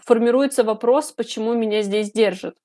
формируется 0.00 0.64
вопрос, 0.64 1.12
почему 1.12 1.54
меня 1.54 1.82
здесь 1.82 2.12
держат. 2.12 2.56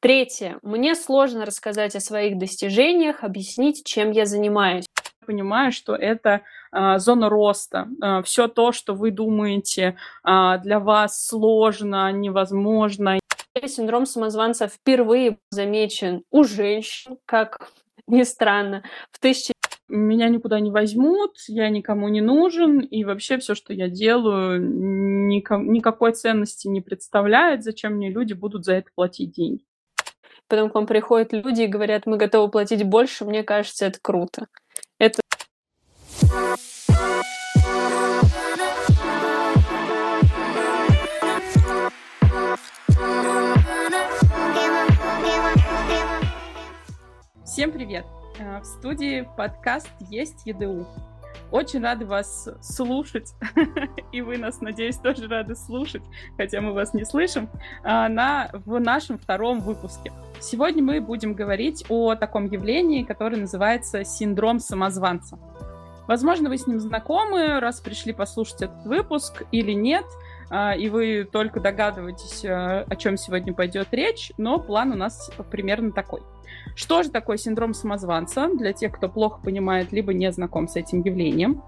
Третье. 0.00 0.58
Мне 0.62 0.94
сложно 0.94 1.46
рассказать 1.46 1.96
о 1.96 2.00
своих 2.00 2.36
достижениях, 2.36 3.24
объяснить, 3.24 3.84
чем 3.86 4.10
я 4.10 4.26
занимаюсь. 4.26 4.84
Понимаю, 5.26 5.72
что 5.72 5.94
это 5.94 6.42
э, 6.72 6.98
зона 6.98 7.30
роста. 7.30 7.88
Э, 8.02 8.22
все 8.22 8.48
то, 8.48 8.72
что 8.72 8.94
вы 8.94 9.10
думаете 9.10 9.96
э, 10.22 10.58
для 10.62 10.78
вас 10.78 11.26
сложно, 11.26 12.12
невозможно. 12.12 13.18
Синдром 13.64 14.04
самозванца 14.04 14.68
впервые 14.68 15.38
замечен 15.50 16.24
у 16.30 16.44
женщин, 16.44 17.16
как 17.24 17.70
ни 18.06 18.24
странно, 18.24 18.82
в 19.10 19.18
тысячи 19.18 19.54
меня 19.88 20.28
никуда 20.28 20.60
не 20.60 20.70
возьмут, 20.70 21.36
я 21.48 21.68
никому 21.68 22.08
не 22.08 22.20
нужен, 22.20 22.80
и 22.80 23.04
вообще 23.04 23.38
все, 23.38 23.54
что 23.54 23.72
я 23.72 23.88
делаю, 23.88 24.60
ником, 25.28 25.72
никакой 25.72 26.12
ценности 26.12 26.68
не 26.68 26.80
представляет, 26.80 27.62
зачем 27.62 27.94
мне 27.94 28.10
люди 28.10 28.32
будут 28.32 28.64
за 28.64 28.74
это 28.74 28.90
платить 28.94 29.32
деньги 29.32 29.64
потом 30.48 30.70
к 30.70 30.74
вам 30.74 30.86
приходят 30.86 31.32
люди 31.32 31.62
и 31.62 31.66
говорят, 31.66 32.06
мы 32.06 32.16
готовы 32.16 32.50
платить 32.50 32.84
больше, 32.84 33.24
мне 33.24 33.42
кажется, 33.42 33.86
это 33.86 33.98
круто. 34.00 34.46
Это 34.98 35.20
Всем 47.44 47.70
привет! 47.70 48.04
Э, 48.38 48.60
в 48.60 48.64
студии 48.64 49.28
подкаст 49.36 49.90
«Есть 50.10 50.44
ЕДУ». 50.44 50.86
Очень 51.50 51.82
рады 51.82 52.04
вас 52.04 52.48
слушать, 52.62 53.32
и 54.12 54.22
вы 54.22 54.38
нас, 54.38 54.60
надеюсь, 54.60 54.96
тоже 54.96 55.28
рады 55.28 55.54
слушать, 55.54 56.02
хотя 56.36 56.60
мы 56.60 56.72
вас 56.72 56.94
не 56.94 57.04
слышим, 57.04 57.48
а, 57.84 58.08
на, 58.08 58.50
в 58.64 58.80
нашем 58.80 59.18
втором 59.18 59.60
выпуске. 59.60 60.12
Сегодня 60.40 60.82
мы 60.82 61.00
будем 61.00 61.34
говорить 61.34 61.84
о 61.88 62.16
таком 62.16 62.46
явлении, 62.46 63.04
которое 63.04 63.36
называется 63.36 64.04
синдром 64.04 64.58
самозванца. 64.58 65.38
Возможно, 66.08 66.48
вы 66.48 66.58
с 66.58 66.66
ним 66.66 66.80
знакомы, 66.80 67.60
раз 67.60 67.80
пришли 67.80 68.12
послушать 68.12 68.62
этот 68.62 68.84
выпуск 68.84 69.44
или 69.52 69.72
нет, 69.72 70.04
а, 70.04 70.23
и 70.76 70.88
вы 70.88 71.28
только 71.30 71.60
догадываетесь, 71.60 72.44
а, 72.44 72.84
о 72.88 72.96
чем 72.96 73.16
сегодня 73.16 73.52
пойдет 73.52 73.88
речь, 73.92 74.32
но 74.36 74.58
план 74.58 74.92
у 74.92 74.96
нас 74.96 75.30
примерно 75.50 75.90
такой. 75.90 76.20
Что 76.76 77.02
же 77.02 77.10
такое 77.10 77.36
синдром 77.36 77.74
самозванца 77.74 78.48
для 78.54 78.72
тех, 78.72 78.92
кто 78.92 79.08
плохо 79.08 79.40
понимает, 79.42 79.92
либо 79.92 80.12
не 80.12 80.30
знаком 80.32 80.68
с 80.68 80.76
этим 80.76 81.02
явлением? 81.02 81.62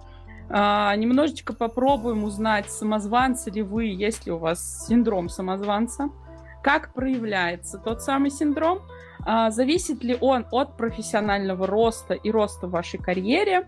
А, 0.49 0.95
немножечко 0.95 1.53
попробуем 1.53 2.25
узнать, 2.25 2.71
самозванцы 2.71 3.51
ли 3.51 3.63
вы, 3.63 3.87
есть 3.87 4.27
ли 4.27 4.33
у 4.33 4.39
вас 4.39 4.87
синдром 4.87 5.29
самозванца, 5.29 6.11
как 6.63 6.93
проявляется 6.95 7.79
тот 7.79 8.03
самый 8.03 8.31
синдром, 8.31 8.81
а, 9.25 9.51
зависит 9.51 10.05
ли 10.05 10.17
он 10.21 10.47
от 10.53 10.77
профессионального 10.77 11.67
роста 11.67 12.15
и 12.15 12.31
роста 12.31 12.69
в 12.69 12.71
вашей 12.71 12.99
карьере, 13.01 13.67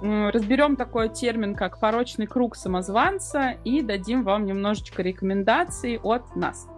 разберем 0.00 0.76
такой 0.76 1.08
термин, 1.08 1.54
как 1.54 1.78
порочный 1.80 2.26
круг 2.26 2.56
самозванца 2.56 3.56
и 3.64 3.82
дадим 3.82 4.22
вам 4.22 4.44
немножечко 4.44 5.02
рекомендаций 5.02 5.98
от 6.02 6.36
нас. 6.36 6.68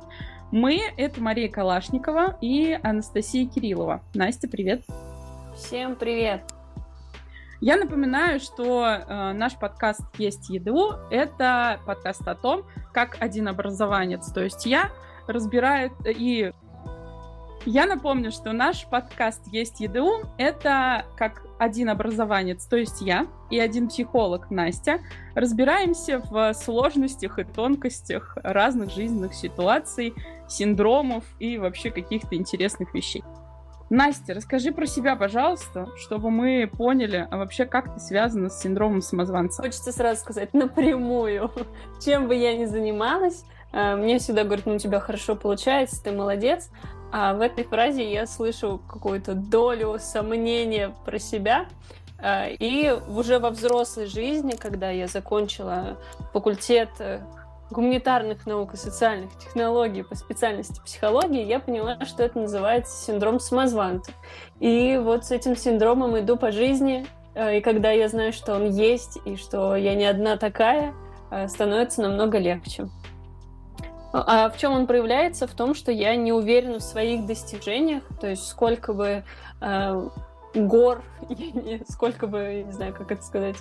Мы— 0.50 0.80
это 0.96 1.20
Мария 1.22 1.48
Калашникова 1.48 2.36
и 2.40 2.78
Анастасия 2.82 3.48
Кириллова. 3.48 4.02
Настя, 4.14 4.48
привет! 4.48 4.82
Всем 5.54 5.94
привет! 5.94 6.42
Я 7.60 7.76
напоминаю, 7.76 8.40
что 8.40 8.86
э, 8.86 9.32
наш 9.32 9.54
подкаст 9.56 10.02
«Есть 10.16 10.48
ЕДУ»— 10.48 10.94
это 11.10 11.78
подкаст 11.86 12.26
о 12.26 12.34
том, 12.34 12.64
как 12.92 13.18
один 13.20 13.48
образованец, 13.48 14.32
то 14.32 14.42
есть 14.42 14.64
я, 14.64 14.90
разбирает 15.26 15.92
и 16.06 16.52
я 17.66 17.86
напомню, 17.86 18.30
что 18.30 18.52
наш 18.52 18.86
подкаст 18.86 19.46
«Есть 19.48 19.80
ЕДУ»— 19.80 20.22
это 20.38 21.04
как 21.16 21.42
один 21.58 21.90
образованец, 21.90 22.64
то 22.64 22.76
есть 22.76 23.02
я, 23.02 23.26
и 23.50 23.58
один 23.58 23.88
психолог, 23.88 24.50
Настя, 24.50 25.00
разбираемся 25.34 26.20
в 26.20 26.54
сложностях 26.54 27.38
и 27.38 27.44
тонкостях 27.44 28.38
разных 28.42 28.90
жизненных 28.90 29.34
ситуаций, 29.34 30.14
синдромов 30.48 31.24
и 31.38 31.58
вообще 31.58 31.90
каких-то 31.90 32.34
интересных 32.34 32.94
вещей. 32.94 33.22
Настя, 33.90 34.34
расскажи 34.34 34.72
про 34.72 34.86
себя, 34.86 35.16
пожалуйста, 35.16 35.88
чтобы 35.96 36.30
мы 36.30 36.70
поняли, 36.72 37.26
а 37.28 37.36
вообще 37.36 37.66
как 37.66 37.92
ты 37.92 38.00
связана 38.00 38.48
с 38.48 38.62
синдромом 38.62 39.02
самозванца. 39.02 39.62
Хочется 39.62 39.92
сразу 39.92 40.20
сказать 40.20 40.54
напрямую, 40.54 41.50
чем 42.02 42.28
бы 42.28 42.36
я 42.36 42.56
ни 42.56 42.64
занималась, 42.66 43.44
э, 43.72 43.96
мне 43.96 44.18
всегда 44.18 44.44
говорят, 44.44 44.64
ну 44.66 44.76
у 44.76 44.78
тебя 44.78 45.00
хорошо 45.00 45.34
получается, 45.34 46.02
ты 46.02 46.12
молодец, 46.12 46.70
а 47.12 47.34
в 47.34 47.40
этой 47.40 47.64
фразе 47.64 48.10
я 48.10 48.26
слышу 48.26 48.80
какую-то 48.88 49.34
долю 49.34 49.98
сомнения 49.98 50.94
про 51.04 51.18
себя. 51.18 51.66
А, 52.22 52.46
и 52.48 52.90
уже 53.08 53.38
во 53.38 53.50
взрослой 53.50 54.06
жизни, 54.06 54.52
когда 54.52 54.90
я 54.90 55.06
закончила 55.06 55.96
факультет 56.32 56.90
э, 56.98 57.20
гуманитарных 57.70 58.46
наук 58.46 58.74
и 58.74 58.76
социальных 58.76 59.36
технологий 59.38 60.02
по 60.02 60.14
специальности 60.14 60.80
психологии, 60.84 61.44
я 61.44 61.60
поняла, 61.60 62.04
что 62.04 62.22
это 62.22 62.38
называется 62.38 62.96
синдром 63.04 63.40
самозванца. 63.40 64.12
И 64.58 64.98
вот 65.02 65.24
с 65.24 65.30
этим 65.30 65.56
синдромом 65.56 66.18
иду 66.18 66.36
по 66.36 66.52
жизни, 66.52 67.06
э, 67.34 67.58
и 67.58 67.60
когда 67.60 67.90
я 67.90 68.08
знаю, 68.08 68.32
что 68.32 68.54
он 68.54 68.70
есть, 68.70 69.18
и 69.24 69.36
что 69.36 69.74
я 69.76 69.94
не 69.94 70.04
одна 70.04 70.36
такая, 70.36 70.92
э, 71.30 71.48
становится 71.48 72.02
намного 72.02 72.38
легче. 72.38 72.88
А 74.12 74.50
в 74.50 74.58
чем 74.58 74.72
он 74.72 74.86
проявляется? 74.86 75.46
В 75.46 75.52
том, 75.52 75.74
что 75.74 75.92
я 75.92 76.16
не 76.16 76.32
уверена 76.32 76.78
в 76.78 76.82
своих 76.82 77.26
достижениях, 77.26 78.02
то 78.20 78.28
есть 78.28 78.46
сколько 78.46 78.92
бы 78.92 79.24
э, 79.60 80.08
гор, 80.54 81.02
сколько 81.88 82.26
бы, 82.26 82.64
не 82.66 82.72
знаю, 82.72 82.92
как 82.92 83.12
это 83.12 83.22
сказать, 83.22 83.56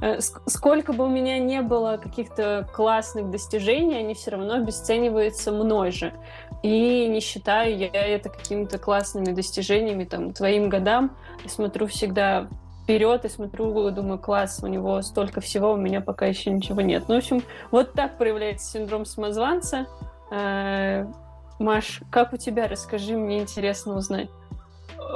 э, 0.00 0.20
сколько 0.46 0.92
бы 0.92 1.04
у 1.04 1.08
меня 1.08 1.38
не 1.38 1.62
было 1.62 1.98
каких-то 2.00 2.68
классных 2.72 3.30
достижений, 3.30 3.96
они 3.96 4.14
все 4.14 4.32
равно 4.32 4.54
обесцениваются 4.54 5.50
мной 5.50 5.90
же. 5.90 6.12
И 6.62 7.06
не 7.08 7.20
считаю 7.20 7.76
я 7.76 7.88
это 7.88 8.28
какими-то 8.28 8.78
классными 8.78 9.32
достижениями, 9.32 10.04
там, 10.04 10.32
твоим 10.32 10.68
годам. 10.68 11.16
Я 11.42 11.50
смотрю 11.50 11.86
всегда 11.86 12.48
вперед 12.88 13.22
и 13.26 13.28
смотрю, 13.28 13.90
думаю, 13.90 14.18
класс, 14.18 14.60
у 14.62 14.66
него 14.66 15.02
столько 15.02 15.42
всего, 15.42 15.72
у 15.72 15.76
меня 15.76 16.00
пока 16.00 16.24
еще 16.24 16.50
ничего 16.50 16.80
нет. 16.80 17.04
Ну, 17.06 17.16
в 17.16 17.18
общем, 17.18 17.42
вот 17.70 17.92
так 17.92 18.16
проявляется 18.16 18.70
синдром 18.70 19.04
самозванца. 19.04 19.86
Э, 20.30 21.04
Маш, 21.58 22.00
как 22.10 22.32
у 22.32 22.38
тебя? 22.38 22.66
Расскажи, 22.66 23.14
мне 23.14 23.40
интересно 23.40 23.94
узнать. 23.94 24.30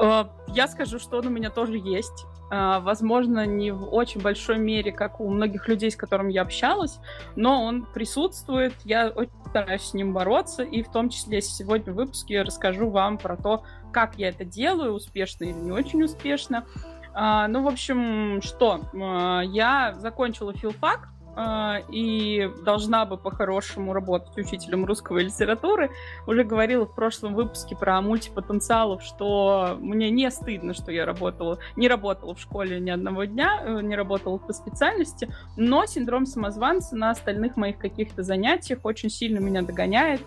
Э, 0.03 0.25
я 0.49 0.69
скажу, 0.69 0.99
что 0.99 1.17
он 1.17 1.29
у 1.29 1.31
меня 1.31 1.49
тоже 1.49 1.79
есть. 1.79 2.27
Э, 2.51 2.81
возможно, 2.81 3.47
не 3.47 3.71
в 3.71 3.89
очень 3.95 4.21
большой 4.21 4.59
мере, 4.59 4.93
как 4.93 5.19
у 5.19 5.31
многих 5.31 5.67
людей, 5.67 5.91
с 5.91 5.97
которыми 5.97 6.31
я 6.31 6.43
общалась, 6.43 6.99
но 7.37 7.65
он 7.65 7.87
присутствует. 7.87 8.75
Я 8.85 9.09
очень 9.09 9.33
стараюсь 9.49 9.83
с 9.83 9.95
ним 9.95 10.13
бороться, 10.13 10.63
и 10.63 10.83
в 10.83 10.93
том 10.93 11.09
числе 11.09 11.41
сегодня 11.41 11.91
в 11.95 11.97
выпуске 11.97 12.43
расскажу 12.43 12.91
вам 12.91 13.17
про 13.17 13.39
то, 13.39 13.63
как 13.95 14.19
я 14.19 14.29
это 14.29 14.45
делаю, 14.45 14.93
успешно 14.93 15.45
или 15.45 15.53
не 15.53 15.73
очень 15.73 16.03
успешно. 16.03 16.67
А, 17.15 17.49
ну, 17.49 17.63
в 17.63 17.69
общем, 17.69 18.41
что? 18.43 18.81
А, 18.95 19.43
я 19.43 19.95
закончила 19.99 20.53
филфак, 20.53 21.09
а, 21.35 21.79
и 21.91 22.51
должна 22.65 23.07
бы 23.07 23.17
по-хорошему 23.17 23.95
работать 23.95 24.37
учителем 24.37 24.85
русского 24.85 25.19
литературы. 25.19 25.91
Уже 26.27 26.45
говорила 26.45 26.85
в 26.85 26.95
прошлом 26.95 27.35
выпуске 27.35 27.75
про 27.75 28.01
мультипотенциалов, 28.03 29.03
что 29.03 29.79
мне 29.81 30.11
не 30.11 30.31
стыдно, 30.31 30.75
что 30.75 30.93
я 30.93 31.07
работала, 31.07 31.59
не 31.77 31.89
работала 31.89 32.35
в 32.35 32.41
школе 32.41 32.79
ни 32.81 32.91
одного 32.91 33.25
дня, 33.25 33.63
э, 33.65 33.81
не 33.81 33.97
работала 33.97 34.37
по 34.37 34.53
специальности, 34.53 35.35
но 35.57 35.87
синдром 35.87 36.27
самозванца 36.27 36.97
на 36.97 37.11
остальных 37.11 37.57
моих 37.57 37.79
каких-то 37.79 38.23
занятиях 38.23 38.81
очень 38.85 39.09
сильно 39.09 39.39
меня 39.39 39.63
догоняет 39.63 40.21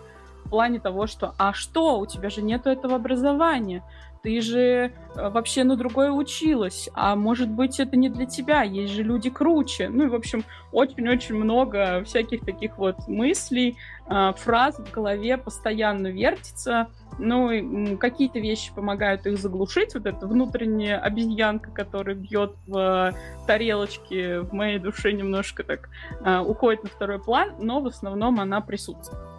в 0.45 0.49
плане 0.49 0.79
того, 0.79 1.05
что 1.05 1.35
«а 1.37 1.53
что, 1.53 1.99
у 1.99 2.07
тебя 2.07 2.29
же 2.29 2.41
нету 2.41 2.69
этого 2.69 2.95
образования?» 2.95 3.83
Ты 4.25 4.41
же 4.41 4.59
э, 4.59 5.29
вообще 5.29 5.63
на 5.63 5.77
другое 5.77 6.09
училась, 6.09 6.89
а 6.95 7.15
может 7.15 7.47
быть 7.47 7.79
это 7.79 7.95
не 7.95 8.09
для 8.09 8.25
тебя, 8.25 8.63
есть 8.63 8.91
же 8.91 9.03
люди 9.03 9.29
круче. 9.29 9.87
Ну 9.87 10.05
и, 10.05 10.07
в 10.07 10.15
общем, 10.15 10.43
очень-очень 10.71 11.35
много 11.35 12.03
всяких 12.05 12.41
таких 12.41 12.79
вот 12.79 13.07
мыслей, 13.07 13.77
э, 14.09 14.33
фраз 14.35 14.79
в 14.79 14.91
голове 14.91 15.37
постоянно 15.37 16.07
вертится. 16.07 16.87
Ну, 17.19 17.51
и 17.51 17.95
какие-то 17.97 18.39
вещи 18.39 18.73
помогают 18.73 19.27
их 19.27 19.37
заглушить. 19.37 19.93
Вот 19.93 20.07
эта 20.07 20.25
внутренняя 20.25 20.97
обезьянка, 20.97 21.69
которая 21.69 22.15
бьет 22.15 22.55
в 22.65 23.13
тарелочке, 23.45 24.39
в 24.39 24.53
моей 24.53 24.79
душе 24.79 25.13
немножко 25.13 25.63
так 25.63 25.89
э, 26.21 26.39
уходит 26.39 26.83
на 26.83 26.89
второй 26.89 27.19
план, 27.19 27.53
но 27.59 27.79
в 27.79 27.85
основном 27.85 28.39
она 28.39 28.59
присутствует. 28.59 29.34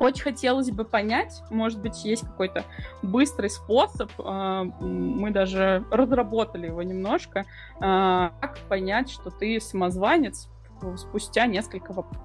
Очень 0.00 0.22
хотелось 0.22 0.70
бы 0.70 0.84
понять, 0.84 1.42
может 1.50 1.80
быть, 1.80 2.04
есть 2.04 2.22
какой-то 2.22 2.64
быстрый 3.02 3.50
способ, 3.50 4.10
а, 4.18 4.64
мы 4.64 5.30
даже 5.30 5.84
разработали 5.90 6.66
его 6.66 6.82
немножко, 6.82 7.46
а, 7.80 8.32
как 8.40 8.58
понять, 8.68 9.10
что 9.10 9.30
ты 9.30 9.60
самозванец 9.60 10.48
спустя 10.96 11.46
несколько 11.46 11.92
вопросов. 11.92 12.22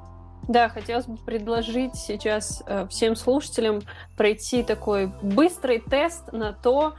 Да, 0.48 0.68
хотелось 0.68 1.06
бы 1.06 1.16
предложить 1.18 1.96
сейчас 1.96 2.64
э, 2.66 2.86
всем 2.90 3.16
слушателям 3.16 3.82
пройти 4.18 4.62
такой 4.62 5.08
быстрый 5.22 5.80
тест 5.80 6.34
на 6.34 6.52
то, 6.52 6.96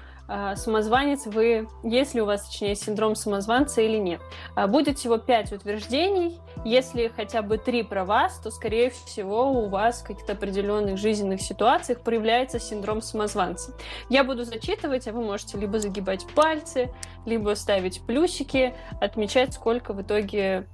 самозванец 0.56 1.26
вы, 1.26 1.68
если 1.82 2.20
у 2.20 2.24
вас, 2.24 2.46
точнее, 2.46 2.74
синдром 2.74 3.14
самозванца 3.14 3.82
или 3.82 3.98
нет. 3.98 4.20
Э, 4.56 4.66
будет 4.66 4.98
всего 4.98 5.18
пять 5.18 5.52
утверждений. 5.52 6.40
Если 6.64 7.08
хотя 7.08 7.42
бы 7.42 7.58
три 7.58 7.82
про 7.82 8.04
вас, 8.04 8.38
то, 8.38 8.50
скорее 8.50 8.90
всего, 8.90 9.50
у 9.50 9.68
вас 9.68 10.00
в 10.00 10.06
каких-то 10.06 10.32
определенных 10.32 10.96
жизненных 10.96 11.42
ситуациях 11.42 12.00
проявляется 12.00 12.58
синдром 12.58 13.02
самозванца. 13.02 13.74
Я 14.08 14.24
буду 14.24 14.44
зачитывать, 14.44 15.06
а 15.08 15.12
вы 15.12 15.22
можете 15.22 15.58
либо 15.58 15.78
загибать 15.78 16.26
пальцы, 16.34 16.92
либо 17.26 17.54
ставить 17.54 18.00
плюсики, 18.06 18.74
отмечать, 19.00 19.52
сколько 19.52 19.92
в 19.92 20.00
итоге 20.00 20.66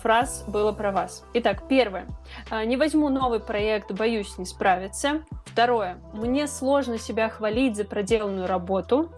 фраз 0.00 0.44
было 0.46 0.72
про 0.72 0.92
вас. 0.92 1.24
Итак, 1.34 1.68
первое. 1.68 2.06
Э, 2.50 2.64
не 2.64 2.76
возьму 2.76 3.08
новый 3.08 3.40
проект, 3.40 3.92
боюсь 3.92 4.36
не 4.38 4.44
справиться. 4.44 5.24
Второе. 5.46 5.98
Мне 6.12 6.46
сложно 6.46 6.98
себя 6.98 7.28
хвалить 7.28 7.76
за 7.76 7.84
проделанную 7.84 8.46
работу. 8.46 9.10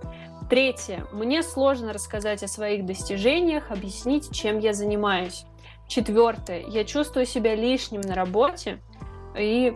Третье. 0.48 1.06
Мне 1.12 1.42
сложно 1.42 1.92
рассказать 1.92 2.42
о 2.42 2.48
своих 2.48 2.84
достижениях, 2.84 3.70
объяснить, 3.70 4.30
чем 4.32 4.58
я 4.58 4.72
занимаюсь. 4.72 5.44
Четвертое. 5.88 6.64
Я 6.68 6.84
чувствую 6.84 7.26
себя 7.26 7.54
лишним 7.54 8.00
на 8.02 8.14
работе 8.14 8.78
и 9.36 9.74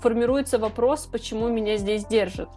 формируется 0.00 0.58
вопрос, 0.58 1.06
почему 1.06 1.48
меня 1.48 1.76
здесь 1.76 2.04
держат. 2.06 2.48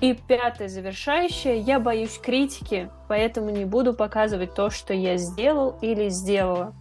И 0.00 0.14
пятое, 0.14 0.68
завершающее, 0.68 1.58
я 1.58 1.80
боюсь 1.80 2.18
критики, 2.18 2.90
поэтому 3.08 3.50
не 3.50 3.64
буду 3.64 3.94
показывать 3.94 4.54
то, 4.54 4.70
что 4.70 4.92
я 4.92 5.16
сделал 5.16 5.78
или 5.80 6.08
сделала. 6.08 6.74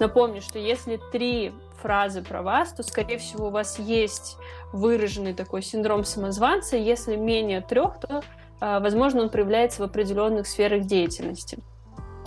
Напомню, 0.00 0.40
что 0.40 0.58
если 0.58 0.98
три 1.12 1.52
фразы 1.80 2.22
про 2.22 2.42
вас, 2.42 2.72
то, 2.72 2.82
скорее 2.82 3.18
всего, 3.18 3.48
у 3.48 3.50
вас 3.50 3.78
есть 3.78 4.36
выраженный 4.72 5.34
такой 5.34 5.62
синдром 5.62 6.04
самозванца. 6.04 6.76
Если 6.76 7.16
менее 7.16 7.60
трех, 7.60 8.00
то, 8.00 8.22
а, 8.60 8.80
возможно, 8.80 9.22
он 9.22 9.28
проявляется 9.28 9.82
в 9.82 9.84
определенных 9.84 10.46
сферах 10.46 10.84
деятельности. 10.84 11.58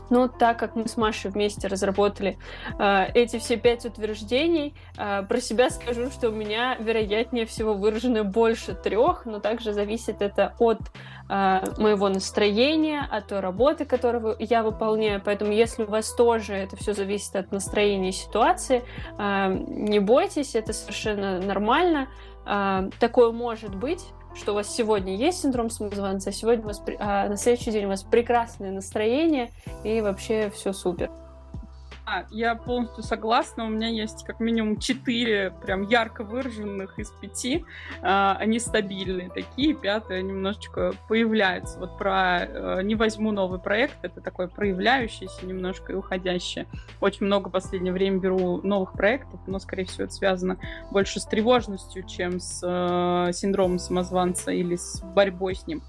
Но 0.10 0.28
так 0.28 0.60
как 0.60 0.76
мы 0.76 0.88
с 0.88 0.98
Машей 0.98 1.32
вместе 1.32 1.68
разработали 1.68 2.38
э, 2.80 3.06
эти 3.14 3.40
все 3.40 3.58
пять 3.58 3.86
утверждений, 3.86 4.74
э, 4.98 5.24
про 5.24 5.42
себя 5.42 5.70
скажу, 5.70 6.10
что 6.12 6.30
у 6.30 6.32
меня, 6.32 6.76
вероятнее 6.80 7.46
всего, 7.46 7.74
выражено 7.74 8.24
больше 8.24 8.74
трех, 8.74 9.26
но 9.26 9.40
также 9.40 9.74
зависит 9.74 10.22
это 10.22 10.56
от 10.60 10.80
э, 11.30 11.60
моего 11.78 12.10
настроения, 12.10 13.08
от 13.10 13.28
той 13.28 13.40
работы, 13.40 13.86
которую 13.86 14.36
я 14.40 14.64
выполняю. 14.64 15.22
Поэтому, 15.24 15.52
если 15.52 15.84
у 15.84 15.88
вас 15.88 16.14
тоже 16.14 16.54
это 16.54 16.76
все 16.78 16.94
зависит 16.94 17.36
от 17.36 17.52
настроения 17.52 18.10
и 18.10 18.14
ситуации, 18.14 18.84
э, 19.18 19.54
не 19.68 20.00
бойтесь, 20.00 20.56
это 20.56 20.74
совершенно 20.74 21.40
нормально. 21.40 22.08
Э, 22.46 22.90
такое 23.00 23.32
может 23.32 23.76
быть 23.76 24.04
что 24.38 24.52
у 24.52 24.56
вас 24.56 24.74
сегодня 24.74 25.16
есть 25.16 25.42
синдром 25.42 25.70
самозванца, 25.70 26.30
а 26.30 26.34
сегодня 26.34 26.64
у 26.64 26.68
вас, 26.68 26.82
а 27.00 27.28
на 27.28 27.38
следующий 27.38 27.72
день 27.72 27.86
у 27.86 27.90
вас 27.90 28.04
прекрасное 28.04 28.72
настроение 28.72 29.52
и 29.84 30.02
вообще 30.02 30.50
все 30.54 30.74
супер. 30.74 31.10
Я 32.32 32.56
полностью 32.56 33.04
согласна. 33.04 33.66
У 33.66 33.70
меня 33.70 33.90
есть 33.90 34.24
как 34.26 34.40
минимум 34.40 34.80
четыре 34.80 35.52
прям 35.62 35.84
ярко 35.84 36.24
выраженных 36.24 36.98
из 37.00 37.12
пяти. 37.12 37.66
А, 38.02 38.38
они 38.40 38.60
стабильные 38.60 39.30
такие. 39.30 39.74
Пятая 39.74 40.22
немножечко 40.22 40.94
появляется. 41.10 41.80
Вот 41.80 41.98
про 41.98 42.46
э, 42.46 42.82
«Не 42.84 42.96
возьму 42.96 43.32
новый 43.32 43.60
проект»— 43.60 43.98
это 44.04 44.22
такое 44.22 44.48
проявляющееся 44.48 45.46
немножко 45.46 45.92
и 45.92 45.96
уходящее. 45.96 46.66
Очень 47.02 47.26
много 47.26 47.50
в 47.50 47.52
последнее 47.52 47.92
время 47.92 48.20
беру 48.20 48.62
новых 48.62 48.94
проектов, 48.94 49.42
но, 49.46 49.60
скорее 49.60 49.86
всего, 49.86 50.06
это 50.06 50.14
связано 50.14 50.58
больше 50.92 51.20
с 51.20 51.26
тревожностью, 51.26 52.04
чем 52.08 52.40
с 52.40 52.62
э, 52.64 53.34
синдромом 53.34 53.80
самозванца 53.80 54.52
или 54.52 54.78
с 54.78 55.02
борьбой 55.02 55.56
с 55.56 55.68
ним. 55.68 55.84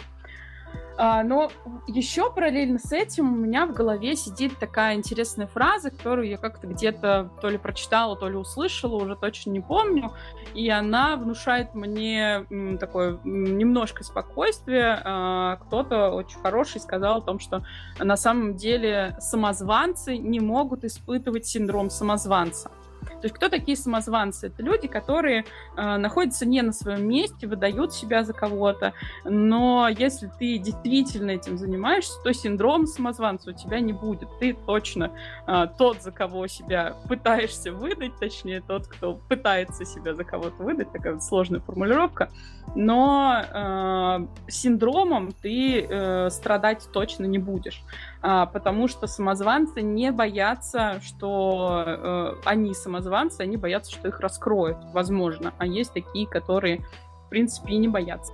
А, 1.01 1.23
но 1.23 1.49
еще 1.87 2.29
параллельно 2.33 2.81
с 2.81 2.91
этим 2.91 3.33
у 3.33 3.37
меня 3.37 3.67
в 3.67 3.73
голове 3.73 4.17
сидит 4.17 4.59
такая 4.59 4.97
интересная 4.97 5.47
фраза, 5.47 5.93
которую 5.93 6.29
я 6.29 6.39
как-то 6.39 6.67
где-то 6.67 7.31
то 7.41 7.49
ли 7.49 7.57
прочитала, 7.57 8.17
то 8.17 8.29
ли 8.29 8.35
услышала, 8.35 8.97
уже 8.97 9.15
точно 9.15 9.51
не 9.51 9.61
помню. 9.61 10.11
И 10.55 10.69
она 10.69 11.15
внушает 11.15 11.73
мне 11.77 12.45
такое 12.81 13.21
немножко 13.23 14.03
спокойствие. 14.03 15.01
А, 15.05 15.57
кто-то 15.67 16.11
очень 16.11 16.41
хороший 16.41 16.81
сказал 16.81 17.19
о 17.19 17.23
том, 17.23 17.39
что 17.39 17.65
на 18.01 18.17
самом 18.17 18.57
деле 18.57 19.17
самозванцы 19.21 20.17
не 20.17 20.41
могут 20.41 20.83
испытывать 20.83 21.47
синдром 21.47 21.91
самозванца. 21.91 22.73
То 23.21 23.27
есть 23.27 23.35
кто 23.35 23.49
такие 23.49 23.77
самозванцы? 23.77 24.49
Это 24.49 24.63
люди, 24.63 24.89
которые 24.89 25.45
э, 25.77 25.97
находятся 25.97 26.47
не 26.47 26.63
на 26.63 26.73
своем 26.73 27.09
месте, 27.09 27.47
выдают 27.47 27.93
себя 27.93 28.25
за 28.25 28.33
кого-то, 28.33 28.93
но 29.25 29.89
если 29.89 30.31
ты 30.39 30.59
действительно 30.59 31.33
этим 31.33 31.59
занимаешься, 31.59 32.21
то 32.23 32.33
синдром 32.33 32.87
самозванца 32.87 33.51
у 33.51 33.53
тебя 33.53 33.81
не 33.81 33.93
будет. 33.93 34.29
Ты 34.39 34.55
точно 34.55 35.11
э, 35.47 35.67
тот, 35.77 36.03
за 36.03 36.13
кого 36.13 36.47
себя 36.47 36.95
пытаешься 37.09 37.73
выдать, 37.73 38.19
точнее 38.19 38.61
тот, 38.61 38.87
кто 38.87 39.15
пытается 39.15 39.85
себя 39.85 40.15
за 40.15 40.25
кого-то 40.25 40.63
выдать, 40.63 40.93
такая 40.93 41.15
вот 41.15 41.23
сложная 41.23 41.61
формулировка, 41.61 42.31
но 42.75 43.43
э, 43.43 44.27
синдромом 44.49 45.33
ты 45.33 45.83
э, 45.83 46.31
страдать 46.31 46.89
точно 46.93 47.25
не 47.25 47.39
будешь, 47.39 47.83
э, 48.23 48.47
потому 48.53 48.89
что 48.89 49.07
самозванцы 49.07 49.83
не 49.83 50.13
боятся, 50.13 51.01
что 51.03 51.85
э, 51.87 52.35
они 52.45 52.75
самозванцы, 52.75 53.08
самозванцы, 53.09 53.41
они 53.41 53.57
боятся, 53.57 53.91
что 53.93 54.09
их 54.09 54.21
раскроют, 54.21 54.79
возможно. 54.93 55.53
А 55.59 55.67
есть 55.67 55.93
такие, 55.93 56.27
которые, 56.27 56.85
в 57.27 57.31
принципе, 57.31 57.73
и 57.73 57.79
не 57.79 57.89
боятся. 57.89 58.33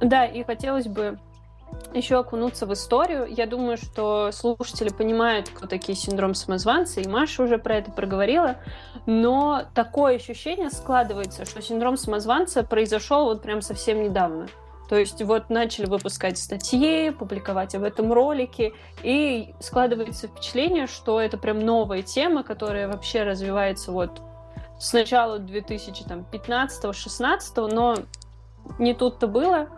Да, 0.00 0.26
и 0.26 0.42
хотелось 0.44 0.86
бы 0.86 1.18
еще 1.94 2.18
окунуться 2.18 2.66
в 2.66 2.72
историю. 2.72 3.26
Я 3.28 3.46
думаю, 3.46 3.76
что 3.76 4.30
слушатели 4.32 4.90
понимают, 4.90 5.48
кто 5.48 5.66
такие 5.66 5.96
синдром 5.96 6.34
самозванца, 6.34 7.00
и 7.00 7.08
Маша 7.08 7.42
уже 7.42 7.58
про 7.58 7.76
это 7.76 7.90
проговорила, 7.90 8.56
но 9.06 9.62
такое 9.74 10.16
ощущение 10.16 10.70
складывается, 10.70 11.44
что 11.44 11.62
синдром 11.62 11.96
самозванца 11.96 12.62
произошел 12.62 13.24
вот 13.24 13.42
прям 13.42 13.62
совсем 13.62 14.02
недавно. 14.02 14.48
То 14.88 14.96
есть 14.96 15.22
вот 15.22 15.50
начали 15.50 15.84
выпускать 15.86 16.38
статьи, 16.38 17.10
публиковать 17.10 17.74
об 17.74 17.82
этом 17.82 18.12
ролики, 18.12 18.72
и 19.02 19.52
складывается 19.60 20.28
впечатление, 20.28 20.86
что 20.86 21.20
это 21.20 21.36
прям 21.38 21.58
новая 21.60 22.02
тема, 22.02 22.44
которая 22.44 22.88
вообще 22.88 23.24
развивается 23.24 23.92
вот 23.92 24.22
с 24.78 24.92
начала 24.92 25.38
2015-16, 25.38 27.72
но 27.72 27.96
не 28.78 28.94
тут-то 28.94 29.26
было. 29.26 29.68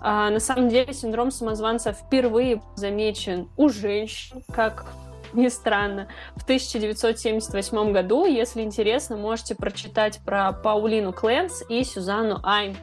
А, 0.00 0.30
на 0.30 0.40
самом 0.40 0.68
деле 0.68 0.92
синдром 0.92 1.30
самозванца 1.30 1.92
впервые 1.92 2.60
замечен 2.74 3.48
у 3.56 3.68
женщин, 3.68 4.42
как 4.52 4.86
ни 5.32 5.48
странно, 5.48 6.08
в 6.36 6.44
1978 6.44 7.92
году. 7.92 8.26
Если 8.26 8.62
интересно, 8.62 9.16
можете 9.16 9.54
прочитать 9.54 10.20
про 10.24 10.52
Паулину 10.52 11.12
Кленс 11.12 11.62
и 11.68 11.84
Сюзанну 11.84 12.40
Айн 12.42 12.76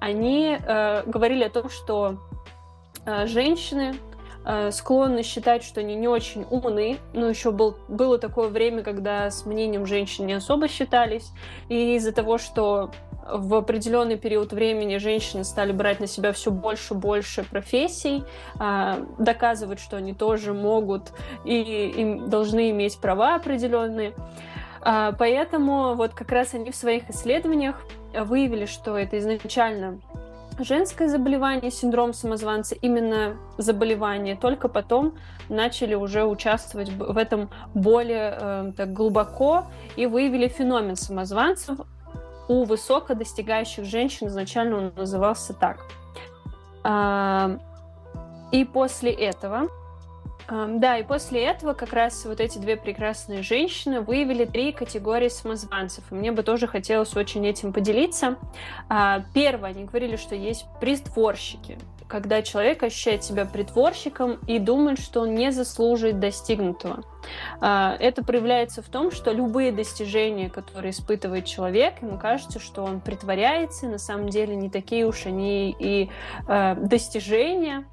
они 0.00 0.58
э, 0.58 1.02
говорили 1.06 1.44
о 1.44 1.50
том, 1.50 1.68
что 1.68 2.18
э, 3.04 3.26
женщины 3.26 3.94
э, 4.44 4.70
склонны 4.70 5.22
считать, 5.22 5.62
что 5.62 5.80
они 5.80 5.94
не 5.94 6.08
очень 6.08 6.46
умны. 6.50 6.98
Но 7.12 7.28
еще 7.28 7.50
был, 7.50 7.76
было 7.88 8.18
такое 8.18 8.48
время, 8.48 8.82
когда 8.82 9.30
с 9.30 9.44
мнением 9.46 9.86
женщин 9.86 10.26
не 10.26 10.34
особо 10.34 10.68
считались. 10.68 11.30
И 11.68 11.96
из-за 11.96 12.12
того, 12.12 12.38
что 12.38 12.90
в 13.30 13.54
определенный 13.54 14.16
период 14.16 14.52
времени 14.52 14.96
женщины 14.96 15.44
стали 15.44 15.72
брать 15.72 16.00
на 16.00 16.06
себя 16.06 16.32
все 16.32 16.50
больше 16.50 16.94
и 16.94 16.96
больше 16.96 17.44
профессий, 17.44 18.24
э, 18.58 19.04
доказывать, 19.18 19.80
что 19.80 19.96
они 19.96 20.14
тоже 20.14 20.54
могут 20.54 21.12
и 21.44 21.92
им 21.96 22.30
должны 22.30 22.70
иметь 22.70 22.98
права 22.98 23.34
определенные. 23.34 24.14
Э, 24.82 25.12
поэтому 25.18 25.94
вот 25.94 26.14
как 26.14 26.32
раз 26.32 26.54
они 26.54 26.70
в 26.70 26.76
своих 26.76 27.10
исследованиях 27.10 27.82
выявили, 28.14 28.66
что 28.66 28.96
это 28.96 29.18
изначально 29.18 30.00
женское 30.58 31.08
заболевание, 31.08 31.70
синдром 31.70 32.12
самозванца, 32.12 32.74
именно 32.74 33.36
заболевание, 33.58 34.36
только 34.36 34.68
потом 34.68 35.14
начали 35.48 35.94
уже 35.94 36.24
участвовать 36.24 36.88
в 36.90 37.16
этом 37.16 37.50
более 37.74 38.36
э, 38.38 38.72
так 38.76 38.92
глубоко 38.92 39.66
и 39.96 40.06
выявили 40.06 40.48
феномен 40.48 40.96
самозванцев 40.96 41.78
у 42.48 42.64
высоко 42.64 43.14
достигающих 43.14 43.84
женщин, 43.84 44.28
изначально 44.28 44.76
он 44.78 44.92
назывался 44.96 45.54
так. 45.54 45.78
А, 46.82 47.58
и 48.50 48.64
после 48.64 49.12
этого 49.12 49.68
да, 50.48 50.96
и 50.96 51.02
после 51.02 51.44
этого 51.44 51.74
как 51.74 51.92
раз 51.92 52.24
вот 52.24 52.40
эти 52.40 52.58
две 52.58 52.76
прекрасные 52.76 53.42
женщины 53.42 54.00
выявили 54.00 54.46
три 54.46 54.72
категории 54.72 55.28
самозванцев. 55.28 56.10
Мне 56.10 56.32
бы 56.32 56.42
тоже 56.42 56.66
хотелось 56.66 57.14
очень 57.16 57.46
этим 57.46 57.72
поделиться. 57.72 58.36
А, 58.88 59.22
первое, 59.34 59.70
они 59.70 59.84
говорили, 59.84 60.16
что 60.16 60.34
есть 60.34 60.64
притворщики. 60.80 61.78
когда 62.08 62.40
человек 62.40 62.82
ощущает 62.82 63.22
себя 63.22 63.44
притворщиком 63.44 64.38
и 64.46 64.58
думает, 64.58 64.98
что 64.98 65.20
он 65.20 65.34
не 65.34 65.52
заслуживает 65.52 66.18
достигнутого. 66.18 67.02
А, 67.60 67.94
это 68.00 68.24
проявляется 68.24 68.80
в 68.80 68.88
том, 68.88 69.10
что 69.10 69.30
любые 69.30 69.72
достижения, 69.72 70.48
которые 70.48 70.92
испытывает 70.92 71.44
человек, 71.44 72.00
ему 72.00 72.18
кажется, 72.18 72.60
что 72.60 72.82
он 72.82 73.02
притворяется, 73.02 73.84
и 73.84 73.90
на 73.90 73.98
самом 73.98 74.30
деле 74.30 74.56
не 74.56 74.70
такие 74.70 75.06
уж 75.06 75.26
они 75.26 75.76
и 75.78 76.08
а, 76.46 76.76
достижения, 76.76 77.84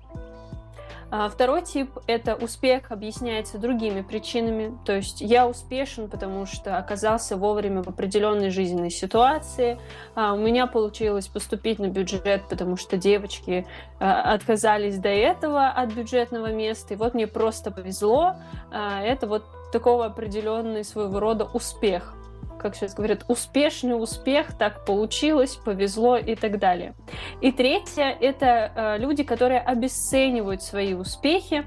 второй 1.32 1.62
тип— 1.62 1.92
это 2.08 2.36
успех 2.36 2.92
объясняется 2.92 3.58
другими 3.58 4.02
причинами. 4.02 4.78
То 4.86 4.94
есть 4.94 5.22
я 5.22 5.48
успешен, 5.48 6.10
потому 6.10 6.46
что 6.46 6.78
оказался 6.78 7.38
вовремя 7.38 7.84
в 7.84 7.88
определенной 7.88 8.50
жизненной 8.50 8.92
ситуации. 8.92 9.80
А 10.16 10.34
у 10.34 10.38
меня 10.38 10.68
получилось 10.68 11.28
поступить 11.28 11.80
на 11.80 11.88
бюджет, 11.88 12.44
потому 12.50 12.78
что 12.78 12.98
девочки 12.98 13.66
а, 14.00 14.34
отказались 14.34 14.98
до 14.98 15.10
этого 15.10 15.70
от 15.70 15.94
бюджетного 15.94 16.52
места. 16.52 16.94
И 16.94 16.98
вот 16.98 17.14
мне 17.14 17.28
просто 17.28 17.72
повезло. 17.72 18.36
А, 18.72 19.02
это 19.02 19.28
вот 19.28 19.44
такого 19.72 20.06
определенный 20.06 20.84
своего 20.84 21.20
рода 21.20 21.46
успех 21.46 22.16
как 22.58 22.76
сейчас 22.76 22.94
говорят, 22.94 23.26
успешный 23.28 23.94
успех, 23.94 24.58
так 24.58 24.86
получилось, 24.86 25.56
повезло 25.56 26.18
и 26.18 26.36
так 26.36 26.60
далее. 26.60 26.96
И 27.42 27.52
третье— 27.52 28.16
это 28.22 28.72
э, 28.76 28.98
люди, 28.98 29.24
которые 29.24 29.60
обесценивают 29.60 30.62
свои 30.62 30.94
успехи 30.94 31.66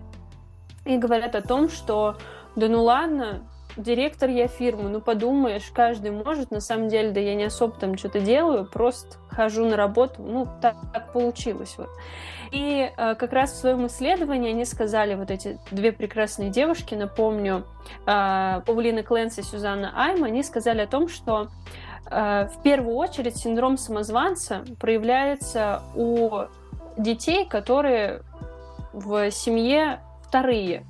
и 0.84 0.96
говорят 0.96 1.34
о 1.34 1.42
том, 1.42 1.68
что 1.68 2.16
да 2.56 2.68
ну 2.68 2.82
ладно, 2.82 3.48
директор 3.78 4.28
я 4.28 4.48
фирмы, 4.48 4.90
ну 4.90 5.00
подумаешь, 5.00 5.70
каждый 5.72 6.10
может, 6.10 6.50
на 6.50 6.60
самом 6.60 6.88
деле, 6.88 7.10
да 7.12 7.20
я 7.20 7.34
не 7.34 7.44
особо 7.44 7.74
там 7.78 7.96
что-то 7.96 8.20
делаю, 8.20 8.66
просто 8.66 9.16
хожу 9.30 9.64
на 9.66 9.76
работу, 9.76 10.22
ну 10.22 10.46
так, 10.60 10.76
так 10.92 11.12
получилось 11.12 11.74
вот. 11.78 11.88
И 12.50 12.90
э, 12.96 13.14
как 13.14 13.32
раз 13.32 13.52
в 13.52 13.56
своем 13.56 13.86
исследовании 13.86 14.50
они 14.50 14.64
сказали, 14.64 15.14
вот 15.14 15.30
эти 15.30 15.58
две 15.70 15.92
прекрасные 15.92 16.50
девушки, 16.50 16.94
напомню, 16.94 17.64
э, 18.06 18.60
Паулина 18.66 19.02
Кленс 19.02 19.38
и 19.38 19.42
Сюзанна 19.42 19.92
Айм, 19.94 20.24
они 20.24 20.42
сказали 20.42 20.80
о 20.80 20.86
том, 20.86 21.08
что 21.08 21.48
э, 22.10 22.48
в 22.48 22.62
первую 22.62 22.96
очередь 22.96 23.36
синдром 23.36 23.76
самозванца 23.76 24.64
проявляется 24.80 25.82
у 25.94 26.44
детей, 26.96 27.46
которые 27.46 28.22
в 28.92 29.30
семье 29.30 30.00
вторые. 30.22 30.86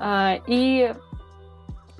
Э, 0.00 0.38
и 0.46 0.94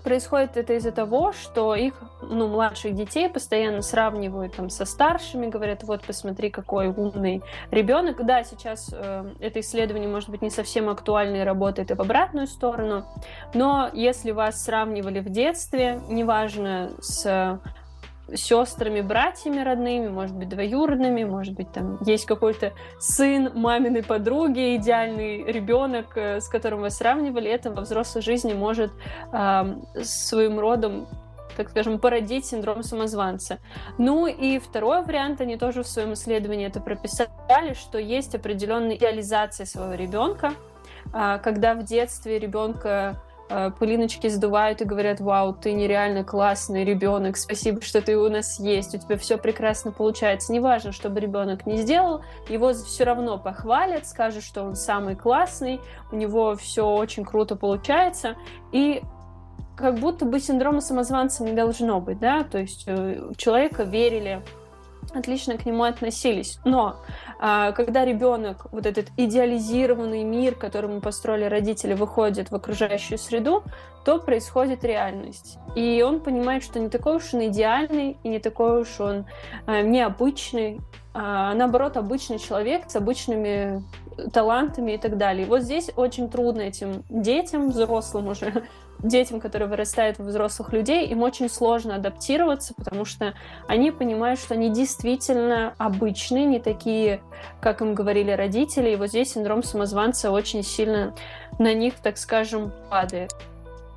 происходит 0.08 0.56
это 0.56 0.72
из-за 0.72 0.90
того, 0.90 1.32
что 1.32 1.74
их, 1.74 1.92
ну, 2.22 2.48
младших 2.48 2.94
детей 2.94 3.28
постоянно 3.28 3.82
сравнивают 3.82 4.54
там 4.54 4.70
со 4.70 4.86
старшими, 4.86 5.48
говорят, 5.48 5.82
вот 5.82 6.00
посмотри, 6.00 6.48
какой 6.48 6.88
умный 6.88 7.42
ребенок. 7.70 8.24
Да, 8.24 8.42
сейчас 8.42 8.88
э, 8.90 9.30
это 9.38 9.60
исследование, 9.60 10.08
может 10.08 10.30
быть, 10.30 10.40
не 10.40 10.48
совсем 10.48 10.88
актуально 10.88 11.36
и 11.36 11.40
работает 11.40 11.90
и 11.90 11.94
в 11.94 12.00
обратную 12.00 12.46
сторону, 12.46 13.04
но 13.52 13.90
если 13.92 14.30
вас 14.30 14.64
сравнивали 14.64 15.20
в 15.20 15.28
детстве, 15.28 16.00
неважно 16.08 16.92
с 17.02 17.60
сестрами, 18.34 19.00
братьями 19.00 19.60
родными, 19.60 20.08
может 20.08 20.36
быть, 20.36 20.48
двоюродными, 20.48 21.24
может 21.24 21.54
быть, 21.54 21.70
там 21.72 21.98
есть 22.04 22.26
какой-то 22.26 22.72
сын 22.98 23.50
маминой 23.54 24.02
подруги, 24.02 24.76
идеальный 24.76 25.44
ребенок, 25.44 26.16
э, 26.16 26.40
с 26.40 26.48
которым 26.48 26.80
вы 26.80 26.90
сравнивали, 26.90 27.50
это 27.50 27.70
во 27.70 27.82
взрослой 27.82 28.22
жизни 28.22 28.52
может 28.52 28.90
э, 29.32 29.74
своим 30.02 30.58
родом 30.58 31.06
так 31.56 31.70
скажем, 31.70 31.98
породить 31.98 32.46
синдром 32.46 32.84
самозванца. 32.84 33.58
Ну 33.98 34.28
и 34.28 34.60
второй 34.60 35.02
вариант, 35.02 35.40
они 35.40 35.56
тоже 35.56 35.82
в 35.82 35.88
своем 35.88 36.12
исследовании 36.12 36.68
это 36.68 36.80
прописали, 36.80 37.72
что 37.74 37.98
есть 37.98 38.36
определенная 38.36 38.94
идеализация 38.94 39.66
своего 39.66 39.94
ребенка, 39.94 40.52
а, 41.12 41.38
когда 41.38 41.74
в 41.74 41.82
детстве 41.82 42.38
ребенка 42.38 43.20
пылиночки 43.78 44.26
сдувают 44.28 44.82
и 44.82 44.84
говорят, 44.84 45.20
вау, 45.20 45.54
ты 45.54 45.72
нереально 45.72 46.24
классный 46.24 46.84
ребенок, 46.84 47.36
спасибо, 47.36 47.80
что 47.82 48.02
ты 48.02 48.16
у 48.16 48.28
нас 48.28 48.60
есть, 48.60 48.94
у 48.94 48.98
тебя 48.98 49.16
все 49.16 49.38
прекрасно 49.38 49.92
получается. 49.92 50.52
Неважно, 50.52 50.92
что 50.92 51.08
бы 51.08 51.20
ребенок 51.20 51.66
не 51.66 51.78
сделал, 51.78 52.22
его 52.48 52.72
все 52.72 53.04
равно 53.04 53.38
похвалят, 53.38 54.06
скажут, 54.06 54.44
что 54.44 54.62
он 54.62 54.74
самый 54.74 55.16
классный, 55.16 55.80
у 56.12 56.16
него 56.16 56.56
все 56.56 56.86
очень 56.86 57.24
круто 57.24 57.56
получается. 57.56 58.36
И 58.72 59.02
как 59.76 59.98
будто 60.00 60.24
бы 60.24 60.40
синдрома 60.40 60.80
самозванца 60.80 61.44
не 61.44 61.52
должно 61.52 62.00
быть, 62.00 62.18
да, 62.18 62.42
то 62.42 62.58
есть 62.58 62.84
э, 62.86 63.30
человека 63.36 63.84
верили 63.84 64.42
отлично 65.14 65.56
к 65.56 65.66
нему 65.66 65.84
относились. 65.84 66.58
Но 66.64 66.96
а, 67.38 67.72
когда 67.72 68.04
ребенок, 68.04 68.66
вот 68.72 68.86
этот 68.86 69.08
идеализированный 69.16 70.24
мир, 70.24 70.54
который 70.54 70.90
мы 70.90 71.00
построили 71.00 71.44
родители, 71.44 71.94
выходит 71.94 72.50
в 72.50 72.54
окружающую 72.54 73.18
среду, 73.18 73.62
то 74.04 74.18
происходит 74.18 74.84
реальность. 74.84 75.58
И 75.74 76.02
он 76.06 76.20
понимает, 76.20 76.62
что 76.62 76.78
не 76.80 76.88
такой 76.88 77.16
уж 77.16 77.34
он 77.34 77.46
идеальный, 77.46 78.16
и 78.22 78.28
не 78.28 78.38
такой 78.38 78.82
уж 78.82 79.00
он 79.00 79.26
а, 79.66 79.82
необычный, 79.82 80.80
а 81.14 81.54
наоборот, 81.54 81.96
обычный 81.96 82.38
человек 82.38 82.84
с 82.88 82.96
обычными 82.96 83.82
талантами 84.32 84.92
и 84.92 84.98
так 84.98 85.16
далее. 85.16 85.46
И 85.46 85.48
вот 85.48 85.62
здесь 85.62 85.90
очень 85.96 86.28
трудно 86.28 86.62
этим 86.62 87.02
детям, 87.08 87.70
взрослым 87.70 88.28
уже, 88.28 88.64
детям, 89.02 89.40
которые 89.40 89.68
вырастают 89.68 90.18
в 90.18 90.24
взрослых 90.24 90.72
людей, 90.72 91.06
им 91.06 91.22
очень 91.22 91.48
сложно 91.48 91.96
адаптироваться, 91.96 92.74
потому 92.74 93.04
что 93.04 93.34
они 93.66 93.90
понимают, 93.90 94.40
что 94.40 94.54
они 94.54 94.70
действительно 94.70 95.74
обычные, 95.78 96.44
не 96.44 96.60
такие, 96.60 97.20
как 97.60 97.80
им 97.80 97.94
говорили 97.94 98.30
родители. 98.30 98.90
И 98.90 98.96
вот 98.96 99.08
здесь 99.08 99.32
синдром 99.32 99.62
самозванца 99.62 100.30
очень 100.30 100.62
сильно 100.62 101.14
на 101.58 101.74
них, 101.74 101.94
так 102.02 102.18
скажем, 102.18 102.72
падает. 102.90 103.32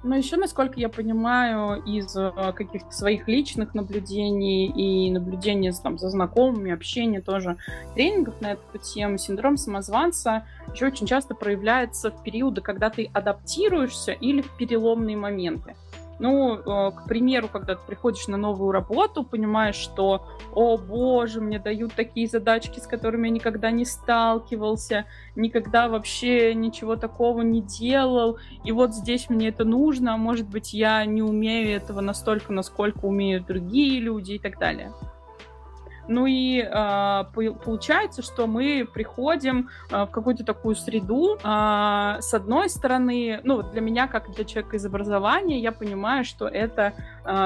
Но 0.03 0.15
еще, 0.15 0.35
насколько 0.35 0.79
я 0.79 0.89
понимаю, 0.89 1.83
из 1.83 2.15
э, 2.15 2.31
каких-то 2.55 2.91
своих 2.91 3.27
личных 3.27 3.75
наблюдений 3.75 4.65
и 4.67 5.11
наблюдений 5.11 5.71
там, 5.83 5.99
за 5.99 6.09
знакомыми, 6.09 6.71
общения 6.71 7.21
тоже, 7.21 7.57
тренингов 7.93 8.41
на 8.41 8.53
эту 8.53 8.79
тему, 8.79 9.19
синдром 9.19 9.57
самозванца 9.57 10.47
еще 10.73 10.87
очень 10.87 11.05
часто 11.05 11.35
проявляется 11.35 12.09
в 12.09 12.23
периоды, 12.23 12.61
когда 12.61 12.89
ты 12.89 13.11
адаптируешься 13.13 14.11
или 14.11 14.41
в 14.41 14.57
переломные 14.57 15.17
моменты. 15.17 15.75
Ну, 16.21 16.53
э, 16.53 16.91
к 16.91 17.07
примеру, 17.07 17.47
когда 17.47 17.73
ты 17.73 17.81
приходишь 17.87 18.27
на 18.27 18.37
новую 18.37 18.71
работу, 18.71 19.23
понимаешь, 19.23 19.75
что, 19.75 20.27
о 20.53 20.77
боже, 20.77 21.41
мне 21.41 21.57
дают 21.57 21.95
такие 21.95 22.27
задачки, 22.27 22.79
с 22.79 22.85
которыми 22.85 23.27
я 23.27 23.33
никогда 23.33 23.71
не 23.71 23.85
сталкивался, 23.85 25.05
никогда 25.35 25.89
вообще 25.89 26.53
ничего 26.53 26.95
такого 26.95 27.41
не 27.41 27.61
делал, 27.61 28.37
и 28.63 28.71
вот 28.71 28.93
здесь 28.93 29.31
мне 29.31 29.47
это 29.47 29.65
нужно, 29.65 30.13
а 30.13 30.17
может 30.17 30.47
быть, 30.47 30.73
я 30.73 31.03
не 31.05 31.23
умею 31.23 31.75
этого 31.75 32.01
настолько, 32.01 32.53
насколько 32.53 33.05
умеют 33.05 33.47
другие 33.47 33.99
люди 33.99 34.33
и 34.33 34.39
так 34.39 34.59
далее. 34.59 34.93
Ну 36.07 36.25
и 36.25 36.59
э, 36.59 37.23
получается, 37.65 38.21
что 38.21 38.47
мы 38.47 38.87
приходим 38.91 39.69
э, 39.89 40.05
в 40.05 40.07
какую-то 40.07 40.43
такую 40.43 40.75
среду. 40.75 41.37
Э, 41.43 42.17
с 42.19 42.33
одной 42.33 42.69
стороны, 42.69 43.39
ну 43.43 43.61
для 43.63 43.81
меня, 43.81 44.07
как 44.07 44.31
для 44.31 44.45
человека 44.45 44.77
из 44.77 44.85
образования, 44.85 45.59
я 45.59 45.71
понимаю, 45.71 46.25
что 46.25 46.47
это 46.47 46.93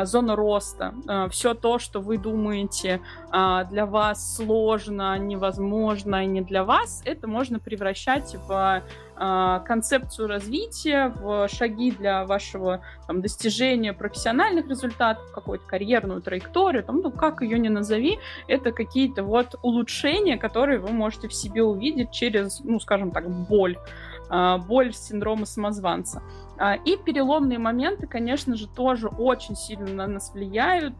зона 0.04 0.36
роста. 0.36 0.94
Э, 1.08 1.28
все 1.30 1.54
то, 1.54 1.80
что 1.80 2.02
вы 2.02 2.18
думаете 2.18 3.02
э, 3.32 3.66
для 3.70 3.86
вас 3.86 4.36
сложно, 4.36 5.18
невозможно 5.18 6.24
и 6.24 6.28
не 6.28 6.42
для 6.42 6.64
вас, 6.64 7.02
это 7.06 7.28
можно 7.28 7.60
превращать 7.60 8.36
в 8.48 8.82
а, 9.18 9.60
концепцию 9.60 10.28
развития, 10.28 11.14
в 11.22 11.48
шаги 11.48 11.92
для 11.92 12.26
вашего 12.26 12.82
там, 13.08 13.22
достижения 13.22 13.94
профессиональных 13.94 14.68
результатов, 14.68 15.32
какую-то 15.32 15.66
карьерную 15.66 16.22
траекторию, 16.22 16.84
там, 16.84 17.00
ну, 17.00 17.12
как 17.12 17.42
ее 17.42 17.58
ни 17.58 17.70
назови, 17.70 18.20
это 18.48 18.74
какие-то 18.74 19.24
вот 19.24 19.56
улучшения, 19.62 20.38
которые 20.38 20.80
вы 20.80 20.90
можете 20.90 21.30
в 21.30 21.34
себе 21.34 21.64
увидеть 21.64 22.12
через, 22.12 22.60
ну, 22.60 22.80
скажем 22.82 23.12
так, 23.12 23.30
боль 23.30 23.78
а, 23.78 24.15
боль 24.30 24.94
синдрома 24.94 25.46
самозванца. 25.46 26.22
А, 26.58 26.76
и 26.76 26.98
переломные 26.98 27.60
моменты, 27.60 28.08
конечно 28.08 28.56
же, 28.56 28.68
тоже 28.68 29.08
очень 29.08 29.56
сильно 29.56 29.88
на 29.88 30.08
нас 30.08 30.34
влияют. 30.34 30.96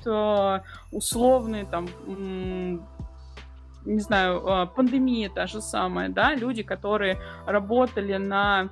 Условные 0.92 1.66
там 1.66 1.88
не 3.86 4.00
знаю, 4.00 4.42
а, 4.48 4.66
пандемия 4.66 5.30
та 5.30 5.48
же 5.48 5.62
самая, 5.62 6.10
да, 6.10 6.34
люди, 6.34 6.64
которые 6.64 7.20
работали 7.46 8.18
на 8.18 8.70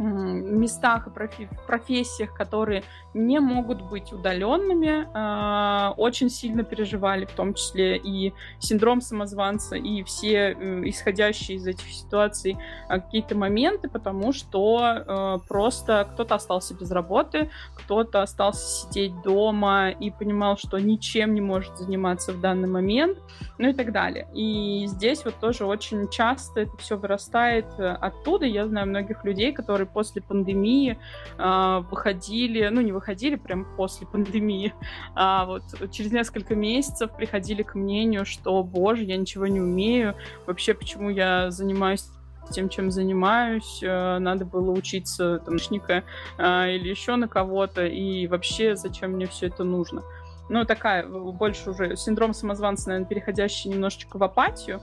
местах 0.00 1.08
и 1.08 1.48
профессиях, 1.66 2.34
которые 2.34 2.82
не 3.12 3.40
могут 3.40 3.82
быть 3.82 4.12
удаленными, 4.12 5.08
а, 5.12 5.94
очень 5.96 6.30
сильно 6.30 6.62
переживали, 6.62 7.24
в 7.24 7.32
том 7.32 7.54
числе 7.54 7.96
и 7.96 8.32
синдром 8.58 9.00
самозванца, 9.00 9.76
и 9.76 10.02
все 10.04 10.52
исходящие 10.84 11.58
из 11.58 11.66
этих 11.66 11.86
ситуаций 11.86 12.56
а, 12.88 13.00
какие-то 13.00 13.36
моменты, 13.36 13.88
потому 13.88 14.32
что 14.32 14.80
э, 14.80 15.38
просто 15.48 16.08
кто-то 16.12 16.36
остался 16.36 16.74
без 16.74 16.90
работы, 16.90 17.50
кто-то 17.74 18.22
остался 18.22 18.66
сидеть 18.66 19.20
дома 19.22 19.90
и 19.90 20.10
понимал, 20.10 20.56
что 20.56 20.78
ничем 20.78 21.34
не 21.34 21.40
может 21.40 21.76
заниматься 21.78 22.32
в 22.32 22.40
данный 22.40 22.68
момент, 22.68 23.18
ну 23.58 23.68
и 23.68 23.72
так 23.72 23.92
далее. 23.92 24.28
И 24.34 24.86
здесь 24.86 25.24
вот 25.24 25.34
тоже 25.40 25.66
очень 25.66 26.08
часто 26.08 26.60
это 26.60 26.76
все 26.78 26.96
вырастает 26.96 27.66
э, 27.78 27.88
оттуда. 27.88 28.46
Я 28.46 28.66
знаю 28.66 28.88
многих 28.88 29.24
людей, 29.24 29.52
которые 29.52 29.89
после 29.92 30.22
пандемии 30.22 30.98
э, 31.38 31.82
выходили, 31.90 32.68
ну 32.68 32.80
не 32.80 32.92
выходили 32.92 33.36
прям 33.36 33.66
после 33.76 34.06
пандемии, 34.06 34.74
а 35.14 35.44
вот 35.46 35.62
через 35.90 36.12
несколько 36.12 36.54
месяцев 36.54 37.14
приходили 37.16 37.62
к 37.62 37.74
мнению, 37.74 38.24
что, 38.24 38.62
боже, 38.62 39.04
я 39.04 39.16
ничего 39.16 39.46
не 39.46 39.60
умею, 39.60 40.14
вообще 40.46 40.74
почему 40.74 41.10
я 41.10 41.50
занимаюсь 41.50 42.08
тем, 42.50 42.68
чем 42.68 42.90
занимаюсь, 42.90 43.80
э, 43.82 44.18
надо 44.18 44.44
было 44.44 44.70
учиться 44.72 45.38
там, 45.38 45.56
э, 45.56 46.74
или 46.74 46.88
еще 46.88 47.16
на 47.16 47.28
кого-то, 47.28 47.86
и 47.86 48.26
вообще 48.26 48.76
зачем 48.76 49.12
мне 49.12 49.26
все 49.26 49.46
это 49.46 49.64
нужно. 49.64 50.02
Ну, 50.48 50.64
такая, 50.64 51.06
больше 51.06 51.70
уже 51.70 51.96
синдром 51.96 52.34
самозванца, 52.34 52.88
наверное, 52.88 53.08
переходящий 53.08 53.68
немножечко 53.68 54.18
в 54.18 54.22
апатию, 54.24 54.80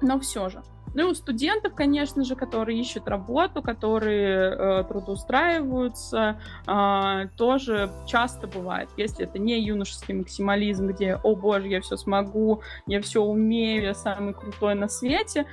но 0.00 0.18
все 0.18 0.48
же. 0.48 0.62
Ну 0.94 1.14
студентов, 1.14 1.74
конечно 1.74 2.24
же, 2.24 2.34
которые 2.34 2.80
ищут 2.80 3.06
работу, 3.06 3.62
которые 3.62 4.50
э, 4.50 4.84
трудоустраиваются, 4.88 6.40
э, 6.66 7.28
тоже 7.36 7.90
часто 8.06 8.46
бывает, 8.48 8.88
если 8.96 9.24
это 9.24 9.38
не 9.38 9.60
юношеский 9.60 10.14
максимализм, 10.14 10.88
где, 10.88 11.16
о 11.22 11.36
боже, 11.36 11.68
я 11.68 11.80
все 11.80 11.96
смогу, 11.96 12.62
я 12.86 13.00
все 13.00 13.22
умею, 13.22 13.84
я 13.84 13.94
самый 13.94 14.34
крутой 14.34 14.74
на 14.74 14.88
свете, 14.88 15.46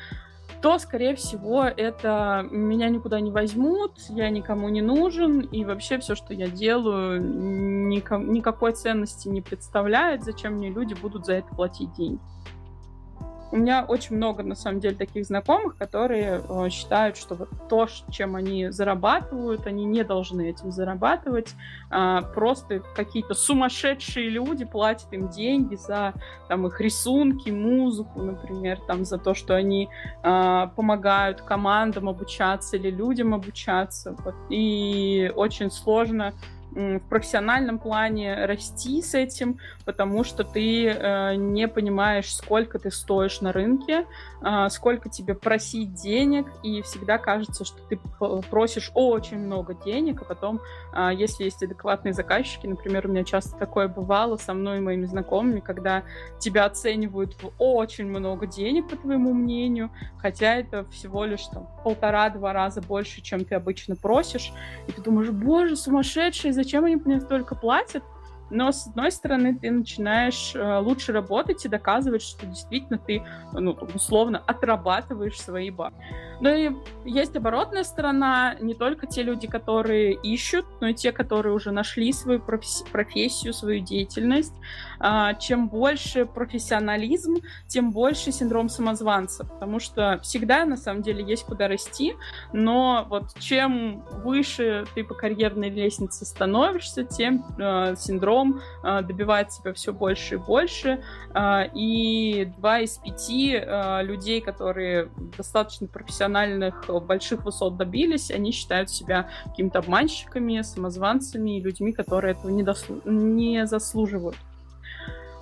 то, 0.62 0.79
скорее 0.79 1.15
всего, 1.15 1.65
это 1.65 2.48
меня 2.50 2.89
никуда 2.89 3.20
не 3.20 3.29
возьмут, 3.29 3.94
я 4.10 4.29
никому 4.29 4.70
не 4.70 4.82
нужен, 4.82 5.41
и 5.41 5.63
вообще 5.63 6.00
все, 6.00 6.15
что 6.15 6.34
я 6.34 6.48
делаю, 6.48 7.22
ником, 7.22 8.32
никакой 8.34 8.74
ценности 8.74 9.27
не 9.27 9.41
представляет, 9.41 10.24
зачем 10.24 10.53
мне 10.53 10.70
люди 10.70 10.96
будут 10.96 11.25
за 11.25 11.34
это 11.34 11.53
платить 11.56 11.94
деньги. 11.94 12.20
У 13.50 13.56
меня 13.56 13.86
очень 13.88 14.18
много, 14.18 14.44
на 14.44 14.56
самом 14.56 14.82
деле, 14.82 14.96
таких 14.96 15.25
знакомых, 15.25 15.77
которые 15.77 16.42
э, 16.48 16.70
считают, 16.70 17.16
что 17.16 17.36
вот 17.36 17.50
то, 17.70 17.88
чем 18.12 18.36
они 18.36 18.72
зарабатывают, 18.72 19.66
они 19.68 19.86
не 19.86 20.04
должны 20.04 20.50
этим 20.50 20.72
зарабатывать. 20.72 21.54
Э, 21.89 22.20
просто 22.34 22.82
какие-то 22.96 23.36
сумасшедшие 23.36 24.30
люди 24.30 24.66
платят 24.66 25.13
им 25.13 25.30
деньги 25.30 25.75
за 25.75 26.13
там, 26.50 26.68
их 26.68 26.82
рисунки, 26.82 27.50
музыку, 27.50 28.22
например, 28.22 28.80
там, 28.86 29.06
за 29.06 29.18
то, 29.18 29.34
что 29.34 29.56
они 29.56 29.88
э, 30.24 30.68
помогают 30.75 31.42
командам 31.42 32.10
обучаться 32.10 32.75
или 32.75 32.92
людям 32.92 33.34
обучаться. 33.34 34.13
Вот. 34.25 34.36
И 34.50 35.32
очень 35.36 35.72
сложно 35.72 36.34
в 36.71 37.00
профессиональном 37.09 37.79
плане 37.79 38.45
расти 38.45 39.01
с 39.01 39.13
этим, 39.13 39.59
потому 39.86 40.24
что 40.24 40.43
ты 40.43 40.88
э, 40.88 41.36
не 41.36 41.67
понимаешь, 41.67 42.33
сколько 42.33 42.77
ты 42.77 42.91
стоишь 42.91 43.41
на 43.41 43.51
рынке, 43.51 44.05
э, 44.41 44.69
сколько 44.69 45.09
тебе 45.09 45.33
просить 45.33 45.93
денег, 45.93 46.45
и 46.63 46.81
всегда 46.81 47.17
кажется, 47.17 47.65
что 47.65 47.81
ты 47.89 48.00
просишь 48.50 48.91
очень 48.93 49.39
много 49.39 49.74
денег, 49.74 50.21
а 50.21 50.25
потом, 50.25 50.62
э, 50.93 51.12
если 51.15 51.45
есть 51.45 51.63
адекватные 51.63 52.13
заказчики, 52.13 52.67
например, 52.67 53.07
у 53.07 53.09
меня 53.09 53.24
часто 53.24 53.57
такое 53.57 53.88
бывало 53.88 54.38
со 54.38 54.53
мной 54.53 54.77
и 54.77 54.81
моими 54.81 55.05
знакомыми, 55.05 55.62
когда 55.62 56.03
тебя 56.39 56.65
оценивают 56.65 57.41
в 57.41 57.51
очень 57.57 58.05
много 58.05 58.45
денег, 58.45 58.89
по 58.89 58.97
твоему 58.97 59.33
мнению, 59.33 59.89
хотя 60.17 60.55
это 60.55 60.86
всего 60.91 61.25
лишь 61.25 61.45
там 61.45 61.67
полтора-два 61.83 62.53
раза 62.53 62.81
больше, 62.81 63.21
чем 63.21 63.45
ты 63.45 63.55
обычно 63.55 63.95
просишь, 63.95 64.51
и 64.88 64.91
ты 64.91 65.01
думаешь, 65.01 65.29
боже, 65.29 65.75
сумасшедший, 65.75 66.51
зачем 66.58 66.86
они 66.86 66.98
мне 66.98 67.22
столько 67.22 67.56
платят? 67.56 68.04
Но, 68.50 68.72
с 68.72 68.88
одной 68.88 69.12
стороны, 69.12 69.58
ты 69.58 69.72
начинаешь 69.72 70.56
э, 70.56 70.80
лучше 70.80 71.12
работать 71.12 71.66
и 71.66 71.70
доказывать, 71.70 72.22
что 72.22 72.46
действительно 72.46 72.98
ты, 72.98 73.22
ну, 73.52 73.72
условно, 73.94 74.42
отрабатываешь 74.46 75.40
свои 75.40 75.70
бабки. 75.70 76.00
Ну 76.39 76.56
и 76.56 76.72
есть 77.06 77.36
оборотная 77.36 77.84
сторона, 77.84 78.56
не 78.60 78.74
только 78.74 79.08
те 79.08 79.24
люди, 79.24 79.48
которые 79.48 80.13
ищут, 80.13 80.65
но 80.82 80.88
и 80.88 80.94
те, 80.94 81.12
которые 81.12 81.53
уже 81.53 81.72
нашли 81.72 82.13
свою 82.13 82.39
профессию, 82.39 83.53
свою 83.53 83.79
деятельность. 83.79 84.53
А, 85.00 85.34
чем 85.36 85.67
больше 85.70 86.25
профессионализм, 86.25 87.38
тем 87.67 87.91
больше 87.91 88.32
синдром 88.32 88.70
самозванца, 88.70 89.46
потому 89.46 89.79
что 89.79 90.20
всегда, 90.22 90.65
на 90.65 90.78
самом 90.78 91.02
деле, 91.02 91.23
есть 91.23 91.45
куда 91.45 91.67
расти, 91.67 92.15
но 92.54 93.06
вот 93.10 93.34
чем 93.39 94.04
выше 94.23 94.86
ты 94.95 95.04
по 95.04 95.13
карьерной 95.13 95.69
лестнице 95.69 96.26
становишься, 96.26 97.04
тем 97.04 97.45
э, 97.58 97.95
синдром 97.97 98.62
э, 98.84 99.02
добивает 99.02 99.52
себя 99.52 99.73
все 99.73 99.93
больше 99.93 100.36
и 100.36 100.38
больше, 100.38 101.04
э, 101.34 101.69
и 101.73 102.52
два 102.58 102.80
из 102.80 102.97
пяти 102.97 103.56
э, 103.56 104.04
людей, 104.04 104.41
которые 104.41 105.10
достаточно 105.38 105.88
профессионально 105.88 106.27
профессиональных 106.28 106.90
э, 106.90 107.00
больших 107.00 107.46
высот 107.46 107.78
добились, 107.78 108.32
они 108.32 108.52
считают 108.52 108.90
себя 108.90 109.30
какими-то 109.46 109.80
обманщиками, 109.80 110.62
самозванцами 110.62 111.58
и 111.58 111.62
людьми, 111.62 111.94
которые 111.94 112.34
этого 112.34 112.52
не, 112.52 112.63
дослу... 112.63 113.02
не 113.06 113.66
заслуживают. 113.66 114.36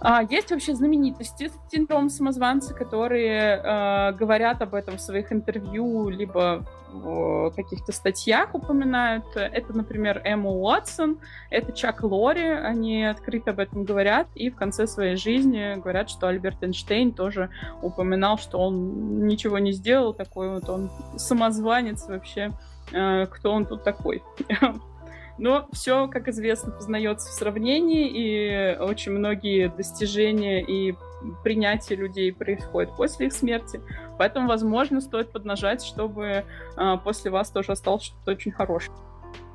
А, 0.08 0.22
есть 0.22 0.52
вообще 0.52 0.76
знаменитости 0.76 1.50
с 1.50 1.72
синдромом 1.72 2.12
самозванца, 2.12 2.76
которые 2.76 3.58
э, 3.58 4.12
говорят 4.12 4.62
об 4.62 4.76
этом 4.76 4.98
в 4.98 5.02
своих 5.02 5.34
интервью, 5.34 6.10
либо 6.10 6.64
в 6.92 7.52
каких-то 7.56 7.92
статьях 7.92 8.54
упоминают. 8.54 9.26
Это, 9.36 9.76
например, 9.76 10.22
Эмма 10.24 10.52
Уотсон, 10.52 11.18
это 11.50 11.72
Чак 11.72 12.04
Лори, 12.04 12.46
они 12.46 13.04
открыто 13.04 13.50
об 13.50 13.60
этом 13.60 13.84
говорят, 13.84 14.28
и 14.36 14.52
в 14.52 14.56
конце 14.56 14.86
своей 14.86 15.16
жизни 15.16 15.74
говорят, 15.82 16.12
что 16.12 16.28
Альберт 16.28 16.62
Эйнштейн 16.62 17.12
тоже 17.12 17.50
упоминал, 17.82 18.38
что 18.38 18.60
он 18.60 19.26
ничего 19.26 19.58
не 19.58 19.72
сделал, 19.72 20.14
такой 20.14 20.52
вот 20.52 20.70
он 20.70 20.92
самозванец 21.18 22.08
вообще, 22.08 22.52
э, 22.92 23.26
кто 23.26 23.52
он 23.52 23.66
тут 23.66 23.84
такой. 23.84 24.22
Но 25.38 25.68
все, 25.74 26.08
как 26.08 26.28
известно, 26.28 26.72
познается 26.72 27.30
в 27.30 27.34
сравнении, 27.34 28.08
и 28.08 28.78
очень 28.78 29.12
многие 29.12 29.68
достижения 29.68 30.62
и 30.62 30.96
принятие 31.44 31.98
людей 31.98 32.32
происходит 32.32 32.96
после 32.96 33.28
их 33.28 33.34
смерти. 33.34 33.82
Поэтому, 34.18 34.48
возможно, 34.48 35.02
стоит 35.02 35.32
поднажать, 35.32 35.84
чтобы 35.84 36.46
э, 36.78 36.98
после 37.04 37.32
вас 37.32 37.50
тоже 37.50 37.72
осталось 37.72 38.04
что-то 38.04 38.32
очень 38.32 38.52
хорошее. 38.52 38.96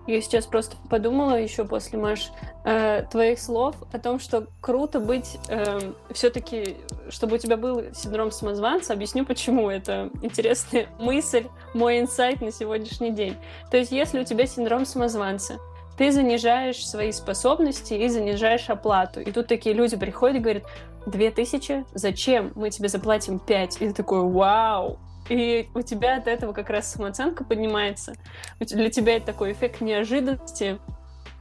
Я 0.06 0.20
сейчас 0.22 0.46
просто 0.46 0.76
подумала 0.88 1.40
еще 1.40 1.64
после, 1.64 1.98
Маш, 1.98 2.32
э, 2.64 3.04
твоих 3.10 3.38
слов 3.38 3.76
о 3.92 3.98
том, 3.98 4.18
что 4.18 4.46
круто 4.60 4.98
быть 4.98 5.38
э, 5.48 5.78
все-таки, 6.10 6.78
чтобы 7.10 7.36
у 7.36 7.38
тебя 7.38 7.56
был 7.56 7.94
синдром 7.94 8.30
самозванца. 8.30 8.94
Объясню, 8.94 9.24
почему. 9.24 9.70
Это 9.70 10.10
интересная 10.22 10.88
мысль, 10.98 11.46
мой 11.74 12.00
инсайт 12.00 12.40
на 12.40 12.50
сегодняшний 12.50 13.12
день. 13.12 13.36
То 13.70 13.76
есть, 13.76 13.92
если 13.92 14.20
у 14.20 14.24
тебя 14.24 14.46
синдром 14.46 14.84
самозванца, 14.84 15.58
ты 16.00 16.12
занижаешь 16.12 16.88
свои 16.88 17.12
способности 17.12 17.92
и 17.92 18.08
занижаешь 18.08 18.70
оплату. 18.70 19.20
И 19.20 19.30
тут 19.32 19.48
такие 19.48 19.74
люди 19.74 19.98
приходят 19.98 20.38
и 20.38 20.40
говорят, 20.40 20.62
две 21.04 21.30
тысячи? 21.30 21.84
Зачем? 21.92 22.52
Мы 22.54 22.70
тебе 22.70 22.88
заплатим 22.88 23.38
пять. 23.38 23.76
И 23.82 23.88
ты 23.88 23.92
такой, 23.92 24.22
вау! 24.22 24.98
И 25.28 25.68
у 25.74 25.82
тебя 25.82 26.16
от 26.16 26.26
этого 26.26 26.54
как 26.54 26.70
раз 26.70 26.90
самооценка 26.90 27.44
поднимается. 27.44 28.14
Для 28.60 28.88
тебя 28.88 29.18
это 29.18 29.26
такой 29.26 29.52
эффект 29.52 29.82
неожиданности. 29.82 30.78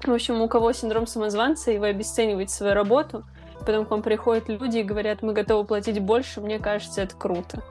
В 0.04 0.12
общем, 0.12 0.42
у 0.42 0.50
кого 0.50 0.74
синдром 0.74 1.08
самозванца, 1.08 1.72
и 1.72 1.78
вы 1.78 1.88
обесцениваете 1.88 2.54
свою 2.54 2.74
работу, 2.74 3.24
потом 3.62 3.86
к 3.86 3.92
вам 3.92 4.02
приходят 4.02 4.50
люди 4.50 4.80
и 4.80 4.84
говорят, 4.84 5.22
мы 5.22 5.32
готовы 5.32 5.64
платить 5.64 6.00
больше, 6.00 6.42
мне 6.42 6.60
кажется, 6.60 7.02
это 7.04 7.16
круто. 7.16 7.64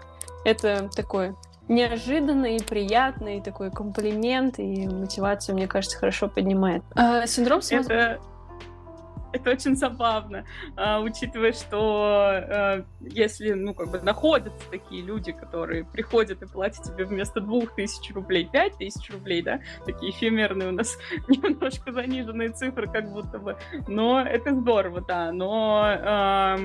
Это 0.47 0.89
такой 0.97 1.35
приятно, 2.59 3.37
и 3.37 3.41
такой 3.41 3.71
комплимент, 3.71 4.59
и 4.59 4.89
мотивацию, 4.89 5.55
мне 5.55 5.69
кажется, 5.69 5.99
хорошо 5.99 6.29
поднимает. 6.29 6.83
А, 6.95 7.27
синдром 7.27 7.63
самозванца... 7.63 7.93
Это... 7.93 8.21
Это 9.31 9.51
очень 9.51 9.77
забавно, 9.77 10.47
а, 10.75 11.01
учитывая, 11.01 11.53
что 11.53 12.19
а, 12.23 12.85
если, 13.01 13.53
ну, 13.53 13.75
как 13.75 13.91
бы 13.91 14.01
находятся 14.01 14.71
такие 14.71 15.03
люди, 15.03 15.33
которые 15.33 15.85
приходят 15.85 16.43
и 16.43 16.47
платят 16.47 16.85
тебе 16.85 17.05
вместо 17.05 17.41
двух 17.41 17.75
тысяч 17.75 18.11
рублей 18.15 18.49
пять 18.51 18.79
тысяч 18.79 19.11
рублей, 19.11 19.43
да, 19.43 19.61
такие 19.85 20.13
эфемерные 20.13 20.71
у 20.71 20.73
нас 20.73 20.97
немножко 21.29 21.93
заниженные 21.93 22.51
цифры, 22.51 22.91
как 22.91 23.13
будто 23.13 23.39
бы, 23.39 23.59
но 23.87 24.23
это 24.23 24.55
здорово, 24.55 25.03
да, 25.03 25.31
но 25.31 26.57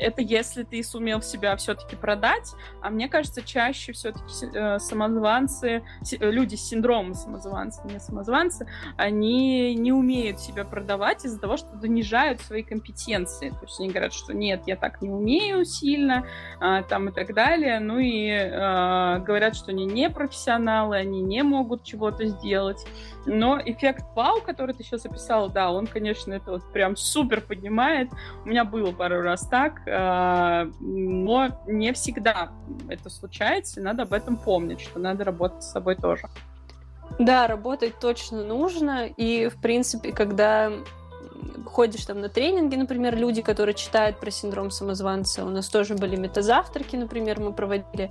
это 0.00 0.22
если 0.22 0.62
ты 0.62 0.82
сумел 0.82 1.22
себя 1.22 1.56
все-таки 1.56 1.96
продать, 1.96 2.52
а 2.82 2.90
мне 2.90 3.08
кажется, 3.08 3.42
чаще 3.42 3.92
все-таки 3.92 4.24
э, 4.54 4.78
самозванцы, 4.78 5.82
люди 6.18 6.56
с 6.56 6.68
синдромом 6.68 7.14
самозванца, 7.14 7.82
не 7.86 8.00
самозванцы, 8.00 8.66
они 8.96 9.74
не 9.74 9.92
умеют 9.92 10.40
себя 10.40 10.64
продавать 10.64 11.24
из-за 11.24 11.38
того, 11.38 11.56
что 11.56 11.76
занижают 11.78 12.40
свои 12.40 12.62
компетенции. 12.62 13.50
То 13.50 13.62
есть 13.62 13.80
они 13.80 13.90
говорят, 13.90 14.12
что 14.12 14.32
нет, 14.32 14.62
я 14.66 14.76
так 14.76 15.02
не 15.02 15.10
умею 15.10 15.64
сильно, 15.64 16.26
а, 16.60 16.82
там 16.82 17.08
и 17.08 17.12
так 17.12 17.34
далее. 17.34 17.80
Ну 17.80 17.98
и 17.98 18.30
а, 18.30 19.18
говорят, 19.18 19.56
что 19.56 19.70
они 19.70 19.84
не 19.84 20.10
профессионалы, 20.10 20.96
они 20.96 21.20
не 21.22 21.42
могут 21.42 21.84
чего-то 21.84 22.26
сделать. 22.26 22.84
Но 23.26 23.60
эффект 23.62 24.04
вау, 24.14 24.40
который 24.40 24.74
ты 24.74 24.82
сейчас 24.82 25.04
описала, 25.04 25.48
да, 25.50 25.70
он, 25.70 25.86
конечно, 25.86 26.32
это 26.32 26.52
вот 26.52 26.72
прям 26.72 26.96
супер 26.96 27.40
поднимает. 27.40 28.10
У 28.44 28.48
меня 28.48 28.64
было 28.64 28.92
пару 28.92 29.22
раз 29.22 29.46
так, 29.46 29.82
но 29.90 31.48
не 31.66 31.92
всегда 31.92 32.50
это 32.88 33.10
случается, 33.10 33.80
и 33.80 33.82
надо 33.82 34.02
об 34.02 34.12
этом 34.12 34.36
помнить, 34.36 34.80
что 34.80 34.98
надо 34.98 35.24
работать 35.24 35.62
с 35.62 35.72
собой 35.72 35.96
тоже. 35.96 36.28
Да, 37.18 37.46
работать 37.46 37.98
точно 37.98 38.44
нужно, 38.44 39.06
и, 39.06 39.48
в 39.48 39.60
принципе, 39.60 40.12
когда 40.12 40.72
ходишь 41.66 42.04
там 42.04 42.20
на 42.20 42.28
тренинги, 42.28 42.76
например, 42.76 43.16
люди, 43.16 43.42
которые 43.42 43.74
читают 43.74 44.18
про 44.18 44.30
синдром 44.30 44.70
самозванца, 44.70 45.44
у 45.44 45.48
нас 45.48 45.68
тоже 45.68 45.94
были 45.94 46.16
метазавтраки, 46.16 46.96
например, 46.96 47.40
мы 47.40 47.52
проводили, 47.52 48.04
а, 48.04 48.10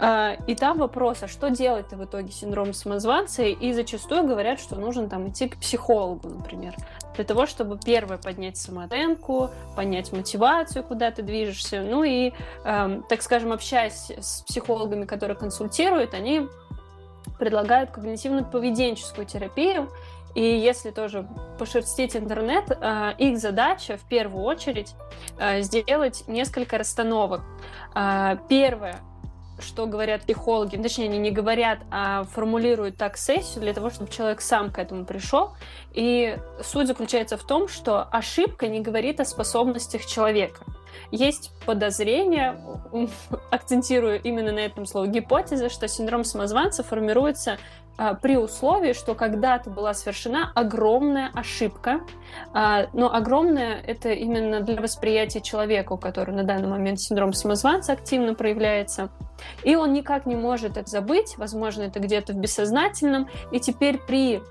и 0.00 0.54
там 0.54 0.78
вопрос, 0.78 1.22
а 1.22 1.28
что 1.28 1.50
делать-то 1.50 1.96
в 1.96 2.04
итоге 2.04 2.32
синдром 2.32 2.72
самозванца? 2.72 3.42
И 3.42 3.72
зачастую 3.72 4.26
говорят, 4.26 4.58
что 4.58 4.76
нужно 4.76 5.08
там 5.08 5.28
идти 5.28 5.48
к 5.48 5.58
психологу, 5.58 6.28
например, 6.28 6.74
для 7.14 7.24
того, 7.24 7.46
чтобы 7.46 7.78
первое 7.78 8.18
поднять 8.18 8.56
самооценку, 8.56 9.50
понять 9.76 10.12
мотивацию, 10.12 10.82
куда 10.82 11.10
ты 11.10 11.22
движешься. 11.22 11.82
Ну 11.82 12.04
и, 12.04 12.32
эм, 12.64 13.02
так 13.08 13.22
скажем, 13.22 13.52
общаясь 13.52 14.10
с 14.10 14.42
психологами, 14.42 15.04
которые 15.04 15.36
консультируют, 15.36 16.14
они 16.14 16.48
предлагают 17.38 17.90
когнитивно-поведенческую 17.90 19.26
терапию. 19.26 19.90
И 20.34 20.40
если 20.40 20.90
тоже 20.90 21.28
пошерстить 21.58 22.16
интернет, 22.16 22.64
э, 22.70 23.12
их 23.18 23.38
задача 23.38 23.98
в 23.98 24.08
первую 24.08 24.44
очередь 24.44 24.94
э, 25.38 25.60
сделать 25.60 26.24
несколько 26.26 26.78
расстановок. 26.78 27.42
Э, 27.94 28.38
первое 28.48 29.00
что 29.62 29.86
говорят 29.86 30.22
психологи, 30.22 30.76
ну, 30.76 30.82
точнее, 30.82 31.06
они 31.06 31.18
не 31.18 31.30
говорят, 31.30 31.80
а 31.90 32.24
формулируют 32.24 32.96
так 32.96 33.16
сессию 33.16 33.62
для 33.62 33.72
того, 33.72 33.90
чтобы 33.90 34.10
человек 34.10 34.40
сам 34.40 34.70
к 34.70 34.78
этому 34.78 35.04
пришел. 35.04 35.52
И 35.92 36.36
суть 36.62 36.86
заключается 36.86 37.36
в 37.36 37.44
том, 37.44 37.68
что 37.68 38.02
ошибка 38.02 38.68
не 38.68 38.80
говорит 38.80 39.20
о 39.20 39.24
способностях 39.24 40.04
человека. 40.04 40.64
Есть 41.10 41.52
подозрение, 41.66 42.58
акцентирую 43.50 44.20
именно 44.22 44.52
на 44.52 44.60
этом 44.60 44.86
слове, 44.86 45.10
гипотеза, 45.10 45.68
что 45.68 45.88
синдром 45.88 46.24
самозванца 46.24 46.82
формируется 46.82 47.58
при 48.20 48.36
условии, 48.36 48.92
что 48.94 49.14
когда-то 49.14 49.70
была 49.70 49.94
совершена 49.94 50.50
огромная 50.54 51.30
ошибка, 51.34 52.00
а, 52.52 52.86
но 52.92 53.14
огромная 53.14 53.80
это 53.80 54.10
именно 54.10 54.60
для 54.60 54.80
восприятия 54.80 55.40
человека, 55.40 55.92
у 55.92 55.98
которого 55.98 56.34
на 56.34 56.42
данный 56.42 56.68
момент 56.68 57.00
синдром 57.00 57.32
самозванца 57.32 57.92
активно 57.92 58.34
проявляется, 58.34 59.10
и 59.62 59.76
он 59.76 59.92
никак 59.92 60.26
не 60.26 60.34
может 60.34 60.76
это 60.76 60.88
забыть, 60.88 61.36
возможно, 61.36 61.82
это 61.82 62.00
где-то 62.00 62.32
в 62.32 62.36
бессознательном, 62.36 63.28
и 63.50 63.60
теперь 63.60 63.98
при 63.98 64.42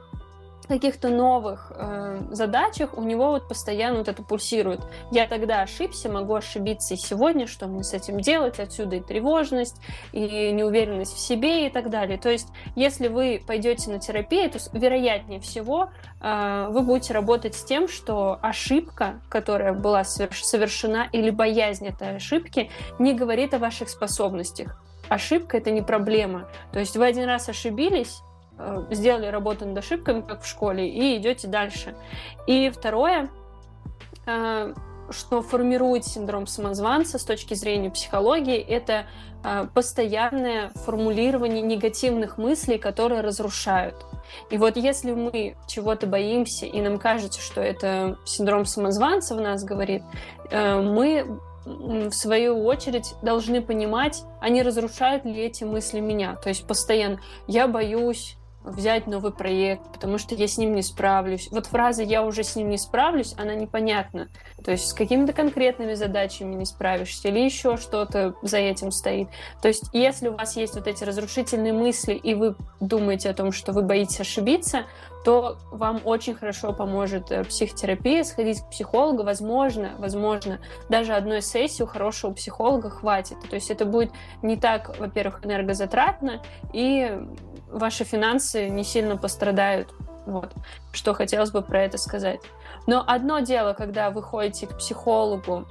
каких-то 0.68 1.10
новых 1.10 1.72
э, 1.76 2.22
задачах 2.32 2.98
у 2.98 3.04
него 3.04 3.32
вот 3.32 3.48
постоянно 3.48 4.00
вот 4.00 4.08
это 4.08 4.24
пульсирует. 4.24 4.82
Я 5.12 5.28
тогда 5.28 5.62
ошибся, 5.62 6.10
могу 6.10 6.36
ошибиться 6.36 6.94
и 6.94 6.98
сегодня, 6.98 7.48
что 7.48 7.68
мне 7.68 7.84
с 7.84 7.94
этим 7.94 8.20
делать, 8.20 8.60
отсюда 8.60 8.98
и 8.98 9.00
тревожность, 9.02 9.78
и 10.12 10.52
неуверенность 10.52 11.14
в 11.16 11.20
себе 11.20 11.68
и 11.68 11.70
так 11.70 11.90
далее. 11.90 12.18
То 12.18 12.30
есть, 12.30 12.48
если 12.76 13.08
вы 13.08 13.42
пойдете 13.46 13.92
на 13.92 14.00
терапию, 14.00 14.50
то 14.50 14.60
вероятнее 14.74 15.40
всего 15.40 15.90
э, 16.22 16.68
вы 16.70 16.82
будете 16.82 17.14
работать 17.14 17.56
с 17.56 17.64
тем, 17.64 17.88
что 17.88 18.40
ошибка, 18.42 19.22
которая 19.30 19.74
была 19.74 20.04
совершена, 20.04 21.08
или 21.12 21.30
боязнь 21.30 21.88
этой 21.88 22.16
ошибки, 22.16 22.70
не 23.00 23.14
говорит 23.14 23.54
о 23.54 23.60
ваших 23.60 23.90
способностях. 23.90 24.82
Ошибка 25.10 25.58
это 25.58 25.72
не 25.72 25.82
проблема. 25.82 26.48
То 26.72 26.80
есть 26.80 26.96
вы 26.96 27.06
один 27.06 27.26
раз 27.26 27.50
ошибились, 27.50 28.22
сделали 28.92 29.28
работу 29.28 29.66
над 29.66 29.78
ошибками, 29.78 30.22
как 30.22 30.42
в 30.42 30.48
школе, 30.48 30.88
и 30.88 31.18
идете 31.18 31.48
дальше. 31.48 31.96
И 32.48 32.70
второе, 32.70 33.30
э, 34.26 34.74
что 35.10 35.42
формирует 35.42 36.06
синдром 36.06 36.48
самозванца 36.48 37.18
с 37.18 37.24
точки 37.24 37.54
зрения 37.54 37.90
психологии, 37.90 38.58
это 38.58 39.06
э, 39.44 39.68
постоянное 39.74 40.70
формулирование 40.76 41.62
негативных 41.62 42.38
мыслей, 42.38 42.78
которые 42.78 43.22
разрушают. 43.22 43.96
И 44.50 44.58
вот 44.58 44.78
если 44.78 45.12
мы 45.12 45.58
чего-то 45.68 46.08
боимся, 46.08 46.66
и 46.66 46.82
нам 46.82 47.00
кажется, 47.00 47.42
что 47.42 47.62
это 47.62 48.18
синдром 48.26 48.66
самозванца 48.66 49.36
в 49.36 49.42
нас 49.42 49.64
говорит, 49.64 50.04
мы 50.52 51.40
в 51.66 52.12
свою 52.12 52.64
очередь 52.66 53.16
должны 53.22 53.62
понимать, 53.62 54.24
а 54.40 54.50
не 54.50 54.64
разрушают 54.64 55.26
ли 55.26 55.38
эти 55.42 55.64
мысли 55.64 56.00
меня. 56.00 56.36
То 56.36 56.50
есть 56.50 56.66
постоянно 56.66 57.20
я 57.48 57.68
боюсь, 57.68 58.38
взять 58.64 59.08
новый 59.08 59.32
проект, 59.32 59.84
потому 59.92 60.18
что 60.18 60.36
я 60.36 60.48
с 60.48 60.58
ним 60.58 60.76
не 60.76 60.82
справлюсь. 60.82 61.50
Вот 61.52 61.66
фраза 61.68 62.04
«я 62.04 62.24
уже 62.24 62.44
с 62.44 62.56
ним 62.56 62.70
не 62.70 62.78
справлюсь», 62.78 63.34
она 63.38 63.56
непонятна. 63.56 64.30
То 64.64 64.72
есть 64.72 64.88
с 64.88 64.94
какими-то 64.94 65.34
конкретными 65.34 65.94
задачами 65.94 66.56
не 66.56 66.66
справишься 66.66 67.30
или 67.30 67.40
еще 67.40 67.78
что-то 67.78 68.36
за 68.42 68.58
этим 68.58 68.92
стоит. 68.92 69.30
То 69.62 69.68
есть 69.68 69.86
если 69.94 70.28
у 70.28 70.36
вас 70.36 70.56
есть 70.56 70.76
вот 70.76 70.88
эти 70.88 71.04
разрушительные 71.04 71.74
мысли, 71.74 72.14
и 72.14 72.34
вы 72.34 72.56
думаете 72.80 73.30
о 73.30 73.34
том, 73.34 73.52
что 73.52 73.72
вы 73.72 73.82
боитесь 73.82 74.20
ошибиться, 74.20 74.86
то 75.24 75.58
вам 75.72 76.02
очень 76.04 76.34
хорошо 76.34 76.74
поможет 76.74 77.32
э, 77.32 77.44
психотерапия, 77.44 78.24
сходить 78.24 78.62
к 78.62 78.70
психологу. 78.70 79.24
Возможно, 79.24 79.92
возможно, 80.00 80.60
даже 80.90 81.14
одной 81.14 81.42
сессии 81.42 81.84
у 81.84 81.88
хорошего 81.88 82.34
психолога 82.34 82.90
хватит. 82.90 83.38
То 83.50 83.56
есть 83.56 83.70
это 83.70 83.86
будет 83.86 84.12
не 84.42 84.58
так, 84.58 84.98
во-первых, 84.98 85.46
энергозатратно, 85.46 86.42
и 86.74 87.20
ваши 87.70 88.04
финансы 88.04 88.70
не 88.70 88.84
сильно 88.84 89.18
пострадают. 89.18 89.90
Вот, 90.26 90.52
что 90.92 91.14
хотелось 91.14 91.52
бы 91.52 91.62
про 91.62 91.82
это 91.84 91.98
сказать. 91.98 92.42
Но 92.86 93.04
одно 93.06 93.40
дело, 93.40 93.74
когда 93.74 94.12
вы 94.12 94.22
ходите 94.22 94.68
к 94.68 94.78
психологу 94.78 95.66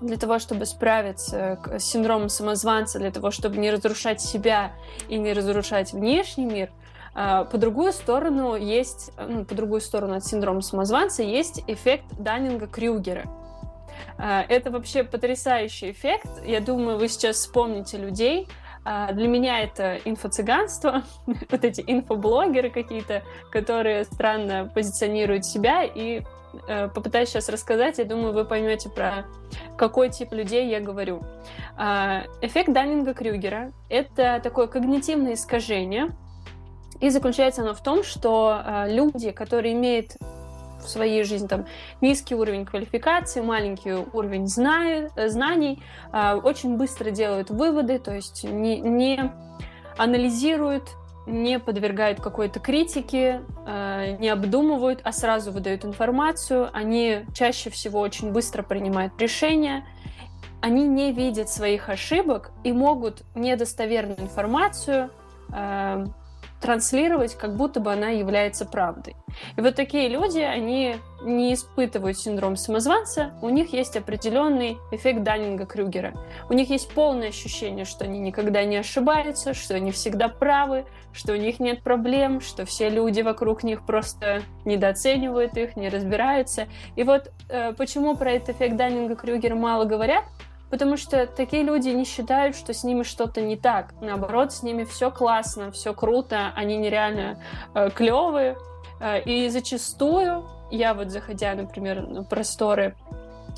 для 0.00 0.16
того, 0.16 0.38
чтобы 0.38 0.66
справиться 0.66 1.58
с 1.78 1.82
синдромом 1.82 2.28
самозванца, 2.28 2.98
для 2.98 3.10
того, 3.10 3.30
чтобы 3.30 3.58
не 3.58 3.70
разрушать 3.70 4.20
себя 4.20 4.72
и 5.08 5.18
не 5.18 5.32
разрушать 5.32 5.92
внешний 5.92 6.46
мир, 6.46 6.70
по 7.12 7.58
другую 7.58 7.92
сторону 7.92 8.54
есть, 8.54 9.12
ну, 9.18 9.44
по 9.44 9.54
другую 9.54 9.80
сторону 9.80 10.14
от 10.14 10.24
синдрома 10.24 10.60
самозванца 10.60 11.22
есть 11.22 11.62
эффект 11.66 12.04
Даннинга-Крюгера. 12.18 13.28
А, 14.18 14.44
это 14.48 14.70
вообще 14.70 15.04
потрясающий 15.04 15.90
эффект. 15.90 16.28
Я 16.44 16.60
думаю, 16.60 16.98
вы 16.98 17.08
сейчас 17.08 17.36
вспомните 17.36 17.96
людей, 17.96 18.48
а, 18.84 19.12
для 19.12 19.28
меня 19.28 19.60
это 19.60 19.98
инфо-цыганство, 20.04 21.02
вот 21.26 21.64
эти 21.64 21.82
инфоблогеры 21.86 22.70
какие-то, 22.70 23.22
которые 23.50 24.04
странно 24.04 24.70
позиционируют 24.74 25.44
себя, 25.44 25.84
и 25.84 26.22
э, 26.66 26.88
попытаюсь 26.88 27.28
сейчас 27.28 27.48
рассказать, 27.48 27.98
я 27.98 28.04
думаю, 28.04 28.32
вы 28.32 28.44
поймете 28.44 28.88
про 28.88 29.26
какой 29.76 30.10
тип 30.10 30.32
людей 30.32 30.68
я 30.68 30.80
говорю. 30.80 31.22
Эффект 32.42 32.70
Даннинга-Крюгера— 32.70 33.72
это 33.88 34.40
такое 34.42 34.66
когнитивное 34.66 35.34
искажение, 35.34 36.10
и 37.00 37.10
заключается 37.10 37.62
оно 37.62 37.74
в 37.74 37.82
том, 37.82 38.04
что 38.04 38.62
э, 38.64 38.92
люди, 38.92 39.30
которые 39.30 39.74
имеют 39.74 40.16
в 40.80 40.88
своей 40.88 41.24
жизни 41.24 41.46
там 41.46 41.66
низкий 42.00 42.34
уровень 42.34 42.64
квалификации, 42.64 43.40
маленький 43.40 43.92
уровень 43.92 44.46
знаю, 44.46 45.10
э, 45.16 45.28
знаний, 45.28 45.82
э, 46.12 46.34
очень 46.34 46.76
быстро 46.76 47.10
делают 47.10 47.50
выводы, 47.50 47.98
то 47.98 48.14
есть 48.14 48.44
не, 48.44 48.80
не 48.80 49.32
анализируют, 49.96 50.84
не 51.26 51.58
подвергают 51.58 52.20
какой-то 52.20 52.60
критике, 52.60 53.42
э, 53.66 54.16
не 54.18 54.28
обдумывают, 54.28 55.00
а 55.04 55.12
сразу 55.12 55.52
выдают 55.52 55.84
информацию. 55.84 56.70
Они 56.72 57.20
чаще 57.34 57.70
всего 57.70 58.00
очень 58.00 58.32
быстро 58.32 58.62
принимают 58.62 59.18
решения. 59.20 59.86
Они 60.60 60.86
не 60.86 61.12
видят 61.12 61.48
своих 61.48 61.88
ошибок 61.88 62.50
и 62.64 62.72
могут 62.72 63.22
недостоверную 63.34 64.20
информацию 64.20 65.10
транслировать, 66.60 67.34
как 67.34 67.56
будто 67.56 67.80
бы 67.80 67.92
она 67.92 68.08
является 68.08 68.66
правдой. 68.66 69.16
И 69.56 69.60
вот 69.60 69.74
такие 69.74 70.08
люди, 70.08 70.40
они 70.40 70.96
не 71.22 71.54
испытывают 71.54 72.18
синдром 72.18 72.56
самозванца, 72.56 73.32
у 73.42 73.48
них 73.48 73.72
есть 73.72 73.96
определенный 73.96 74.78
эффект 74.90 75.22
Даннинга-Крюгера. 75.22 76.14
У 76.48 76.52
них 76.52 76.70
есть 76.70 76.92
полное 76.92 77.28
ощущение, 77.28 77.84
что 77.84 78.04
они 78.04 78.18
никогда 78.18 78.64
не 78.64 78.76
ошибаются, 78.76 79.54
что 79.54 79.74
они 79.74 79.90
всегда 79.92 80.28
правы, 80.28 80.84
что 81.12 81.32
у 81.32 81.36
них 81.36 81.60
нет 81.60 81.82
проблем, 81.82 82.40
что 82.40 82.64
все 82.64 82.88
люди 82.88 83.20
вокруг 83.20 83.62
них 83.62 83.84
просто 83.84 84.42
недооценивают 84.64 85.56
их, 85.56 85.76
не 85.76 85.88
разбираются. 85.88 86.66
И 86.96 87.02
вот 87.02 87.30
э, 87.48 87.72
почему 87.74 88.16
про 88.16 88.32
этот 88.32 88.56
эффект 88.56 88.76
Даннинга-Крюгера 88.76 89.54
мало 89.54 89.84
говорят, 89.84 90.24
Потому 90.70 90.96
что 90.96 91.26
такие 91.26 91.64
люди 91.64 91.88
не 91.88 92.04
считают, 92.04 92.56
что 92.56 92.72
с 92.72 92.84
ними 92.84 93.02
что-то 93.02 93.42
не 93.42 93.56
так. 93.56 93.92
Наоборот, 94.00 94.52
с 94.52 94.62
ними 94.62 94.84
все 94.84 95.10
классно, 95.10 95.72
все 95.72 95.92
круто, 95.92 96.52
они 96.54 96.76
нереально 96.76 97.42
э, 97.74 97.90
клевые. 97.90 98.56
Э, 99.00 99.20
и 99.22 99.48
зачастую 99.48 100.44
я 100.70 100.94
вот 100.94 101.10
заходя, 101.10 101.54
например, 101.54 102.06
на 102.06 102.22
просторы 102.22 102.94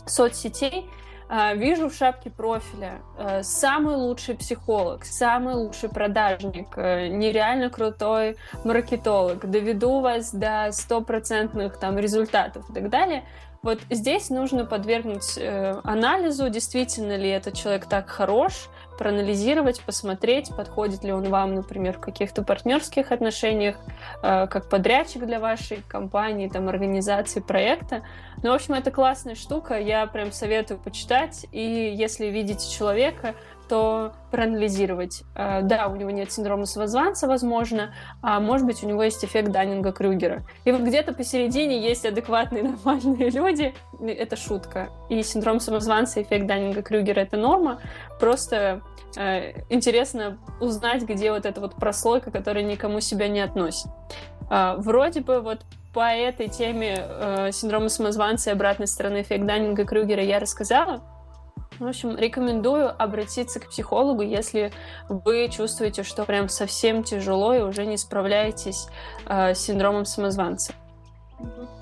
соцсетей, 0.07 0.89
э, 1.29 1.57
вижу 1.57 1.91
в 1.91 1.95
шапке 1.95 2.31
профиля 2.31 3.03
э, 3.19 3.43
самый 3.43 3.97
лучший 3.97 4.37
психолог, 4.37 5.05
самый 5.05 5.55
лучший 5.55 5.89
продажник, 5.89 6.77
нереально 6.77 7.71
крутой 7.71 8.37
маркетолог, 8.65 9.51
доведу 9.51 10.01
вас 10.01 10.33
до 10.33 10.69
стопроцентных 10.73 11.79
там 11.79 11.99
результатов 11.99 12.71
и 12.71 12.73
так 12.73 12.89
далее. 12.89 13.25
Вот 13.63 13.79
здесь 13.91 14.29
нужно 14.29 14.65
подвергнуть 14.65 15.39
э, 15.39 15.81
анализу, 15.85 16.51
действительно 16.51 17.17
ли 17.17 17.29
этот 17.29 17.55
человек 17.55 17.87
так 17.87 18.09
хорош, 18.09 18.69
проанализировать, 19.03 19.81
посмотреть, 19.81 20.55
подходит 20.57 21.03
ли 21.03 21.13
он 21.13 21.29
вам, 21.29 21.57
например, 21.57 21.95
в 21.95 22.01
каких-то 22.01 22.45
партнерских 22.45 23.11
отношениях, 23.11 23.75
э, 24.23 24.47
как 24.47 24.69
подрядчик 24.69 25.27
для 25.27 25.41
вашей 25.41 25.83
компании, 25.89 26.47
там, 26.49 26.69
организации 26.69 27.41
проекта. 27.41 28.03
Ну, 28.45 28.53
в 28.53 28.55
общем, 28.55 28.75
это 28.75 28.93
классная 28.93 29.35
штука, 29.35 29.77
я 29.77 30.07
прям 30.07 30.31
советую 30.31 30.79
почитать, 30.79 31.47
и 31.51 31.93
если 31.97 32.27
видите 32.27 32.71
человека, 32.71 33.35
то 33.69 34.13
проанализировать. 34.31 35.23
Э, 35.35 35.63
да, 35.63 35.89
у 35.89 35.97
него 35.97 36.11
нет 36.11 36.31
синдрома 36.31 36.67
самозванца, 36.67 37.27
возможно, 37.27 37.95
а 38.21 38.39
может 38.39 38.67
быть, 38.67 38.85
у 38.85 38.87
него 38.87 39.03
есть 39.03 39.25
эффект 39.25 39.49
Даннинга-Крюгера. 39.49 40.43
И 40.65 40.73
вот 40.73 40.83
где-то 40.83 41.15
посередине 41.15 41.83
есть 41.83 42.05
адекватные, 42.05 42.63
нормальные 42.85 43.31
люди. 43.31 43.75
Это 44.01 44.37
шутка. 44.37 44.91
И 45.09 45.23
синдром 45.23 45.59
самозванца, 45.59 46.21
эффект 46.21 46.47
Даннинга-Крюгера— 46.47 47.21
это 47.21 47.37
норма. 47.37 47.81
Просто 48.23 48.83
э, 49.17 49.65
интересно 49.69 50.39
узнать, 50.61 51.03
где 51.03 51.33
вот 51.33 51.45
эта 51.45 51.61
вот 51.61 51.75
прослойка, 51.75 52.31
которая 52.31 52.63
никому 52.63 53.01
себя 53.01 53.27
не 53.27 53.41
относит. 53.41 53.91
Э, 54.49 54.77
вроде 54.79 55.23
бы 55.23 55.41
вот 55.41 55.63
по 55.93 56.09
этой 56.09 56.47
теме 56.47 56.99
э, 57.01 57.51
синдрома 57.51 57.89
самозванца 57.89 58.51
и 58.51 58.53
обратной 58.53 58.87
стороны 58.87 59.23
эффект 59.23 59.45
Даннинга-Крюгера 59.45 60.23
я 60.23 60.39
рассказала. 60.39 61.03
В 61.81 61.85
общем, 61.85 62.17
рекомендую 62.17 62.95
обратиться 62.97 63.59
к 63.59 63.71
психологу, 63.71 64.23
если 64.23 64.71
вы 65.09 65.49
чувствуете, 65.49 66.05
что 66.05 66.25
прям 66.25 66.49
совсем 66.49 67.03
тяжело 67.03 67.53
и 67.55 67.61
уже 67.61 67.87
не 67.87 67.97
справляетесь 67.97 68.87
э, 69.27 69.53
с 69.53 69.59
синдромом 69.59 70.05
самозванца. 70.05 70.75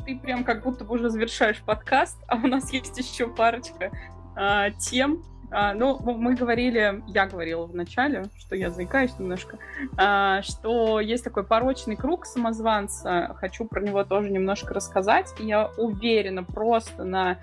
Ты 0.07 0.18
прям 0.18 0.44
как 0.44 0.62
будто 0.62 0.87
бы 0.87 0.94
уже 0.94 1.11
завершаешь 1.11 1.61
подкаст, 1.61 2.16
а 2.29 2.37
у 2.37 2.46
нас 2.46 2.72
есть 2.72 2.96
еще 2.96 3.29
парочка 3.29 3.90
э, 4.38 4.70
тем, 4.79 5.22
а, 5.51 5.75
ну, 5.75 5.99
мы 6.01 6.35
говорили, 6.35 7.03
я 7.09 7.27
говорила 7.27 7.67
в 7.67 7.75
начале, 7.75 8.27
что 8.39 8.55
я 8.55 8.71
заикаюсь 8.71 9.19
немножко, 9.19 9.59
а, 9.97 10.43
что 10.43 11.01
есть 11.01 11.25
такой 11.25 11.43
порочный 11.45 11.97
круг 11.97 12.27
самозванца. 12.27 13.35
Хочу 13.39 13.65
про 13.65 13.81
него 13.81 14.05
тоже 14.05 14.31
немножко 14.31 14.73
рассказать. 14.73 15.35
я 15.39 15.71
уверена 15.77 16.45
просто 16.45 17.03
на 17.05 17.39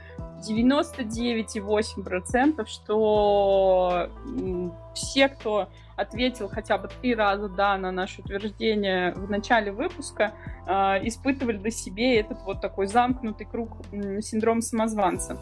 99,8%, 0.47 2.65
что 2.65 4.09
все, 4.93 5.27
кто 5.29 5.69
ответил 5.95 6.47
хотя 6.47 6.77
бы 6.77 6.87
три 6.87 7.15
раза 7.15 7.49
«да» 7.49 7.75
на 7.77 7.91
наше 7.91 8.21
утверждение 8.21 9.13
в 9.13 9.27
начале 9.29 9.71
выпуска, 9.71 10.33
а, 10.67 10.99
испытывали 11.01 11.57
до 11.57 11.71
себе 11.71 12.19
этот 12.19 12.43
вот 12.43 12.61
такой 12.61 12.85
замкнутый 12.87 13.47
круг 13.47 13.77
синдром 14.21 14.61
самозванца. 14.61 15.37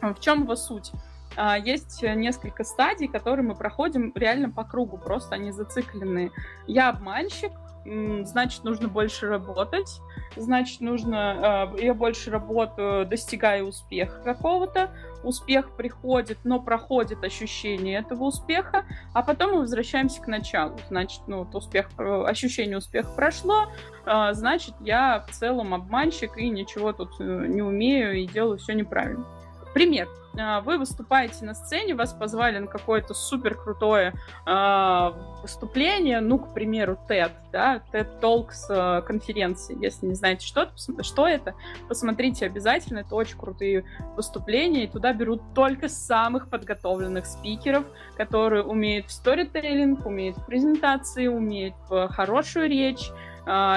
В 0.00 0.20
чем 0.20 0.42
его 0.42 0.54
суть? 0.56 0.92
А, 1.40 1.56
есть 1.56 2.02
несколько 2.02 2.64
стадий, 2.64 3.06
которые 3.06 3.46
мы 3.46 3.54
проходим 3.54 4.12
реально 4.16 4.50
по 4.50 4.64
кругу, 4.64 4.98
просто 4.98 5.36
они 5.36 5.52
зацикленные. 5.52 6.32
Я 6.66 6.88
обманщик, 6.88 7.52
значит, 7.84 8.64
нужно 8.64 8.88
больше 8.88 9.28
работать, 9.28 10.00
значит, 10.36 10.80
нужно, 10.80 11.70
э, 11.78 11.84
я 11.84 11.94
больше 11.94 12.32
работаю, 12.32 13.06
достигаю 13.06 13.68
успеха 13.68 14.20
какого-то, 14.22 14.90
успех 15.22 15.76
приходит, 15.76 16.38
но 16.42 16.60
проходит 16.60 17.22
ощущение 17.22 18.00
этого 18.00 18.24
успеха, 18.24 18.84
а 19.14 19.22
потом 19.22 19.52
мы 19.52 19.58
возвращаемся 19.60 20.20
к 20.20 20.26
началу. 20.26 20.76
Значит, 20.88 21.22
ну, 21.28 21.44
вот 21.44 21.54
успех, 21.54 21.88
э, 21.98 22.24
ощущение 22.26 22.78
успеха 22.78 23.10
прошло, 23.14 23.66
э, 24.06 24.32
значит, 24.32 24.74
я 24.80 25.24
в 25.28 25.30
целом 25.30 25.72
обманщик 25.72 26.36
и 26.36 26.48
ничего 26.50 26.92
тут 26.92 27.18
не 27.20 27.62
умею 27.62 28.14
и 28.14 28.26
делаю 28.26 28.58
все 28.58 28.74
неправильно. 28.74 29.24
Пример. 29.72 30.08
А, 30.38 30.60
вы 30.60 30.78
выступаете 30.78 31.44
на 31.44 31.54
сцене, 31.54 31.94
вас 31.94 32.12
позвали 32.12 32.58
на 32.58 32.68
какое-то 32.68 33.12
супер 33.12 33.56
крутое 33.56 34.14
э, 34.46 35.10
выступление, 35.42 36.20
ну, 36.20 36.38
к 36.38 36.54
примеру, 36.54 36.96
TED, 37.08 37.32
да, 37.50 37.82
TED 37.92 38.20
Talks 38.20 38.70
э, 38.70 39.02
конференции. 39.02 39.76
Если 39.82 40.06
не 40.06 40.14
знаете, 40.14 40.46
что, 40.46 40.70
что 41.02 41.26
это, 41.26 41.54
посмотрите 41.88 42.46
обязательно, 42.46 43.00
это 43.00 43.14
очень 43.16 43.36
крутые 43.36 43.84
выступления, 44.14 44.84
и 44.84 44.86
туда 44.86 45.12
берут 45.12 45.42
только 45.54 45.88
самых 45.88 46.48
подготовленных 46.50 47.26
спикеров, 47.26 47.84
которые 48.16 48.62
умеют 48.62 49.06
в 49.06 49.10
сторителлинг, 49.10 50.06
умеют 50.06 50.36
в 50.36 50.46
презентации, 50.46 51.26
умеют 51.26 51.74
в 51.88 52.08
хорошую 52.08 52.68
речь, 52.68 53.10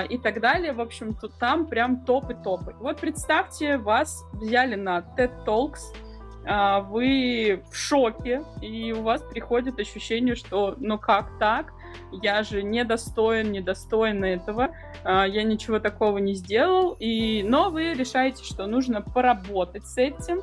и 0.10 0.18
так 0.22 0.42
далее. 0.42 0.74
В 0.74 0.82
общем, 0.82 1.14
тут 1.14 1.32
там 1.40 1.66
прям 1.66 2.04
топы 2.04 2.34
топы. 2.34 2.76
Вот 2.82 3.00
представьте, 3.00 3.78
вас 3.78 4.26
взяли 4.34 4.76
на 4.76 5.00
TED 5.18 5.32
Talks, 5.46 5.80
а, 5.94 6.11
вы 6.44 7.64
в 7.70 7.76
шоке, 7.76 8.44
и 8.62 8.92
у 8.94 9.04
вас 9.04 9.22
приходит 9.22 9.80
ощущение, 9.80 10.36
что 10.36 10.76
ну 10.80 10.98
как 10.98 11.38
так? 11.40 11.74
Я 12.12 12.44
же 12.44 12.64
недостоин, 12.64 13.52
недостойна 13.52 14.26
этого, 14.26 14.70
а, 15.04 15.26
я 15.26 15.44
ничего 15.44 15.80
такого 15.80 16.18
не 16.18 16.34
сделал, 16.34 16.96
и... 17.00 17.44
но 17.44 17.70
вы 17.70 17.94
решаете, 17.94 18.44
что 18.44 18.68
нужно 18.68 19.02
поработать 19.02 19.86
с 19.86 19.98
этим, 19.98 20.42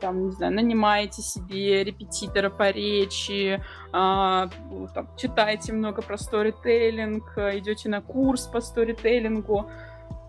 там, 0.00 0.26
не 0.26 0.30
знаю, 0.32 0.54
нанимаете 0.54 1.22
себе 1.22 1.82
репетитора 1.82 2.50
по 2.50 2.70
речи, 2.70 3.60
а, 3.92 4.48
там, 4.94 5.08
читаете 5.16 5.72
много 5.72 6.02
про 6.02 6.16
сторителлинг, 6.16 7.36
идете 7.36 7.88
на 7.88 8.00
курс 8.00 8.46
по 8.46 8.60
сторителлингу, 8.60 9.68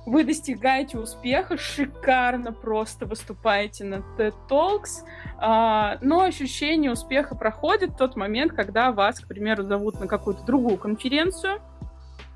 вы 0.06 0.24
достигаете 0.24 0.98
успеха, 0.98 1.58
шикарно 1.58 2.52
просто 2.52 3.06
выступаете 3.06 3.84
на 3.84 3.96
TED 4.18 4.34
Talks, 4.50 5.04
а, 5.38 5.98
но 6.02 6.22
ощущение 6.22 6.92
успеха 6.92 7.36
проходит 7.36 7.92
в 7.92 7.98
тот 7.98 8.16
момент, 8.16 8.54
когда 8.54 8.92
вас, 8.92 9.20
к 9.20 9.28
примеру, 9.28 9.64
зовут 9.64 10.00
на 10.00 10.08
какую-то 10.08 10.44
другую 10.46 10.78
конференцию, 10.78 11.62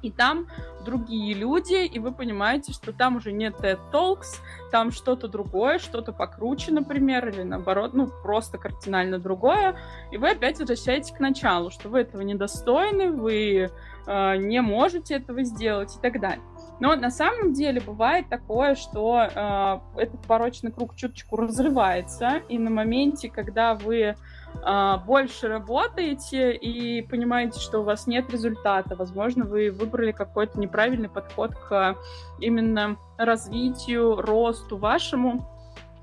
и 0.03 0.11
там 0.11 0.47
другие 0.85 1.33
люди, 1.33 1.85
и 1.85 1.97
вы 1.97 2.11
понимаете, 2.11 2.73
что 2.73 2.91
там 2.91 3.15
уже 3.15 3.31
нет 3.31 3.55
TED 3.61 3.79
Talks, 3.91 4.41
там 4.69 4.91
что-то 4.91 5.29
другое, 5.29 5.79
что-то 5.79 6.11
покруче, 6.11 6.71
например, 6.73 7.29
или 7.29 7.43
наоборот, 7.43 7.93
ну, 7.93 8.09
просто 8.21 8.57
кардинально 8.57 9.17
другое, 9.17 9.77
и 10.11 10.17
вы 10.17 10.31
опять 10.31 10.59
возвращаетесь 10.59 11.11
к 11.11 11.19
началу, 11.19 11.71
что 11.71 11.87
вы 11.87 12.01
этого 12.01 12.21
недостойны, 12.21 13.11
вы 13.11 13.71
э, 14.05 14.35
не 14.37 14.61
можете 14.61 15.15
этого 15.15 15.43
сделать 15.43 15.95
и 15.95 16.01
так 16.01 16.19
далее. 16.19 16.43
Но 16.79 16.95
на 16.95 17.11
самом 17.11 17.53
деле 17.53 17.81
бывает 17.81 18.29
такое, 18.29 18.75
что 18.75 19.21
э, 19.21 20.01
этот 20.01 20.21
порочный 20.21 20.71
круг 20.71 20.95
чуточку 20.95 21.37
разрывается, 21.37 22.41
и 22.49 22.57
на 22.57 22.69
моменте, 22.69 23.29
когда 23.29 23.75
вы 23.75 23.99
э, 24.01 24.95
больше 25.05 25.47
работаете 25.47 26.53
и 26.53 27.01
понимаете, 27.03 27.59
что 27.59 27.79
у 27.79 27.83
вас 27.83 28.07
нет 28.07 28.29
результата, 28.31 28.95
возможно, 28.95 29.45
вы 29.45 29.71
выбрали 29.71 30.11
какой-то 30.11 30.59
неправильный 30.59 31.09
подход 31.09 31.55
к 31.55 31.95
именно 32.39 32.97
развитию, 33.17 34.15
росту 34.15 34.77
вашему, 34.77 35.47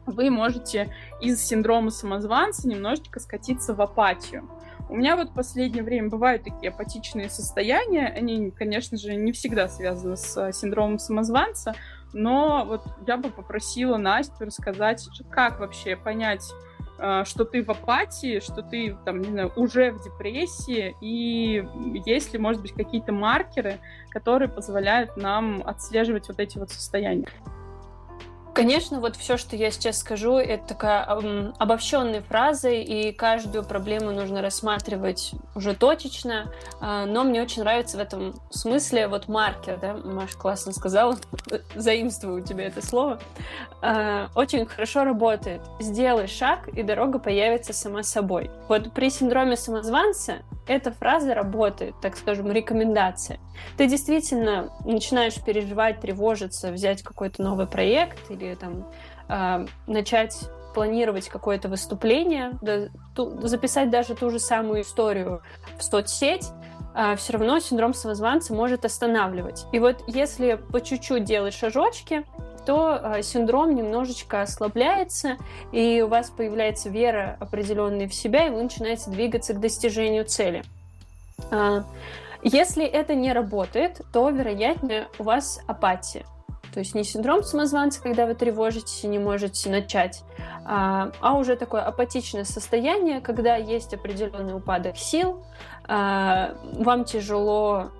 вы 0.06 0.30
можете 0.30 0.92
из 1.20 1.42
синдрома 1.42 1.90
самозванца 1.90 2.68
немножечко 2.68 3.20
скатиться 3.20 3.74
в 3.74 3.80
апатию. 3.80 4.48
У 4.90 4.96
меня 4.96 5.14
вот 5.14 5.30
в 5.30 5.34
последнее 5.34 5.84
время 5.84 6.08
бывают 6.08 6.42
такие 6.42 6.70
апатичные 6.70 7.30
состояния. 7.30 8.08
Они, 8.08 8.50
конечно 8.50 8.98
же, 8.98 9.14
не 9.14 9.30
всегда 9.30 9.68
связаны 9.68 10.16
с 10.16 10.36
э, 10.36 10.52
синдромом 10.52 10.98
самозванца, 10.98 11.74
но 12.12 12.64
вот 12.66 12.82
я 13.06 13.16
бы 13.16 13.30
попросила 13.30 13.98
Настю 13.98 14.46
рассказать, 14.46 15.08
как 15.30 15.60
вообще 15.60 15.94
понять, 15.94 16.44
э, 16.98 17.22
что 17.24 17.44
ты 17.44 17.62
в 17.62 17.70
апатии, 17.70 18.40
что 18.40 18.62
ты, 18.62 18.96
там, 19.04 19.20
не 19.20 19.28
знаю, 19.28 19.52
уже 19.54 19.92
в 19.92 20.02
депрессии, 20.02 20.96
и 21.00 21.64
есть 22.04 22.32
ли, 22.32 22.40
может 22.40 22.60
быть, 22.60 22.72
какие-то 22.72 23.12
маркеры, 23.12 23.78
которые 24.10 24.48
позволяют 24.48 25.16
нам 25.16 25.62
отслеживать 25.64 26.26
вот 26.26 26.40
эти 26.40 26.58
вот 26.58 26.70
состояния? 26.70 27.28
Конечно, 28.52 29.00
вот 29.00 29.16
все, 29.16 29.36
что 29.36 29.54
я 29.54 29.70
сейчас 29.70 29.98
скажу, 29.98 30.36
это 30.36 30.66
такая 30.66 31.06
эм, 31.06 31.54
обобщенная 31.58 32.20
фраза, 32.20 32.70
и 32.70 33.12
каждую 33.12 33.64
проблему 33.64 34.10
нужно 34.10 34.42
рассматривать 34.42 35.32
уже 35.54 35.74
точечно. 35.74 36.52
Э, 36.80 37.04
но 37.06 37.22
мне 37.24 37.42
очень 37.42 37.62
нравится 37.62 37.96
в 37.96 38.00
этом 38.00 38.34
смысле 38.50 39.06
вот 39.08 39.28
маркер, 39.28 39.78
да, 39.78 39.94
Маша 39.94 40.36
классно 40.36 40.72
сказала, 40.72 41.16
заимствую 41.76 42.42
у 42.42 42.44
тебя 42.44 42.66
это 42.66 42.84
слово. 42.84 43.20
Э, 43.82 44.26
очень 44.34 44.66
хорошо 44.66 45.04
работает. 45.04 45.62
Сделай 45.78 46.26
шаг, 46.26 46.68
и 46.68 46.82
дорога 46.82 47.18
появится 47.18 47.72
сама 47.72 48.02
собой. 48.02 48.50
Вот 48.68 48.92
при 48.92 49.10
синдроме 49.10 49.56
самозванца 49.56 50.38
эта 50.70 50.92
фраза 50.92 51.34
работает, 51.34 51.96
так 52.00 52.16
скажем, 52.16 52.50
рекомендация. 52.52 53.40
Ты 53.76 53.88
действительно 53.88 54.72
начинаешь 54.84 55.34
переживать, 55.42 56.00
тревожиться, 56.00 56.70
взять 56.70 57.02
какой-то 57.02 57.42
новый 57.42 57.66
проект 57.66 58.30
или 58.30 58.54
там 58.54 58.86
э, 59.28 59.66
начать 59.88 60.38
планировать 60.72 61.28
какое-то 61.28 61.68
выступление, 61.68 62.52
да, 62.62 62.86
ту, 63.16 63.48
записать 63.48 63.90
даже 63.90 64.14
ту 64.14 64.30
же 64.30 64.38
самую 64.38 64.82
историю 64.82 65.42
в 65.76 65.82
соцсеть, 65.82 66.46
э, 66.94 67.16
все 67.16 67.32
равно 67.32 67.58
синдром 67.58 67.92
самозванца 67.92 68.54
может 68.54 68.84
останавливать. 68.84 69.66
И 69.72 69.80
вот 69.80 70.04
если 70.06 70.54
по 70.54 70.80
чуть-чуть 70.80 71.24
делать 71.24 71.52
шажочки, 71.52 72.24
то 72.66 73.00
э, 73.02 73.22
синдром 73.22 73.74
немножечко 73.74 74.42
ослабляется, 74.42 75.36
и 75.72 76.02
у 76.02 76.08
вас 76.08 76.30
появляется 76.30 76.88
вера 76.88 77.36
определенная 77.40 78.08
в 78.08 78.14
себя, 78.14 78.46
и 78.46 78.50
вы 78.50 78.62
начинаете 78.62 79.10
двигаться 79.10 79.54
к 79.54 79.60
достижению 79.60 80.24
цели. 80.24 80.64
Э, 81.50 81.82
если 82.42 82.84
это 82.84 83.14
не 83.14 83.32
работает, 83.32 84.00
то, 84.12 84.28
вероятнее, 84.30 85.08
у 85.18 85.24
вас 85.24 85.60
апатия. 85.66 86.24
То 86.72 86.80
есть 86.80 86.94
не 86.94 87.04
синдром 87.04 87.42
самозванца, 87.42 88.00
когда 88.00 88.26
вы 88.26 88.34
тревожитесь 88.34 89.02
и 89.04 89.08
не 89.08 89.18
можете 89.18 89.68
начать, 89.70 90.22
а, 90.64 91.10
а 91.20 91.34
уже 91.34 91.56
такое 91.56 91.82
апатичное 91.82 92.44
состояние, 92.44 93.20
когда 93.20 93.56
есть 93.56 93.92
определенный 93.92 94.54
упадок 94.54 94.96
сил, 94.96 95.42
а, 95.88 96.54
вам 96.62 97.04
тяжело 97.04 97.90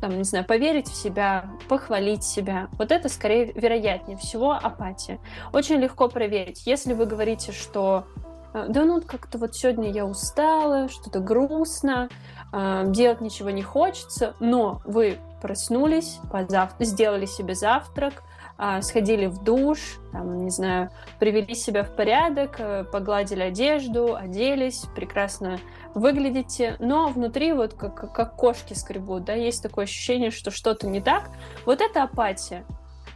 там, 0.00 0.16
не 0.16 0.24
знаю, 0.24 0.44
поверить 0.44 0.88
в 0.88 0.94
себя, 0.94 1.50
похвалить 1.68 2.24
себя. 2.24 2.68
Вот 2.72 2.92
это, 2.92 3.08
скорее, 3.08 3.52
вероятнее 3.52 4.16
всего, 4.16 4.52
апатия. 4.52 5.18
Очень 5.52 5.76
легко 5.76 6.08
проверить. 6.08 6.66
Если 6.66 6.94
вы 6.94 7.06
говорите, 7.06 7.52
что 7.52 8.04
«Э, 8.52 8.66
да 8.68 8.84
ну 8.84 9.00
как-то 9.00 9.38
вот 9.38 9.54
сегодня 9.54 9.90
я 9.90 10.04
устала, 10.06 10.88
что-то 10.88 11.20
грустно, 11.20 12.08
э, 12.52 12.84
делать 12.88 13.20
ничего 13.20 13.50
не 13.50 13.62
хочется, 13.62 14.34
но 14.40 14.80
вы 14.84 15.18
проснулись, 15.40 16.18
позав... 16.30 16.72
сделали 16.80 17.26
себе 17.26 17.54
завтрак, 17.54 18.22
э, 18.60 18.82
сходили 18.82 19.26
в 19.26 19.42
душ, 19.42 19.98
там, 20.12 20.44
не 20.44 20.50
знаю, 20.50 20.90
привели 21.18 21.54
себя 21.54 21.82
в 21.82 21.96
порядок, 21.96 22.60
погладили 22.92 23.42
одежду, 23.42 24.14
оделись, 24.14 24.84
прекрасно 24.94 25.58
выглядите, 25.94 26.76
но 26.78 27.08
внутри 27.08 27.52
вот 27.52 27.74
как, 27.74 28.12
как 28.12 28.36
кошки 28.36 28.74
скребут, 28.74 29.24
да, 29.24 29.34
есть 29.34 29.62
такое 29.62 29.84
ощущение, 29.84 30.30
что 30.30 30.50
что-то 30.50 30.86
не 30.86 31.00
так. 31.00 31.30
Вот 31.66 31.80
эта 31.80 32.02
апатия, 32.02 32.64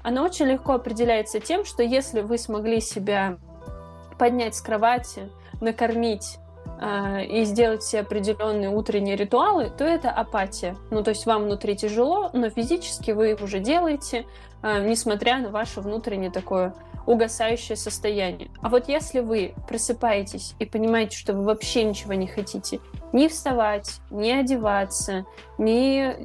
она 0.03 0.23
очень 0.23 0.47
легко 0.47 0.75
определяется 0.75 1.41
тем, 1.41 1.65
что 1.65 1.83
если 1.83 2.21
вы 2.21 2.39
смогли 2.39 2.81
себя 2.81 3.39
поднять 4.19 4.55
с 4.55 4.61
кровати, 4.61 5.31
накормить 5.61 6.39
э, 6.81 7.25
и 7.25 7.45
сделать 7.45 7.83
все 7.83 8.01
определенные 8.01 8.71
утренние 8.71 9.17
ритуалы, 9.17 9.71
то 9.77 9.85
это 9.85 10.11
апатия. 10.11 10.77
Ну, 10.91 11.03
то 11.03 11.11
есть 11.11 11.27
вам 11.27 11.45
внутри 11.45 11.77
тяжело, 11.77 12.31
но 12.33 12.51
физически 12.51 13.13
вы 13.13 13.33
их 13.33 13.41
уже 13.41 13.61
делаете, 13.61 14.19
э, 14.19 14.25
несмотря 14.65 15.39
на 15.39 15.51
ваше 15.51 15.81
внутреннее 15.81 16.31
такое 16.31 16.75
угасающее 17.07 17.77
состояние. 17.77 18.51
А 18.63 18.69
вот 18.69 18.89
если 18.89 19.21
вы 19.21 19.55
просыпаетесь 19.69 20.55
и 20.59 20.65
понимаете, 20.65 21.17
что 21.17 21.35
вы 21.35 21.45
вообще 21.45 21.85
ничего 21.85 22.15
не 22.15 22.27
хотите, 22.27 22.81
не 23.13 23.29
вставать, 23.29 24.01
не 24.11 24.33
одеваться, 24.33 25.25
не 25.59 26.17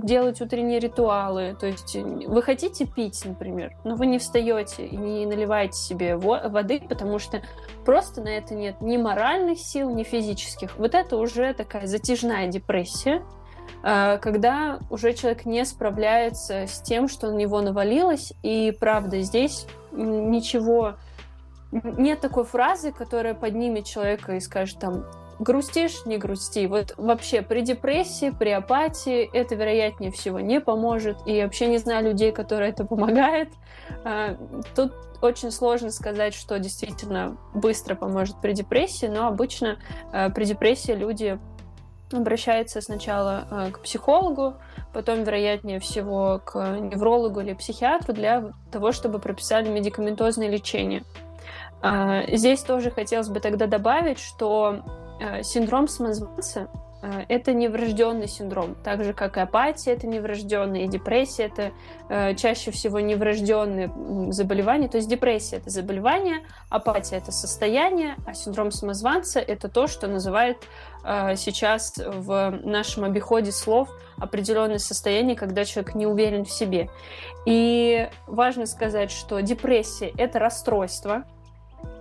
делать 0.00 0.40
утренние 0.40 0.78
ритуалы, 0.78 1.56
то 1.58 1.66
есть 1.66 1.94
вы 1.96 2.40
хотите 2.42 2.86
пить, 2.86 3.22
например, 3.24 3.76
но 3.84 3.96
вы 3.96 4.06
не 4.06 4.18
встаете 4.18 4.86
и 4.86 4.96
не 4.96 5.26
наливаете 5.26 5.76
себе 5.76 6.16
воды, 6.16 6.80
потому 6.88 7.18
что 7.18 7.42
просто 7.84 8.22
на 8.22 8.28
это 8.28 8.54
нет 8.54 8.80
ни 8.80 8.96
моральных 8.96 9.58
сил, 9.58 9.90
ни 9.90 10.04
физических. 10.04 10.78
Вот 10.78 10.94
это 10.94 11.16
уже 11.16 11.52
такая 11.52 11.86
затяжная 11.86 12.46
депрессия, 12.46 13.16
а, 13.18 13.37
когда 13.82 14.80
уже 14.90 15.12
человек 15.14 15.46
не 15.46 15.64
справляется 15.64 16.66
с 16.66 16.80
тем, 16.80 17.08
что 17.08 17.30
на 17.30 17.36
него 17.36 17.60
навалилось, 17.60 18.32
и 18.42 18.76
правда 18.78 19.20
здесь 19.20 19.66
ничего, 19.92 20.94
нет 21.70 22.20
такой 22.20 22.44
фразы, 22.44 22.92
которая 22.92 23.34
поднимет 23.34 23.84
человека 23.84 24.34
и 24.34 24.40
скажет 24.40 24.78
там, 24.78 25.04
грустишь, 25.38 26.04
не 26.06 26.18
грусти. 26.18 26.66
Вот 26.66 26.94
вообще 26.96 27.42
при 27.42 27.60
депрессии, 27.60 28.30
при 28.30 28.50
апатии 28.50 29.28
это, 29.32 29.54
вероятнее 29.54 30.10
всего, 30.10 30.40
не 30.40 30.60
поможет. 30.60 31.18
И 31.26 31.42
вообще 31.42 31.66
не 31.66 31.78
знаю 31.78 32.06
людей, 32.06 32.32
которые 32.32 32.70
это 32.70 32.84
помогает. 32.84 33.48
А, 34.04 34.36
тут 34.74 34.92
очень 35.20 35.50
сложно 35.50 35.90
сказать, 35.90 36.34
что 36.34 36.58
действительно 36.58 37.36
быстро 37.54 37.94
поможет 37.94 38.40
при 38.40 38.52
депрессии, 38.52 39.06
но 39.06 39.26
обычно 39.26 39.78
а, 40.12 40.30
при 40.30 40.44
депрессии 40.44 40.92
люди 40.92 41.38
обращаются 42.12 42.80
сначала 42.80 43.46
а, 43.50 43.70
к 43.70 43.80
психологу, 43.80 44.54
потом, 44.92 45.24
вероятнее 45.24 45.80
всего, 45.80 46.40
к 46.44 46.56
неврологу 46.78 47.40
или 47.40 47.54
психиатру 47.54 48.12
для 48.14 48.52
того, 48.72 48.92
чтобы 48.92 49.18
прописали 49.18 49.68
медикаментозное 49.68 50.48
лечение. 50.48 51.02
Здесь 52.32 52.62
тоже 52.62 52.90
хотелось 52.90 53.28
бы 53.28 53.38
тогда 53.38 53.66
добавить, 53.66 54.18
что 54.18 54.82
Э, 55.20 55.42
синдром 55.42 55.88
самозванца 55.88 56.68
э, 57.02 57.24
это 57.28 57.52
не 57.52 57.68
врожденный 57.68 58.28
синдром, 58.28 58.76
так 58.84 59.02
же 59.02 59.12
как 59.12 59.36
и 59.36 59.40
апатия 59.40 59.92
это 59.92 60.06
не 60.06 60.20
врожденный, 60.20 60.84
и 60.84 60.88
депрессия 60.88 61.46
это 61.46 61.72
э, 62.08 62.34
чаще 62.36 62.70
всего 62.70 63.00
не 63.00 63.16
врожденные 63.16 63.90
заболевания. 64.32 64.88
То 64.88 64.98
есть 64.98 65.08
депрессия 65.08 65.56
это 65.56 65.70
заболевание, 65.70 66.46
апатия 66.70 67.16
это 67.16 67.32
состояние, 67.32 68.14
а 68.26 68.34
синдром 68.34 68.70
самозванца 68.70 69.40
это 69.40 69.68
то, 69.68 69.88
что 69.88 70.06
называют 70.06 70.58
э, 70.58 70.66
сейчас 71.04 71.94
в 71.96 72.58
нашем 72.64 73.04
обиходе 73.04 73.52
слов 73.52 73.88
определенное 74.18 74.78
состояние, 74.78 75.36
когда 75.36 75.64
человек 75.64 75.94
не 75.94 76.06
уверен 76.06 76.44
в 76.44 76.50
себе. 76.50 76.90
И 77.46 78.08
важно 78.26 78.66
сказать, 78.66 79.10
что 79.10 79.40
депрессия 79.40 80.12
это 80.16 80.38
расстройство, 80.38 81.24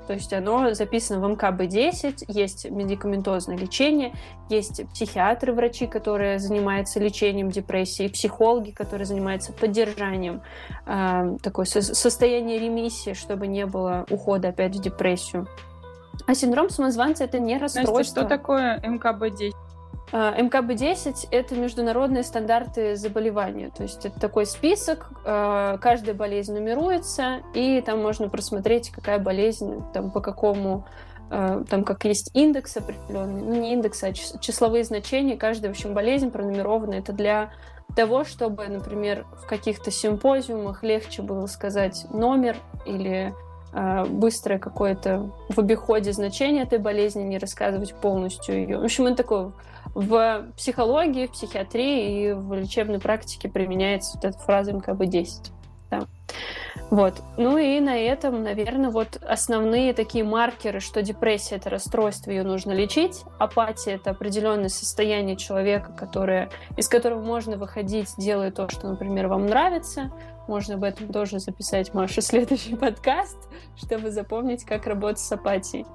то 0.07 0.13
есть 0.13 0.31
оно 0.31 0.73
записано 0.73 1.19
в 1.19 1.29
МКБ-10, 1.33 2.25
есть 2.29 2.69
медикаментозное 2.69 3.57
лечение, 3.57 4.13
есть 4.49 4.87
психиатры, 4.93 5.51
врачи, 5.51 5.85
которые 5.85 6.39
занимаются 6.39 7.01
лечением 7.01 7.51
депрессии, 7.51 8.07
психологи, 8.07 8.71
которые 8.71 9.05
занимаются 9.05 9.51
поддержанием 9.51 10.41
э, 10.85 11.37
такой 11.43 11.65
со- 11.65 11.81
состояния 11.81 12.57
ремиссии, 12.57 13.13
чтобы 13.13 13.47
не 13.47 13.65
было 13.65 14.05
ухода 14.09 14.49
опять 14.49 14.77
в 14.77 14.81
депрессию. 14.81 15.45
А 16.25 16.35
синдром 16.35 16.69
самозванца 16.69 17.23
это 17.23 17.39
не 17.39 17.57
расстройство. 17.57 17.97
Настя, 17.97 18.11
что 18.11 18.25
такое 18.25 18.79
МКБ-10? 18.79 19.51
А, 20.11 20.39
МКБ-10— 20.41 21.27
это 21.31 21.55
международные 21.55 22.23
стандарты 22.23 22.95
заболевания. 22.95 23.71
То 23.75 23.83
есть 23.83 24.05
это 24.05 24.19
такой 24.19 24.45
список, 24.45 25.09
а, 25.25 25.77
каждая 25.77 26.15
болезнь 26.15 26.53
нумеруется, 26.53 27.41
и 27.53 27.81
там 27.81 28.01
можно 28.01 28.29
просмотреть, 28.29 28.89
какая 28.89 29.19
болезнь, 29.19 29.83
там, 29.93 30.11
по 30.11 30.21
какому 30.21 30.85
а, 31.29 31.63
там 31.69 31.83
как 31.83 32.05
есть 32.05 32.31
индекс 32.33 32.77
определенный, 32.77 33.41
ну 33.41 33.55
не 33.55 33.73
индекс, 33.73 34.01
а 34.03 34.13
числовые 34.13 34.85
значения, 34.85 35.35
каждая, 35.35 35.71
в 35.71 35.75
общем, 35.75 35.93
болезнь 35.93 36.31
пронумерована. 36.31 36.93
Это 36.93 37.11
для 37.11 37.51
того, 37.95 38.23
чтобы, 38.23 38.67
например, 38.67 39.25
в 39.43 39.47
каких-то 39.47 39.91
симпозиумах 39.91 40.83
легче 40.83 41.21
было 41.21 41.47
сказать 41.47 42.05
номер 42.11 42.55
или 42.85 43.33
быстрое 43.73 44.59
какое-то 44.59 45.31
в 45.49 45.59
обиходе 45.59 46.11
значение 46.13 46.63
этой 46.63 46.79
болезни, 46.79 47.23
не 47.23 47.37
рассказывать 47.37 47.93
полностью 47.93 48.55
ее. 48.55 48.79
В 48.79 48.83
общем, 48.83 49.07
это 49.07 49.17
такое 49.17 49.51
в 49.93 50.45
психологии, 50.55 51.27
в 51.27 51.31
психиатрии 51.31 52.29
и 52.29 52.33
в 52.33 52.53
лечебной 52.53 52.99
практике 52.99 53.49
применяется 53.49 54.15
вот 54.15 54.25
эта 54.25 54.37
фраза 54.37 54.71
МКБ-10. 54.73 55.51
Да. 55.89 56.01
Вот. 56.89 57.15
Ну 57.37 57.57
и 57.57 57.79
на 57.79 57.97
этом, 57.97 58.43
наверное, 58.43 58.89
вот 58.89 59.17
основные 59.21 59.93
такие 59.93 60.23
маркеры, 60.23 60.79
что 60.79 61.01
депрессия— 61.01 61.55
это 61.57 61.69
расстройство, 61.69 62.31
ее 62.31 62.43
нужно 62.43 62.73
лечить. 62.73 63.23
Апатия— 63.39 63.91
это 63.95 64.11
определенное 64.11 64.69
состояние 64.69 65.37
человека, 65.37 65.93
которое, 65.93 66.49
из 66.75 66.87
которого 66.87 67.21
можно 67.21 67.57
выходить, 67.57 68.09
делая 68.17 68.51
то, 68.51 68.69
что, 68.69 68.87
например, 68.89 69.27
вам 69.27 69.47
нравится. 69.47 70.11
Можно 70.47 70.75
об 70.75 70.83
этом 70.83 71.11
тоже 71.11 71.39
записать, 71.39 71.93
Маша, 71.93 72.21
следующий 72.21 72.75
подкаст, 72.75 73.37
чтобы 73.75 74.11
запомнить, 74.11 74.63
как 74.63 74.87
работать 74.87 75.19
с 75.19 75.31
апатией. 75.31 75.85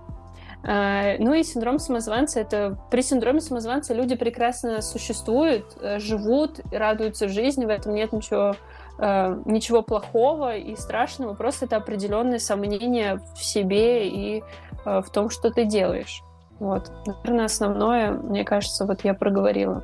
А, 0.64 1.16
ну 1.18 1.34
и 1.34 1.42
синдром 1.42 1.78
самозванца 1.78 2.38
это 2.38 2.78
при 2.90 3.02
синдроме 3.02 3.40
самозванца 3.40 3.94
люди 3.94 4.14
прекрасно 4.14 4.80
существуют, 4.80 5.76
э, 5.80 5.98
живут, 5.98 6.60
радуются 6.70 7.26
жизни, 7.26 7.64
в 7.64 7.68
этом 7.68 7.94
нет 7.94 8.12
ничего 8.12 8.54
э, 8.98 9.42
ничего 9.44 9.82
плохого 9.82 10.56
и 10.56 10.76
страшного, 10.76 11.34
просто 11.34 11.64
это 11.64 11.76
определенное 11.76 12.38
сомнение 12.38 13.20
в 13.34 13.44
себе 13.44 14.08
и 14.08 14.44
э, 14.84 15.02
в 15.02 15.10
том, 15.10 15.30
что 15.30 15.50
ты 15.50 15.64
делаешь. 15.64 16.22
Вот, 16.60 16.92
наверное, 17.06 17.46
основное, 17.46 18.12
мне 18.12 18.44
кажется, 18.44 18.86
вот 18.86 19.02
я 19.02 19.14
проговорила. 19.14 19.82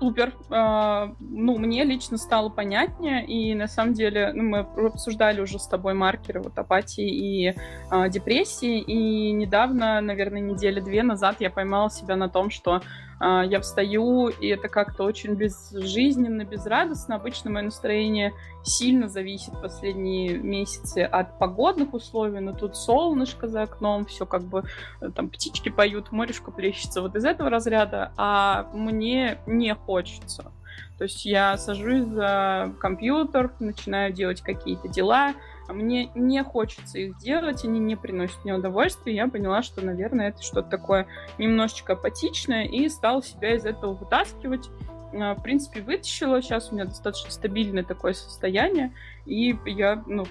Супер. 0.00 0.32
А, 0.50 1.14
ну, 1.20 1.56
мне 1.58 1.84
лично 1.84 2.18
стало 2.18 2.48
понятнее, 2.48 3.24
и 3.24 3.54
на 3.54 3.68
самом 3.68 3.94
деле 3.94 4.32
ну, 4.34 4.42
мы 4.42 4.58
обсуждали 4.58 5.40
уже 5.40 5.58
с 5.58 5.66
тобой 5.66 5.94
маркеры 5.94 6.42
вот 6.42 6.58
апатии 6.58 7.08
и 7.08 7.54
а, 7.90 8.08
депрессии, 8.08 8.80
и 8.80 9.32
недавно, 9.32 10.00
наверное, 10.00 10.40
недели 10.40 10.80
две 10.80 11.02
назад 11.02 11.36
я 11.40 11.48
поймала 11.48 11.90
себя 11.90 12.16
на 12.16 12.28
том, 12.28 12.50
что 12.50 12.82
я 13.26 13.60
встаю, 13.60 14.28
и 14.28 14.48
это 14.48 14.68
как-то 14.68 15.04
очень 15.04 15.34
безжизненно, 15.34 16.44
безрадостно. 16.44 17.16
Обычно 17.16 17.50
мое 17.50 17.64
настроение 17.64 18.32
сильно 18.62 19.08
зависит 19.08 19.52
последние 19.62 20.36
месяцы 20.36 21.04
от 21.04 21.38
погодных 21.38 21.94
условий, 21.94 22.40
но 22.40 22.52
тут 22.52 22.76
солнышко 22.76 23.48
за 23.48 23.62
окном, 23.62 24.04
все 24.04 24.26
как 24.26 24.42
бы 24.42 24.64
э, 25.00 25.10
там 25.10 25.28
птички 25.28 25.68
поют, 25.68 26.12
морешко 26.12 26.50
плещется 26.50 27.00
вот 27.00 27.16
из 27.16 27.24
этого 27.24 27.50
разряда, 27.50 28.12
а 28.16 28.68
мне 28.74 29.38
не 29.46 29.74
хочется. 29.74 30.52
То 30.98 31.04
есть 31.04 31.24
я 31.24 31.56
сажусь 31.56 32.04
за 32.04 32.72
компьютер, 32.78 33.52
начинаю 33.58 34.12
делать 34.12 34.40
какие-то 34.42 34.88
дела, 34.88 35.34
а 35.68 35.72
мне 35.72 36.10
не 36.14 36.42
хочется 36.42 36.98
их 36.98 37.18
делать, 37.18 37.64
они 37.64 37.78
не 37.78 37.96
приносят 37.96 38.44
мне 38.44 38.54
удовольствия, 38.54 39.14
я 39.14 39.28
поняла, 39.28 39.62
что, 39.62 39.84
наверное, 39.84 40.28
это 40.28 40.42
что-то 40.42 40.68
такое 40.68 41.06
немножечко 41.38 41.94
апатичное, 41.94 42.64
и 42.64 42.88
стала 42.88 43.22
себя 43.22 43.54
из 43.54 43.64
этого 43.64 43.94
вытаскивать. 43.94 44.68
А, 45.16 45.34
в 45.34 45.42
принципе, 45.42 45.80
вытащила. 45.80 46.42
Сейчас 46.42 46.70
у 46.70 46.74
меня 46.74 46.86
достаточно 46.86 47.30
стабильное 47.30 47.84
такое 47.84 48.14
состояние, 48.14 48.92
и 49.26 49.56
я 49.66 50.02
ну, 50.06 50.26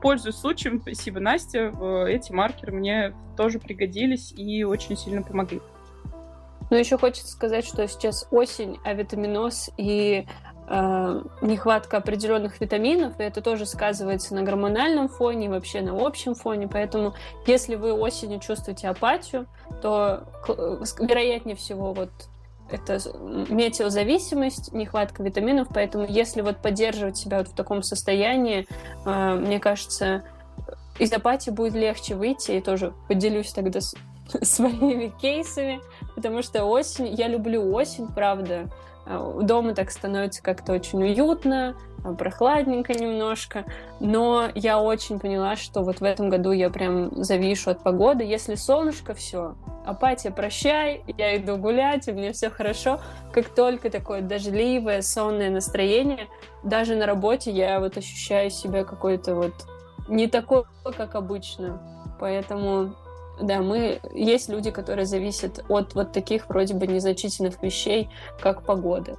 пользуюсь 0.00 0.36
случаем. 0.36 0.80
Спасибо, 0.80 1.20
Настя. 1.20 1.72
Эти 2.08 2.32
маркеры 2.32 2.72
мне 2.72 3.14
тоже 3.36 3.58
пригодились 3.58 4.32
и 4.36 4.64
очень 4.64 4.96
сильно 4.96 5.22
помогли. 5.22 5.60
Ну, 6.70 6.76
еще 6.76 6.98
хочется 6.98 7.32
сказать, 7.32 7.64
что 7.64 7.86
сейчас 7.88 8.28
осень, 8.30 8.78
а 8.84 8.92
витаминоз 8.92 9.70
и 9.78 10.26
э, 10.68 11.22
нехватка 11.40 11.96
определенных 11.96 12.60
витаминов, 12.60 13.18
и 13.18 13.22
это 13.22 13.40
тоже 13.40 13.66
сказывается 13.66 14.34
на 14.34 14.42
гормональном 14.42 15.08
фоне 15.08 15.46
и 15.46 15.48
вообще 15.48 15.80
на 15.80 15.94
общем 15.94 16.34
фоне. 16.34 16.68
Поэтому, 16.68 17.14
если 17.46 17.74
вы 17.74 17.92
осенью 17.92 18.40
чувствуете 18.40 18.88
апатию, 18.88 19.46
то 19.82 20.24
вероятнее 21.00 21.56
всего 21.56 21.92
вот 21.92 22.10
это 22.70 22.98
метеозависимость, 23.48 24.72
нехватка 24.72 25.22
витаминов, 25.22 25.68
поэтому 25.72 26.04
если 26.06 26.42
вот 26.42 26.58
поддерживать 26.58 27.16
себя 27.16 27.38
вот 27.38 27.48
в 27.48 27.54
таком 27.54 27.82
состоянии, 27.82 28.66
э, 29.04 29.34
мне 29.34 29.58
кажется, 29.58 30.24
из 30.98 31.12
апатии 31.12 31.50
будет 31.50 31.74
легче 31.74 32.14
выйти, 32.14 32.52
и 32.52 32.60
тоже 32.60 32.92
поделюсь 33.08 33.52
тогда 33.52 33.80
с, 33.80 33.94
своими 34.42 35.12
кейсами, 35.20 35.80
потому 36.14 36.42
что 36.42 36.64
осень, 36.64 37.08
я 37.14 37.28
люблю 37.28 37.72
осень, 37.72 38.08
правда, 38.08 38.68
дома 39.08 39.74
так 39.74 39.90
становится 39.90 40.42
как-то 40.42 40.72
очень 40.72 41.02
уютно, 41.02 41.76
а, 42.04 42.14
прохладненько 42.14 42.92
немножко. 42.94 43.64
Но 44.00 44.48
я 44.54 44.80
очень 44.80 45.18
поняла, 45.18 45.56
что 45.56 45.82
вот 45.82 46.00
в 46.00 46.04
этом 46.04 46.28
году 46.28 46.52
я 46.52 46.70
прям 46.70 47.22
завишу 47.24 47.70
от 47.70 47.82
погоды. 47.82 48.24
Если 48.24 48.54
солнышко, 48.54 49.14
все, 49.14 49.56
апатия, 49.84 50.30
прощай, 50.30 51.02
я 51.16 51.36
иду 51.36 51.56
гулять, 51.56 52.08
у 52.08 52.12
меня 52.12 52.32
все 52.32 52.50
хорошо. 52.50 53.00
Как 53.32 53.48
только 53.48 53.90
такое 53.90 54.20
дождливое, 54.20 55.02
сонное 55.02 55.50
настроение, 55.50 56.26
даже 56.62 56.94
на 56.94 57.06
работе 57.06 57.50
я 57.50 57.80
вот 57.80 57.96
ощущаю 57.96 58.50
себя 58.50 58.84
какой-то 58.84 59.34
вот 59.34 59.54
не 60.08 60.26
такой, 60.26 60.64
как 60.96 61.14
обычно. 61.14 61.80
Поэтому 62.20 62.94
да, 63.40 63.60
мы 63.60 64.00
есть 64.14 64.48
люди, 64.48 64.70
которые 64.70 65.06
зависят 65.06 65.64
от 65.68 65.94
вот 65.94 66.12
таких 66.12 66.48
вроде 66.48 66.74
бы 66.74 66.86
незначительных 66.86 67.62
вещей, 67.62 68.08
как 68.40 68.64
погода. 68.64 69.16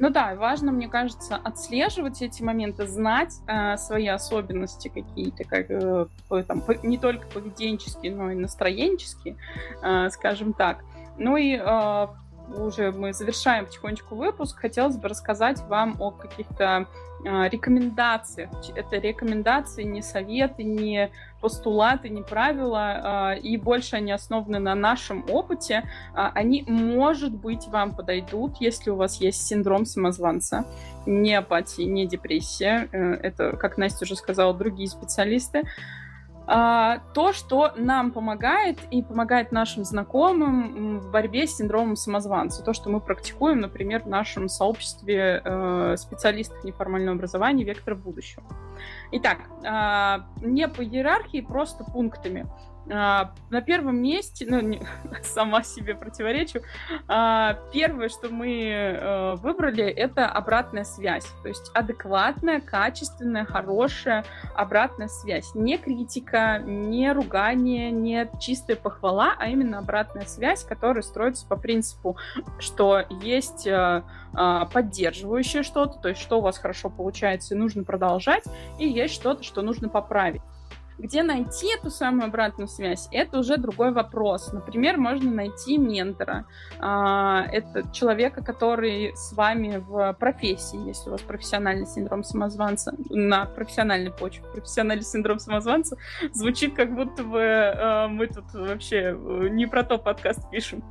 Ну 0.00 0.08
да, 0.08 0.34
важно, 0.34 0.72
мне 0.72 0.88
кажется, 0.88 1.36
отслеживать 1.36 2.22
эти 2.22 2.42
моменты, 2.42 2.86
знать 2.86 3.34
э, 3.46 3.76
свои 3.76 4.06
особенности 4.08 4.88
какие-то, 4.88 5.44
как 5.44 5.66
э, 5.70 6.06
там, 6.48 6.62
не 6.82 6.96
только 6.96 7.26
поведенческие, 7.26 8.14
но 8.14 8.30
и 8.30 8.34
настроенческие, 8.34 9.36
э, 9.82 10.08
скажем 10.08 10.54
так. 10.54 10.82
Ну 11.18 11.36
и 11.36 11.54
э, 11.54 12.06
уже 12.56 12.92
мы 12.92 13.12
завершаем 13.12 13.66
потихонечку 13.66 14.14
выпуск. 14.14 14.58
Хотелось 14.58 14.96
бы 14.96 15.08
рассказать 15.08 15.60
вам 15.68 15.96
о 16.00 16.10
каких-то 16.10 16.86
э, 17.24 17.48
рекомендациях. 17.48 18.50
Это 18.74 18.96
рекомендации, 18.96 19.82
не 19.82 20.02
советы, 20.02 20.64
не 20.64 21.10
постулаты, 21.40 22.08
не 22.08 22.22
правила, 22.22 23.34
э, 23.34 23.40
и 23.40 23.56
больше 23.56 23.96
они 23.96 24.12
основаны 24.12 24.58
на 24.58 24.74
нашем 24.74 25.24
опыте. 25.28 25.88
Э, 26.14 26.30
они, 26.34 26.64
может 26.66 27.32
быть, 27.32 27.66
вам 27.68 27.94
подойдут, 27.94 28.56
если 28.60 28.90
у 28.90 28.96
вас 28.96 29.20
есть 29.20 29.46
синдром 29.46 29.86
самозванца, 29.86 30.64
не 31.06 31.34
апатия, 31.34 31.84
не 31.84 32.06
депрессия. 32.06 32.88
Э, 32.92 33.14
это, 33.14 33.56
как 33.56 33.78
Настя 33.78 34.04
уже 34.04 34.16
сказала, 34.16 34.54
другие 34.54 34.88
специалисты. 34.88 35.64
А, 36.52 36.98
то, 37.14 37.32
что 37.32 37.72
нам 37.76 38.10
помогает 38.10 38.80
и 38.90 39.04
помогает 39.04 39.52
нашим 39.52 39.84
знакомым 39.84 40.98
в 40.98 41.08
борьбе 41.12 41.46
с 41.46 41.56
синдромом 41.56 41.94
самозванца. 41.94 42.64
То, 42.64 42.72
что 42.72 42.90
мы 42.90 43.00
практикуем, 43.00 43.60
например, 43.60 44.02
в 44.02 44.08
нашем 44.08 44.48
сообществе 44.48 45.42
э, 45.44 45.94
специалистов 45.96 46.64
неформального 46.64 47.14
образования 47.14 47.62
«Вектор 47.62 47.94
будущего». 47.94 48.42
Итак, 49.12 49.38
а, 49.64 50.26
не 50.40 50.66
по 50.66 50.82
иерархии, 50.82 51.40
просто 51.40 51.84
пунктами. 51.84 52.48
А, 52.88 53.32
на 53.50 53.60
первом 53.60 53.96
месте, 54.00 54.46
ну, 54.48 54.60
не, 54.60 54.80
сама 55.22 55.62
себе 55.62 55.94
противоречу, 55.94 56.60
а, 57.08 57.58
первое, 57.72 58.08
что 58.08 58.30
мы 58.30 58.70
э, 58.70 59.34
выбрали, 59.36 59.84
это 59.84 60.26
обратная 60.26 60.84
связь. 60.84 61.26
То 61.42 61.48
есть 61.48 61.70
адекватная, 61.74 62.60
качественная, 62.60 63.44
хорошая 63.44 64.24
обратная 64.54 65.08
связь. 65.08 65.54
Не 65.54 65.78
критика, 65.78 66.58
не 66.58 67.12
ругание, 67.12 67.90
не 67.90 68.28
чистая 68.40 68.76
похвала, 68.76 69.34
а 69.38 69.48
именно 69.48 69.78
обратная 69.78 70.24
связь, 70.24 70.64
которая 70.64 71.02
строится 71.02 71.46
по 71.46 71.56
принципу, 71.56 72.16
что 72.58 73.04
есть 73.22 73.66
э, 73.66 74.02
а, 74.32 74.66
поддерживающее 74.66 75.62
что-то, 75.62 75.98
то 75.98 76.08
есть 76.08 76.20
что 76.20 76.38
у 76.38 76.40
вас 76.40 76.58
хорошо 76.58 76.88
получается 76.88 77.54
и 77.54 77.58
нужно 77.58 77.84
продолжать, 77.84 78.44
и 78.78 78.88
есть 78.88 79.14
что-то, 79.14 79.42
что 79.42 79.62
нужно 79.62 79.88
поправить. 79.88 80.42
Где 81.00 81.22
найти 81.22 81.72
эту 81.74 81.90
самую 81.90 82.26
обратную 82.26 82.68
связь, 82.68 83.08
это 83.10 83.38
уже 83.38 83.56
другой 83.56 83.90
вопрос. 83.90 84.52
Например, 84.52 84.98
можно 84.98 85.30
найти 85.30 85.78
ментора. 85.78 86.44
А, 86.78 87.46
это 87.50 87.90
человека, 87.90 88.44
который 88.44 89.12
с 89.16 89.32
вами 89.32 89.78
в 89.78 90.12
профессии, 90.20 90.86
если 90.86 91.08
у 91.08 91.12
вас 91.12 91.22
профессиональный 91.22 91.86
синдром 91.86 92.22
самозванца, 92.22 92.92
на 93.08 93.46
профессиональной 93.46 94.12
почве, 94.12 94.44
профессиональный 94.52 95.04
синдром 95.04 95.38
самозванца, 95.38 95.96
звучит 96.34 96.74
как 96.74 96.94
будто 96.94 97.24
бы 97.24 97.40
а, 97.42 98.08
мы 98.08 98.26
тут 98.26 98.52
вообще 98.52 99.16
э, 99.16 99.48
не 99.50 99.66
про 99.66 99.84
то 99.84 99.96
подкаст 99.96 100.50
пишем. 100.50 100.84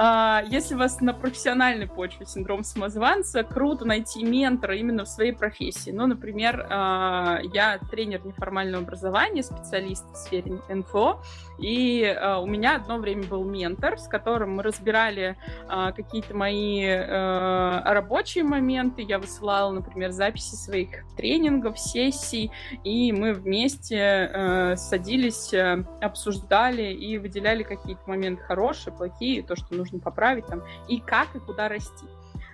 А, 0.00 0.44
если 0.48 0.76
у 0.76 0.78
вас 0.78 1.00
на 1.00 1.12
профессиональной 1.12 1.88
почве 1.88 2.24
синдром 2.24 2.62
самозванца, 2.62 3.42
круто 3.42 3.84
найти 3.84 4.22
ментора 4.22 4.76
именно 4.76 5.04
в 5.04 5.08
своей 5.08 5.32
профессии. 5.32 5.90
Ну, 5.90 6.06
например, 6.06 6.68
а, 6.70 7.40
я 7.52 7.80
тренер 7.90 8.24
неформального 8.24 8.84
образования, 8.84 9.42
специалист 9.42 10.04
в 10.12 10.14
сфере 10.14 10.60
НФО, 10.68 11.20
и 11.58 12.04
а, 12.04 12.38
у 12.38 12.46
меня 12.46 12.76
одно 12.76 12.98
время 12.98 13.24
был 13.24 13.42
ментор, 13.44 13.98
с 13.98 14.06
которым 14.06 14.54
мы 14.54 14.62
разбирали 14.62 15.36
какие-то 15.68 16.34
мои 16.34 16.86
рабочие 16.86 18.44
моменты. 18.44 19.02
Я 19.02 19.18
высылала, 19.18 19.72
например, 19.72 20.12
записи 20.12 20.54
своих 20.54 21.04
тренингов, 21.16 21.78
сессий, 21.78 22.52
и 22.84 23.10
мы 23.12 23.32
вместе 23.32 24.74
садились, 24.76 25.52
обсуждали 26.00 26.92
и 26.92 27.18
выделяли 27.18 27.64
какие-то 27.64 28.02
моменты 28.06 28.42
хорошие, 28.44 28.94
плохие, 28.94 29.42
то, 29.42 29.56
что 29.56 29.74
нужно 29.74 29.87
нужно 29.88 30.00
поправить 30.00 30.46
там, 30.46 30.62
и 30.86 31.00
как 31.00 31.34
и 31.34 31.38
куда 31.38 31.68
расти. 31.68 32.06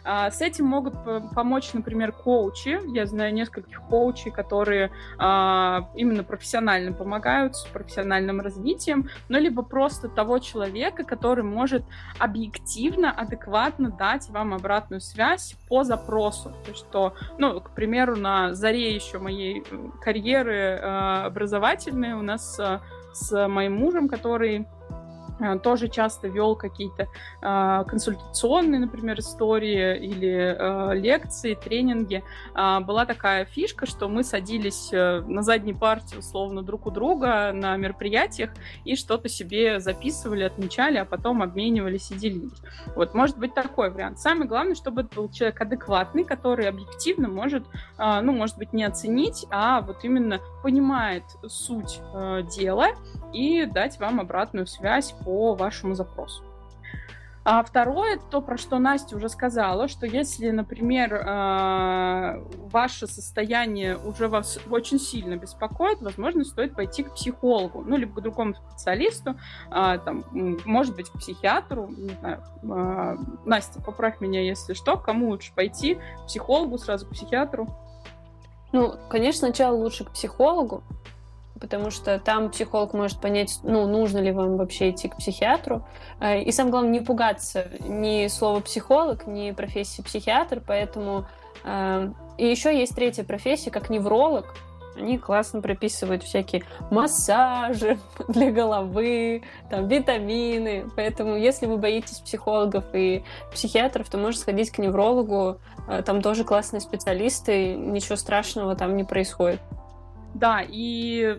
А, 0.04 0.30
с 0.30 0.42
этим 0.42 0.66
могут 0.66 0.94
помочь, 1.34 1.72
например, 1.72 2.12
коучи. 2.12 2.78
Я 2.94 3.06
знаю 3.06 3.32
нескольких 3.32 3.80
коучей, 3.82 4.30
которые 4.30 4.90
а, 5.18 5.88
именно 5.94 6.22
профессионально 6.22 6.92
помогают 6.92 7.56
с 7.56 7.64
профессиональным 7.64 8.40
развитием, 8.40 9.08
но 9.28 9.38
либо 9.38 9.62
просто 9.62 10.08
того 10.08 10.38
человека, 10.38 11.04
который 11.04 11.42
может 11.42 11.84
объективно, 12.18 13.10
адекватно 13.10 13.90
дать 13.90 14.28
вам 14.28 14.52
обратную 14.52 15.00
связь 15.00 15.56
по 15.68 15.84
запросу. 15.84 16.50
То 16.64 16.70
есть, 16.70 16.80
что, 16.80 17.14
ну, 17.38 17.60
к 17.60 17.70
примеру, 17.70 18.16
на 18.16 18.52
заре 18.54 18.94
еще 18.94 19.18
моей 19.18 19.64
карьеры 20.02 20.80
а, 20.82 21.24
образовательной 21.26 22.12
у 22.12 22.22
нас 22.22 22.60
с 23.14 23.48
моим 23.48 23.76
мужем, 23.76 24.08
который 24.08 24.66
тоже 25.62 25.88
часто 25.88 26.28
вел 26.28 26.56
какие-то 26.56 27.08
э, 27.42 27.84
консультационные, 27.88 28.80
например, 28.80 29.18
истории 29.18 29.98
или 29.98 30.56
э, 30.56 30.94
лекции, 30.94 31.54
тренинги. 31.54 32.22
Э, 32.54 32.80
была 32.80 33.04
такая 33.06 33.44
фишка, 33.44 33.86
что 33.86 34.08
мы 34.08 34.24
садились 34.24 34.90
э, 34.92 35.20
на 35.26 35.42
задней 35.42 35.74
партии, 35.74 36.16
условно, 36.16 36.62
друг 36.62 36.86
у 36.86 36.90
друга 36.90 37.52
на 37.52 37.76
мероприятиях 37.76 38.50
и 38.84 38.96
что-то 38.96 39.28
себе 39.28 39.80
записывали, 39.80 40.44
отмечали, 40.44 40.98
а 40.98 41.04
потом 41.04 41.42
обменивались 41.42 42.10
и 42.10 42.14
делились. 42.14 42.62
Вот, 42.94 43.14
может 43.14 43.38
быть, 43.38 43.54
такой 43.54 43.90
вариант. 43.90 44.18
Самое 44.18 44.48
главное, 44.48 44.74
чтобы 44.74 45.02
это 45.02 45.14
был 45.16 45.30
человек 45.30 45.60
адекватный, 45.60 46.24
который 46.24 46.68
объективно 46.68 47.28
может, 47.28 47.64
э, 47.98 48.20
ну, 48.20 48.32
может 48.32 48.56
быть, 48.56 48.72
не 48.72 48.84
оценить, 48.84 49.46
а 49.50 49.80
вот 49.80 50.04
именно 50.04 50.40
понимает 50.64 51.24
суть 51.46 52.00
э, 52.14 52.40
дела 52.56 52.92
и 53.34 53.66
дать 53.66 54.00
вам 54.00 54.18
обратную 54.18 54.66
связь 54.66 55.12
по 55.12 55.54
вашему 55.54 55.94
запросу. 55.94 56.42
А 57.44 57.62
второе, 57.62 58.18
то, 58.30 58.40
про 58.40 58.56
что 58.56 58.78
Настя 58.78 59.16
уже 59.16 59.28
сказала, 59.28 59.88
что 59.88 60.06
если, 60.06 60.48
например, 60.48 61.12
э, 61.12 62.42
ваше 62.72 63.06
состояние 63.06 63.98
уже 63.98 64.28
вас 64.28 64.58
очень 64.70 64.98
сильно 64.98 65.36
беспокоит, 65.36 66.00
возможно, 66.00 66.44
стоит 66.44 66.74
пойти 66.74 67.02
к 67.02 67.12
психологу, 67.12 67.84
ну, 67.86 67.98
либо 67.98 68.18
к 68.18 68.22
другому 68.22 68.54
специалисту, 68.54 69.36
а, 69.70 69.98
там, 69.98 70.24
может 70.64 70.96
быть, 70.96 71.10
к 71.10 71.18
психиатру, 71.18 71.88
не 71.88 72.14
знаю. 72.20 72.42
А, 72.70 73.16
Настя, 73.44 73.82
поправь 73.82 74.22
меня, 74.22 74.40
если 74.40 74.72
что, 74.72 74.96
кому 74.96 75.28
лучше 75.28 75.52
пойти? 75.54 75.96
К 75.96 76.26
психологу, 76.28 76.78
сразу 76.78 77.04
к 77.06 77.10
психиатру? 77.10 77.68
Ну, 78.74 78.96
конечно, 79.08 79.46
сначала 79.46 79.76
лучше 79.76 80.04
к 80.04 80.10
психологу, 80.10 80.82
потому 81.60 81.92
что 81.92 82.18
там 82.18 82.50
психолог 82.50 82.92
может 82.92 83.20
понять, 83.20 83.60
ну, 83.62 83.86
нужно 83.86 84.18
ли 84.18 84.32
вам 84.32 84.56
вообще 84.56 84.90
идти 84.90 85.06
к 85.06 85.16
психиатру. 85.16 85.86
Э, 86.18 86.42
и 86.42 86.50
самое 86.50 86.72
главное, 86.72 86.90
не 86.90 86.98
пугаться 86.98 87.68
ни 87.86 88.26
слова 88.26 88.58
психолог, 88.58 89.28
ни 89.28 89.52
профессии 89.52 90.02
психиатр, 90.02 90.60
поэтому... 90.66 91.24
Э, 91.62 92.10
и 92.36 92.48
еще 92.48 92.76
есть 92.76 92.96
третья 92.96 93.22
профессия, 93.22 93.70
как 93.70 93.90
невролог. 93.90 94.56
Они 94.96 95.18
классно 95.18 95.60
прописывают 95.60 96.22
всякие 96.22 96.62
массажи 96.90 97.98
для 98.28 98.50
головы, 98.50 99.42
там, 99.70 99.88
витамины. 99.88 100.86
Поэтому, 100.96 101.36
если 101.36 101.66
вы 101.66 101.78
боитесь 101.78 102.18
психологов 102.18 102.84
и 102.92 103.24
психиатров, 103.52 104.08
то 104.08 104.18
можете 104.18 104.42
сходить 104.42 104.70
к 104.70 104.78
неврологу. 104.78 105.58
Э, 105.88 106.02
там 106.02 106.22
тоже 106.22 106.44
классные 106.44 106.80
специалисты, 106.80 107.74
ничего 107.74 108.16
страшного 108.16 108.76
там 108.76 108.96
не 108.96 109.04
происходит. 109.04 109.60
Да, 110.34 110.62
и 110.66 111.38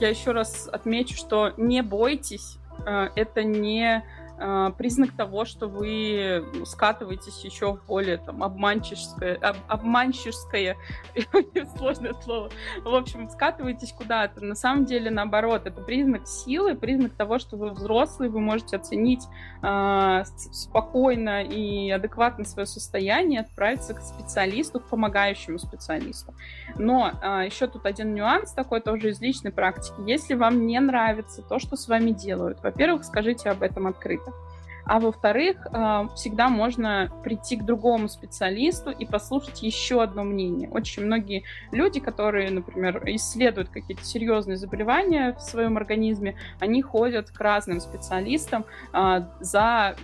я 0.00 0.08
еще 0.08 0.32
раз 0.32 0.68
отмечу, 0.70 1.16
что 1.16 1.52
не 1.56 1.82
бойтесь, 1.82 2.58
э, 2.86 3.08
это 3.16 3.42
не 3.42 3.98
э, 3.98 4.02
признак 4.78 5.12
того, 5.16 5.44
что 5.44 5.68
вы 5.68 6.44
скатываетесь 6.64 7.44
еще 7.44 7.74
в 7.74 7.86
более 7.86 8.18
там 8.18 8.42
обманческое, 8.42 9.36
об, 9.36 9.56
обманческое, 9.68 10.76
сложное 11.76 12.14
слово, 12.22 12.50
в 12.82 12.94
общем, 12.94 13.28
скатываетесь 13.30 13.92
куда-то. 13.92 14.44
На 14.44 14.54
самом 14.54 14.84
деле, 14.84 15.10
наоборот, 15.10 15.62
это 15.66 15.80
признак 15.80 16.26
силы, 16.26 16.74
признак 16.74 17.12
того, 17.12 17.38
что 17.38 17.56
вы 17.56 17.70
взрослый, 17.70 18.28
вы 18.28 18.40
можете 18.40 18.76
оценить 18.76 19.24
э, 19.62 20.24
спокойно 20.52 21.42
и 21.42 21.90
адекватно 21.90 22.44
свое 22.44 22.66
состояние, 22.66 23.40
отправиться 23.40 23.94
к 23.94 24.00
специалисту, 24.00 24.80
к 24.80 24.88
помогающему 24.88 25.58
специалисту. 25.58 26.34
Но 26.76 27.10
э, 27.22 27.46
еще 27.46 27.66
тут 27.66 27.86
один 27.86 28.14
нюанс 28.14 28.52
такой 28.52 28.80
тоже 28.80 29.10
из 29.10 29.20
личной 29.20 29.52
практики. 29.52 29.94
Если 30.06 30.34
вам 30.34 30.66
не 30.66 30.78
нравится 30.80 31.42
то, 31.42 31.58
что 31.58 31.76
с 31.76 31.88
вами 31.88 32.10
делают, 32.10 32.62
во-первых, 32.62 33.04
скажите 33.04 33.50
об 33.50 33.62
этом 33.62 33.86
открыто. 33.86 34.25
А 34.86 35.00
во-вторых, 35.00 35.66
а, 35.72 36.08
всегда 36.14 36.48
можно 36.48 37.10
прийти 37.24 37.56
к 37.56 37.64
другому 37.64 38.08
специалисту 38.08 38.90
и 38.90 39.04
послушать 39.04 39.62
еще 39.62 40.00
одно 40.02 40.22
мнение. 40.22 40.68
Очень 40.70 41.04
многие 41.04 41.42
люди, 41.72 41.98
которые, 41.98 42.50
например, 42.50 43.02
исследуют 43.06 43.68
какие-то 43.68 44.04
серьезные 44.04 44.56
заболевания 44.56 45.34
в 45.34 45.40
своем 45.40 45.76
организме, 45.76 46.36
они 46.60 46.82
ходят 46.82 47.30
к 47.30 47.40
разным 47.40 47.80
специалистам 47.80 48.64
а, 48.92 49.28
за 49.40 49.96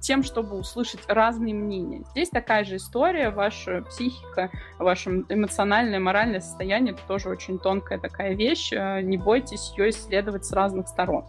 тем, 0.00 0.22
чтобы 0.22 0.58
услышать 0.58 1.00
разные 1.08 1.54
мнения. 1.54 2.04
Здесь 2.10 2.28
такая 2.28 2.64
же 2.64 2.76
история, 2.76 3.30
ваша 3.30 3.82
психика, 3.82 4.50
ваше 4.78 5.24
эмоциональное, 5.28 5.98
моральное 5.98 6.40
состояние, 6.40 6.92
это 6.92 7.02
тоже 7.08 7.30
очень 7.30 7.58
тонкая 7.58 7.98
такая 7.98 8.34
вещь. 8.34 8.72
А, 8.74 9.00
не 9.00 9.16
бойтесь 9.16 9.72
ее 9.76 9.90
исследовать 9.90 10.44
с 10.44 10.52
разных 10.52 10.88
сторон. 10.88 11.24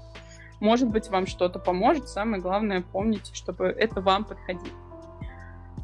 Может 0.60 0.89
быть, 0.89 1.10
вам 1.10 1.28
что-то 1.28 1.60
поможет. 1.60 2.10
Самое 2.10 2.41
главное, 2.41 2.82
помните, 2.82 3.34
чтобы 3.34 3.66
это 3.66 4.01
вам 4.01 4.24
подходило. 4.24 4.76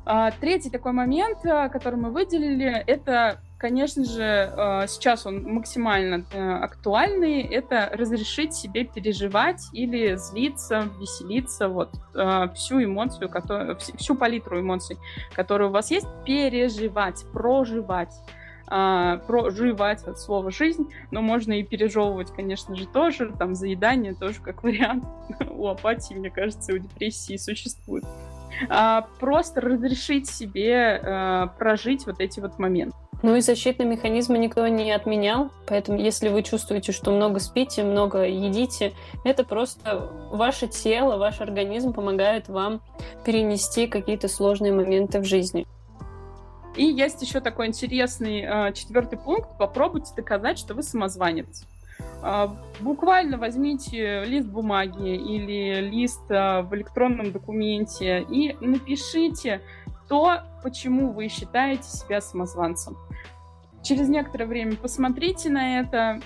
А, 0.06 0.32
третий 0.32 0.70
такой 0.70 0.92
момент, 0.92 1.46
э, 1.46 1.70
который 1.70 1.96
мы 1.96 2.12
выделили, 2.12 2.84
это, 2.88 3.40
конечно 3.58 4.04
же, 4.04 4.22
э, 4.22 4.88
сейчас 4.88 5.26
он 5.26 5.44
максимально 5.44 6.26
э, 6.34 6.52
актуальный, 6.56 7.42
это 7.42 7.90
разрешить 7.94 8.54
себе 8.54 8.84
переживать 8.84 9.62
или 9.72 10.16
злиться, 10.16 10.90
веселиться, 11.00 11.70
вот 11.70 11.92
всю 12.54 12.84
эмоцию, 12.84 13.32
всю 13.98 14.16
палитру 14.16 14.60
эмоций, 14.60 14.98
которые 15.36 15.70
у 15.70 15.72
вас 15.72 15.90
есть, 15.90 16.08
переживать, 16.26 17.24
проживать 17.32 18.14
а, 18.76 19.18
проживать 19.28 20.04
от 20.04 20.20
слова 20.20 20.50
жизнь, 20.50 20.92
но 21.12 21.22
можно 21.22 21.54
и 21.54 21.62
пережевывать, 21.62 22.32
конечно 22.36 22.76
же, 22.76 22.88
тоже, 22.88 23.32
там, 23.38 23.54
заедание 23.54 24.16
тоже 24.16 24.42
как 24.42 24.64
вариант. 24.64 25.04
у 25.52 25.68
апатии, 25.68 26.16
мне 26.16 26.32
кажется, 26.32 26.74
у 26.74 26.80
депрессии 26.80 27.38
существует. 27.38 28.04
А, 28.70 29.08
просто 29.20 29.62
разрешить 29.62 30.28
себе 30.28 31.00
а, 31.04 31.48
прожить 31.60 32.08
вот 32.08 32.20
эти 32.20 32.40
вот 32.40 32.58
моменты. 32.58 32.98
Ну 33.22 33.36
и 33.36 33.42
защитные 33.42 33.88
механизмы 33.88 34.40
никто 34.40 34.68
не 34.68 34.92
отменял, 34.92 35.52
поэтому 35.68 36.00
если 36.00 36.30
вы 36.30 36.42
чувствуете, 36.42 36.94
что 36.94 37.12
много 37.12 37.40
спите, 37.40 37.84
много 37.84 38.26
едите, 38.26 38.94
это 39.24 39.44
просто 39.44 40.10
ваше 40.32 40.68
тело, 40.68 41.18
ваш 41.18 41.42
организм 41.42 41.94
помогает 41.94 42.50
вам 42.50 42.82
перенести 43.24 43.86
какие-то 43.86 44.28
сложные 44.28 44.74
моменты 44.74 45.20
в 45.20 45.26
жизни. 45.26 45.68
И 46.76 46.86
есть 46.86 47.22
еще 47.22 47.40
такой 47.40 47.68
интересный 47.68 48.42
э, 48.42 48.74
четвертый 48.74 49.18
пункт. 49.20 49.58
Попробуйте 49.58 50.14
доказать, 50.16 50.58
что 50.58 50.74
вы 50.74 50.82
самозванец. 50.82 51.66
Э, 52.24 52.48
буквально 52.80 53.38
возьмите 53.38 54.24
лист 54.26 54.48
бумаги 54.48 55.16
или 55.16 55.82
лист 55.82 56.24
э, 56.30 56.62
в 56.62 56.74
электронном 56.74 57.32
документе 57.32 58.22
и 58.22 58.56
напишите 58.60 59.62
то, 60.08 60.42
почему 60.64 61.12
вы 61.12 61.28
считаете 61.28 61.84
себя 61.84 62.22
самозванцем 62.22 62.98
через 63.84 64.10
некоторое 64.10 64.46
время 64.46 64.76
посмотрите 64.76 65.50
на 65.50 65.82
это, 65.82 66.20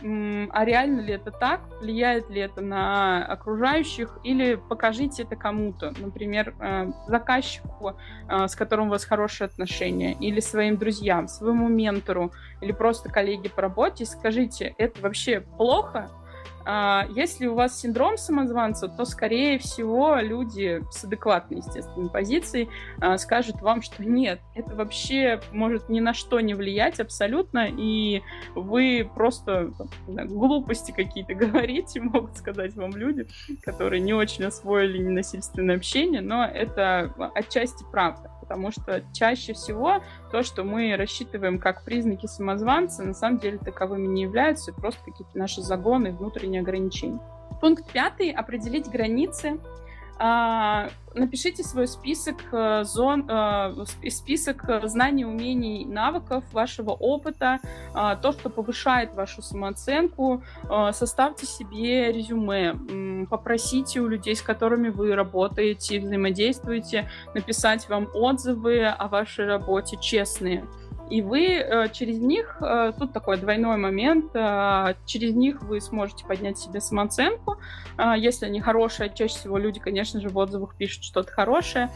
а 0.52 0.66
реально 0.66 1.02
ли 1.02 1.14
это 1.14 1.32
так, 1.32 1.62
влияет 1.82 2.30
ли 2.30 2.40
это 2.40 2.62
на 2.62 3.26
окружающих, 3.26 4.20
или 4.24 4.56
покажите 4.56 5.24
это 5.24 5.36
кому-то, 5.36 5.94
например, 5.98 6.56
э, 6.60 6.92
заказчику, 7.08 7.98
э, 8.30 8.48
с 8.48 8.56
которым 8.56 8.88
у 8.88 8.90
вас 8.92 9.06
хорошие 9.06 9.46
отношения, 9.46 10.14
или 10.14 10.40
своим 10.40 10.78
друзьям, 10.78 11.28
своему 11.28 11.68
ментору, 11.68 12.32
или 12.62 12.72
просто 12.72 13.10
коллеге 13.10 13.50
по 13.50 13.62
работе, 13.62 14.06
скажите, 14.06 14.76
это 14.78 15.02
вообще 15.02 15.42
плохо, 15.42 16.10
если 17.16 17.48
у 17.48 17.56
вас 17.56 17.80
синдром 17.80 18.18
самозванца, 18.18 18.90
то, 18.90 19.06
скорее 19.06 19.58
всего, 19.60 20.18
люди 20.18 20.82
с 20.92 21.04
адекватной, 21.04 21.60
естественной 21.60 22.10
позицией 22.10 22.70
а, 23.00 23.18
скажут 23.18 23.62
вам, 23.62 23.82
что 23.82 24.04
нет, 24.04 24.42
это 24.54 24.76
вообще 24.76 25.40
может 25.52 25.88
ни 25.88 26.00
на 26.00 26.14
что 26.14 26.40
не 26.42 26.54
влиять 26.54 27.00
абсолютно, 27.00 27.68
и 27.70 28.22
вы 28.56 29.10
просто 29.16 29.72
там, 29.78 30.28
глупости 30.28 30.92
какие-то 30.92 31.34
говорите, 31.36 32.02
могут 32.02 32.38
сказать 32.38 32.76
вам 32.76 32.92
люди, 32.92 33.28
которые 33.64 34.02
не 34.02 34.14
очень 34.14 34.44
освоили 34.44 34.98
ненасильственное 34.98 35.78
общение, 35.78 36.22
но 36.22 36.44
это 36.44 37.14
отчасти 37.34 37.86
правда 37.92 38.32
потому 38.48 38.72
что 38.72 39.04
чаще 39.14 39.54
всего 39.54 40.02
то, 40.32 40.44
что 40.44 40.64
мы 40.64 40.96
рассчитываем 40.96 41.60
как 41.60 41.84
признаки 41.84 42.26
самозванца, 42.26 43.04
на 43.04 43.14
самом 43.14 43.40
деле 43.40 43.58
таковыми 43.58 44.08
не 44.08 44.24
являются, 44.24 44.74
просто 44.74 45.00
какие-то 45.04 45.38
наши 45.38 45.62
загоны, 45.62 46.12
внутренние 46.12 46.62
ограничения. 46.62 47.20
Пункт 47.62 47.92
пятый— 47.92 48.32
определить 48.32 48.90
границы 48.90 49.60
напишите 51.18 51.64
свой 51.64 51.88
список 51.88 52.38
э, 52.52 52.84
зон, 52.84 53.26
э, 53.30 53.86
список 54.10 54.66
знаний, 54.84 55.26
умений, 55.26 55.86
навыков, 55.86 56.44
вашего 56.52 56.92
опыта, 56.92 57.60
а, 57.94 58.16
то, 58.16 58.32
что 58.32 58.50
повышает 58.50 59.14
вашу 59.16 59.42
самооценку. 59.42 60.44
А, 60.70 60.94
составьте 60.94 61.46
себе 61.46 62.12
резюме, 62.12 63.26
попросите 63.30 64.00
у 64.00 64.08
людей, 64.08 64.36
с 64.36 64.42
которыми 64.42 64.90
вы 64.90 65.16
работаете, 65.16 66.00
взаимодействуете, 66.00 67.10
написать 67.34 67.90
вам 67.90 68.08
отзывы 68.14 68.86
о 68.86 69.08
вашей 69.08 69.46
работе 69.46 69.98
честные 70.00 70.66
И 71.10 71.22
вы 71.22 71.46
э, 71.46 71.90
через 71.90 72.20
них, 72.20 72.58
э, 72.62 72.92
тут 72.98 73.14
такой 73.14 73.38
двойной 73.38 73.78
момент, 73.78 74.36
э, 74.36 74.96
через 75.06 75.34
них 75.34 75.62
вы 75.62 75.80
сможете 75.80 76.26
поднять 76.26 76.58
себе 76.58 76.82
самооценку. 76.82 77.58
Если 78.16 78.46
они 78.46 78.62
хорошие, 78.62 79.12
чаще 79.14 79.36
всего 79.36 79.58
люди, 79.58 79.80
конечно 79.80 80.22
же, 80.22 80.30
в 80.30 80.38
отзывах 80.38 80.76
пишут 80.76 81.04
что-то 81.04 81.32
хорошее. 81.32 81.90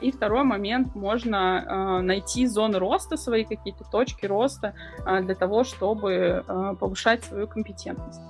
И 0.00 0.12
второй 0.12 0.44
момент, 0.44 0.94
можно 0.94 2.00
найти 2.02 2.46
зоны 2.46 2.78
роста, 2.78 3.16
свои 3.16 3.42
какие-то 3.42 3.82
точки 3.82 4.26
роста 4.26 4.74
для 5.04 5.34
того, 5.34 5.64
чтобы 5.64 6.44
повышать 6.78 7.24
свою 7.24 7.48
компетентность. 7.48 8.20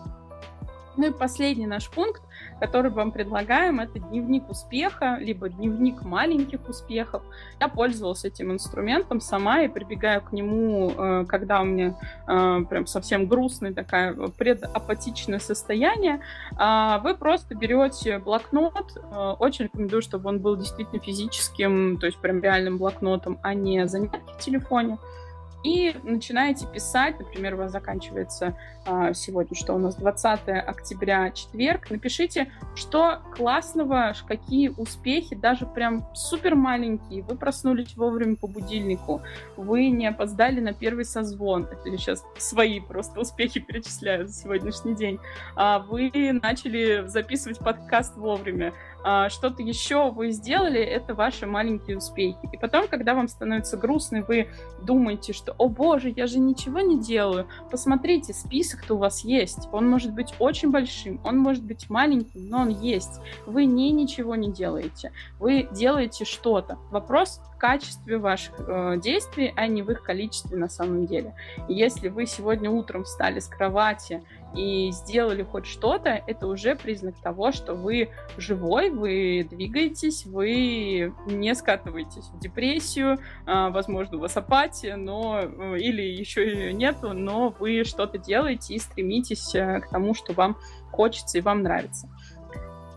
Ну 0.96 1.08
и 1.08 1.10
последний 1.10 1.66
наш 1.66 1.90
пункт, 1.90 2.22
который 2.60 2.90
вам 2.90 3.12
предлагаем, 3.12 3.80
это 3.80 3.98
дневник 3.98 4.48
успеха, 4.48 5.16
либо 5.20 5.48
дневник 5.48 6.02
маленьких 6.02 6.68
успехов. 6.68 7.22
Я 7.60 7.68
пользовалась 7.68 8.24
этим 8.24 8.52
инструментом 8.52 9.20
сама 9.20 9.62
и 9.62 9.68
прибегаю 9.68 10.22
к 10.22 10.32
нему, 10.32 10.92
э, 10.96 11.24
когда 11.28 11.60
у 11.60 11.64
меня 11.64 11.96
э, 12.26 12.60
прям 12.68 12.86
совсем 12.86 13.26
грустное 13.26 13.72
такое 13.72 14.14
предапатичное 14.38 15.38
состояние. 15.38 16.20
А 16.56 16.98
вы 16.98 17.14
просто 17.14 17.54
берете 17.54 18.18
блокнот, 18.18 18.96
э, 18.96 19.34
очень 19.38 19.66
рекомендую, 19.66 20.02
чтобы 20.02 20.28
он 20.28 20.40
был 20.40 20.56
действительно 20.56 21.00
физическим, 21.00 21.98
то 21.98 22.06
есть 22.06 22.18
прям 22.18 22.40
реальным 22.40 22.78
блокнотом, 22.78 23.38
а 23.42 23.54
не 23.54 23.86
заметки 23.86 24.32
в 24.38 24.38
телефоне 24.38 24.98
и 25.64 25.96
начинаете 26.02 26.66
писать, 26.66 27.18
например, 27.18 27.54
у 27.54 27.56
вас 27.56 27.72
заканчивается 27.72 28.54
а, 28.86 29.14
сегодня, 29.14 29.56
что 29.56 29.72
у 29.72 29.78
нас 29.78 29.96
20 29.96 30.48
октября, 30.48 31.30
четверг, 31.30 31.90
напишите, 31.90 32.52
что 32.74 33.22
классного, 33.34 34.12
какие 34.28 34.68
успехи, 34.68 35.34
даже 35.34 35.64
прям 35.64 36.06
супер 36.14 36.54
маленькие, 36.54 37.22
вы 37.22 37.36
проснулись 37.36 37.96
вовремя 37.96 38.36
по 38.36 38.46
будильнику, 38.46 39.22
вы 39.56 39.88
не 39.88 40.06
опоздали 40.06 40.60
на 40.60 40.74
первый 40.74 41.06
созвон, 41.06 41.64
это 41.64 41.90
сейчас 41.96 42.22
свои 42.36 42.78
просто 42.78 43.20
успехи 43.20 43.58
перечисляю 43.58 44.28
за 44.28 44.34
сегодняшний 44.34 44.94
день, 44.94 45.18
а 45.56 45.78
вы 45.78 46.10
начали 46.42 47.06
записывать 47.06 47.58
подкаст 47.58 48.16
вовремя, 48.18 48.74
что-то 49.28 49.62
еще 49.62 50.10
вы 50.10 50.30
сделали, 50.30 50.80
это 50.80 51.14
ваши 51.14 51.46
маленькие 51.46 51.98
успехи. 51.98 52.38
И 52.52 52.56
потом, 52.56 52.88
когда 52.88 53.14
вам 53.14 53.28
становится 53.28 53.76
грустно, 53.76 54.24
вы 54.26 54.48
думаете, 54.82 55.32
что, 55.32 55.54
о 55.58 55.68
боже, 55.68 56.12
я 56.14 56.26
же 56.26 56.38
ничего 56.38 56.80
не 56.80 56.98
делаю, 57.00 57.46
посмотрите, 57.70 58.32
список-то 58.32 58.94
у 58.94 58.98
вас 58.98 59.24
есть. 59.24 59.68
Он 59.72 59.88
может 59.88 60.12
быть 60.12 60.34
очень 60.38 60.70
большим, 60.70 61.20
он 61.24 61.38
может 61.38 61.64
быть 61.64 61.90
маленьким, 61.90 62.48
но 62.48 62.60
он 62.60 62.68
есть. 62.68 63.20
Вы 63.46 63.66
не 63.66 63.90
ничего 63.92 64.34
не 64.34 64.50
делаете. 64.52 65.12
Вы 65.38 65.68
делаете 65.72 66.24
что-то. 66.24 66.78
Вопрос 66.90 67.40
в 67.54 67.58
качестве 67.58 68.18
ваших 68.18 68.54
э, 68.58 68.98
действий, 69.02 69.52
а 69.56 69.66
не 69.66 69.82
в 69.82 69.90
их 69.90 70.02
количестве 70.02 70.56
на 70.56 70.68
самом 70.68 71.06
деле. 71.06 71.34
Если 71.68 72.08
вы 72.08 72.26
сегодня 72.26 72.70
утром 72.70 73.04
встали 73.04 73.40
с 73.40 73.46
кровати 73.46 74.22
и 74.54 74.90
сделали 74.92 75.42
хоть 75.42 75.66
что-то, 75.66 76.22
это 76.26 76.46
уже 76.46 76.76
признак 76.76 77.16
того, 77.20 77.52
что 77.52 77.74
вы 77.74 78.10
живой, 78.36 78.90
вы 78.90 79.46
двигаетесь, 79.48 80.26
вы 80.26 81.12
не 81.26 81.54
скатываетесь 81.54 82.24
в 82.32 82.38
депрессию, 82.38 83.18
а, 83.46 83.70
возможно, 83.70 84.18
у 84.18 84.20
вас 84.20 84.36
апатия, 84.36 84.96
но 84.96 85.40
э, 85.40 85.78
или 85.78 86.02
еще 86.02 86.46
ее 86.46 86.72
нету, 86.72 87.12
но 87.12 87.54
вы 87.58 87.84
что-то 87.84 88.18
делаете 88.18 88.74
и 88.74 88.78
стремитесь 88.78 89.54
э, 89.54 89.80
к 89.80 89.88
тому, 89.90 90.14
что 90.14 90.32
вам 90.32 90.56
хочется 90.92 91.38
и 91.38 91.40
вам 91.40 91.62
нравится. 91.62 92.08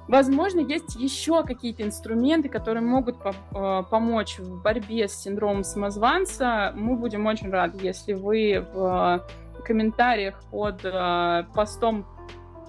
Возможно, 0.08 0.62
есть 0.62 0.96
еще 0.96 1.44
какие-то 1.44 1.84
инструменты, 1.84 2.48
которые 2.48 2.82
могут 2.82 3.18
э, 3.26 3.84
помочь 3.90 4.40
в 4.40 4.62
борьбе 4.62 5.10
с 5.10 5.16
синдромом 5.16 5.66
самозванца. 5.66 6.72
Мы 6.76 6.96
будем 6.96 7.26
очень 7.26 7.50
рады, 7.50 7.80
если 7.82 8.14
вы 8.14 8.66
в 8.74 9.28
комментариях 9.68 10.42
под 10.50 10.86
э, 10.86 11.44
постом 11.54 12.06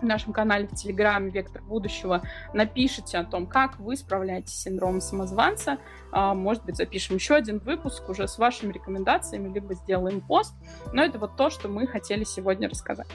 в 0.00 0.04
нашем 0.04 0.32
канале 0.32 0.66
в 0.66 0.74
Телеграме 0.74 1.30
«Вектор 1.30 1.62
будущего» 1.62 2.22
напишите 2.52 3.18
о 3.18 3.24
том, 3.24 3.46
как 3.46 3.78
вы 3.78 3.96
справляетесь 3.96 4.54
с 4.54 4.62
синдромом 4.62 5.00
самозванца. 5.00 5.78
А, 6.12 6.34
может 6.34 6.64
быть, 6.64 6.76
запишем 6.76 7.16
еще 7.16 7.34
один 7.34 7.58
выпуск 7.58 8.08
уже 8.08 8.28
с 8.28 8.38
вашими 8.38 8.72
рекомендациями, 8.72 9.52
либо 9.52 9.74
сделаем 9.74 10.20
пост. 10.20 10.54
Но 10.92 11.02
это 11.02 11.18
вот 11.18 11.36
то, 11.36 11.50
что 11.50 11.68
мы 11.68 11.86
хотели 11.86 12.24
сегодня 12.24 12.68
рассказать. 12.68 13.08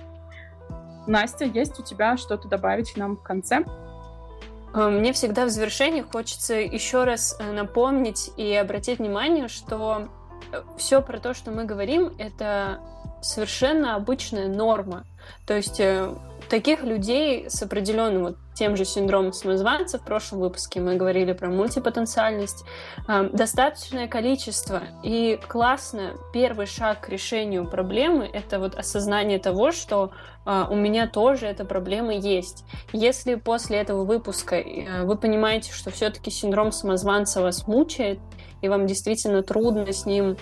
Настя, 1.08 1.46
есть 1.46 1.80
у 1.80 1.84
тебя 1.84 2.18
что-то 2.18 2.48
добавить 2.48 2.98
нам 2.98 3.16
в 3.18 3.24
конце? 3.24 3.64
А, 4.74 4.90
мне 4.90 5.14
всегда 5.14 5.46
в 5.46 5.50
завершении 5.50 6.02
хочется 6.02 6.56
еще 6.56 7.04
раз 7.04 7.38
э, 7.40 7.52
напомнить 7.52 8.32
и 8.38 8.54
обратить 8.56 9.00
внимание, 9.00 9.48
что 9.48 10.08
э, 10.08 10.23
все 10.78 11.02
про 11.02 11.20
то, 11.20 11.34
что 11.34 11.52
мы 11.52 11.66
говорим, 11.66 12.14
это 12.18 12.80
совершенно 13.22 13.96
обычная 13.96 14.48
норма. 14.48 15.06
То 15.46 15.56
есть 15.56 15.80
э, 15.80 16.14
таких 16.50 16.84
людей 16.84 17.50
с 17.50 17.62
определенным 17.62 18.24
вот 18.24 18.38
тем 18.54 18.78
же 18.78 18.86
синдромом 18.86 19.34
самозванца, 19.34 19.98
в 19.98 20.06
прошлом 20.06 20.40
выпуске 20.40 20.80
мы 20.80 20.96
говорили 20.96 21.34
про 21.34 21.50
мультипотенциальность, 21.50 22.64
э, 23.08 23.30
достаточное 23.34 24.08
количество. 24.08 24.84
И 25.04 25.40
классно, 25.48 26.12
первый 26.34 26.66
шаг 26.66 27.02
к 27.02 27.10
решению 27.10 27.68
проблемы— 27.68 28.30
это 28.34 28.60
вот 28.60 28.76
осознание 28.76 29.40
того, 29.40 29.72
что 29.72 30.12
э, 30.46 30.66
у 30.70 30.76
меня 30.76 31.08
тоже 31.08 31.48
эта 31.48 31.66
проблема 31.66 32.14
есть. 32.14 32.64
Если 32.92 33.36
после 33.36 33.78
этого 33.78 34.04
выпуска 34.06 34.58
э, 34.58 35.04
вы 35.04 35.18
понимаете, 35.18 35.74
что 35.74 35.92
все-таки 35.92 36.30
синдром 36.30 36.72
самозванца 36.72 37.42
вас 37.42 37.68
мучает, 37.68 38.20
и 38.62 38.70
вам 38.70 38.88
действительно 38.88 39.44
трудно 39.44 39.92
с 39.92 40.06
ним 40.06 40.38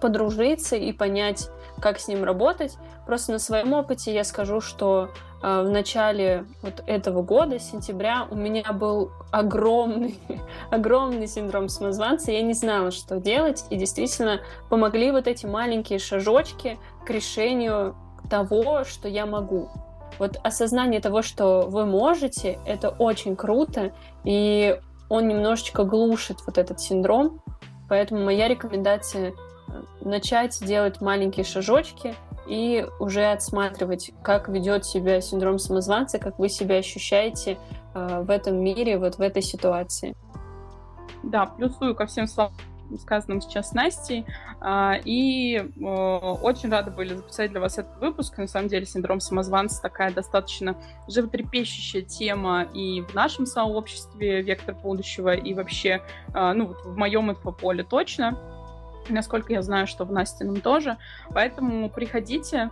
подружиться 0.00 0.76
и 0.76 0.92
понять, 0.92 1.48
как 1.80 1.98
с 1.98 2.08
ним 2.08 2.24
работать. 2.24 2.76
Просто 3.06 3.32
на 3.32 3.38
своем 3.38 3.72
опыте 3.72 4.12
я 4.12 4.24
скажу, 4.24 4.60
что 4.60 5.10
э, 5.42 5.62
в 5.62 5.70
начале 5.70 6.44
вот 6.62 6.82
этого 6.86 7.22
года, 7.22 7.58
сентября, 7.58 8.26
у 8.30 8.34
меня 8.34 8.72
был 8.72 9.12
огромный, 9.30 10.18
огромный 10.70 11.26
синдром 11.26 11.68
самозванца. 11.68 12.32
Я 12.32 12.42
не 12.42 12.54
знала, 12.54 12.90
что 12.90 13.18
делать, 13.18 13.64
и 13.70 13.76
действительно 13.76 14.40
помогли 14.68 15.10
вот 15.10 15.26
эти 15.26 15.46
маленькие 15.46 15.98
шажочки 15.98 16.78
к 17.04 17.10
решению 17.10 17.96
того, 18.28 18.84
что 18.84 19.08
я 19.08 19.26
могу. 19.26 19.70
Вот 20.18 20.36
осознание 20.42 21.00
того, 21.00 21.22
что 21.22 21.66
вы 21.68 21.86
можете, 21.86 22.58
это 22.66 22.90
очень 22.90 23.36
круто, 23.36 23.92
и 24.24 24.78
он 25.08 25.28
немножечко 25.28 25.84
глушит 25.84 26.38
вот 26.46 26.58
этот 26.58 26.80
синдром. 26.80 27.42
Поэтому 27.88 28.24
моя 28.24 28.46
рекомендация 28.46 29.34
начать 30.00 30.58
делать 30.64 31.00
маленькие 31.00 31.44
шажочки 31.44 32.14
и 32.46 32.86
уже 32.98 33.26
отсматривать, 33.26 34.12
как 34.22 34.48
ведет 34.48 34.84
себя 34.84 35.20
синдром 35.20 35.58
самозванца, 35.58 36.18
как 36.18 36.38
вы 36.38 36.48
себя 36.48 36.76
ощущаете 36.76 37.58
э, 37.94 38.22
в 38.22 38.30
этом 38.30 38.56
мире, 38.56 38.98
вот 38.98 39.16
в 39.16 39.20
этой 39.20 39.42
ситуации. 39.42 40.16
Да, 41.22 41.46
плюсую 41.46 41.94
ко 41.94 42.06
всем 42.06 42.26
словам 42.26 42.52
сказанным 42.98 43.40
сейчас 43.40 43.72
Настей. 43.72 44.26
А, 44.60 44.96
и 45.04 45.58
очень 45.78 46.70
рада 46.70 46.90
были 46.90 47.14
записать 47.14 47.50
для 47.50 47.60
вас 47.60 47.78
этот 47.78 47.98
выпуск. 48.00 48.36
На 48.38 48.48
самом 48.48 48.68
деле 48.68 48.86
синдром 48.86 49.20
самозванца 49.20 49.80
такая 49.80 50.12
достаточно 50.12 50.76
животрепещущая 51.08 52.02
тема 52.02 52.64
и 52.74 53.02
в 53.02 53.14
нашем 53.14 53.46
сообществе 53.46 54.42
«Вектор 54.42 54.74
будущего», 54.74 55.34
и 55.34 55.54
вообще, 55.54 56.02
э, 56.34 56.52
ну, 56.52 56.66
вот 56.66 56.84
в 56.84 56.96
моем 56.96 57.30
инфополе 57.30 57.84
точно 57.84 58.38
насколько 59.12 59.52
я 59.52 59.62
знаю, 59.62 59.86
что 59.86 60.04
в 60.04 60.12
Настином 60.12 60.60
тоже. 60.60 60.96
Поэтому 61.32 61.88
приходите, 61.90 62.70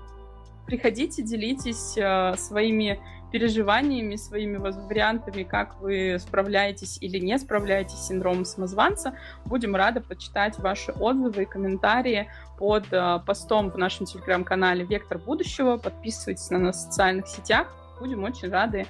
приходите, 0.67 1.23
делитесь 1.23 1.97
э, 1.97 2.35
своими 2.37 3.01
переживаниями, 3.31 4.17
своими 4.17 4.57
вариантами, 4.57 5.43
как 5.43 5.81
вы 5.81 6.17
справляетесь 6.19 6.99
или 7.01 7.19
не 7.19 7.39
справляетесь 7.39 7.99
с 7.99 8.09
синдромом 8.09 8.45
самозванца. 8.45 9.15
Будем 9.45 9.77
рады 9.77 10.01
почитать 10.01 10.59
ваши 10.59 10.93
отзывы 10.93 11.43
и 11.43 11.47
комментарии 11.47 12.29
под 12.59 12.87
э, 12.93 13.21
постом 13.27 13.71
в 13.71 13.77
нашем 13.77 14.07
телеграм-канале 14.07 14.85
«Вектор 14.85 15.19
будущего». 15.19 15.77
Подписывайтесь 15.77 16.51
на 16.51 16.59
нас 16.59 16.77
в 16.77 16.81
социальных 16.81 17.29
сетях. 17.29 17.69
Будем 18.01 18.25
очень 18.25 18.49
рады 18.49 18.87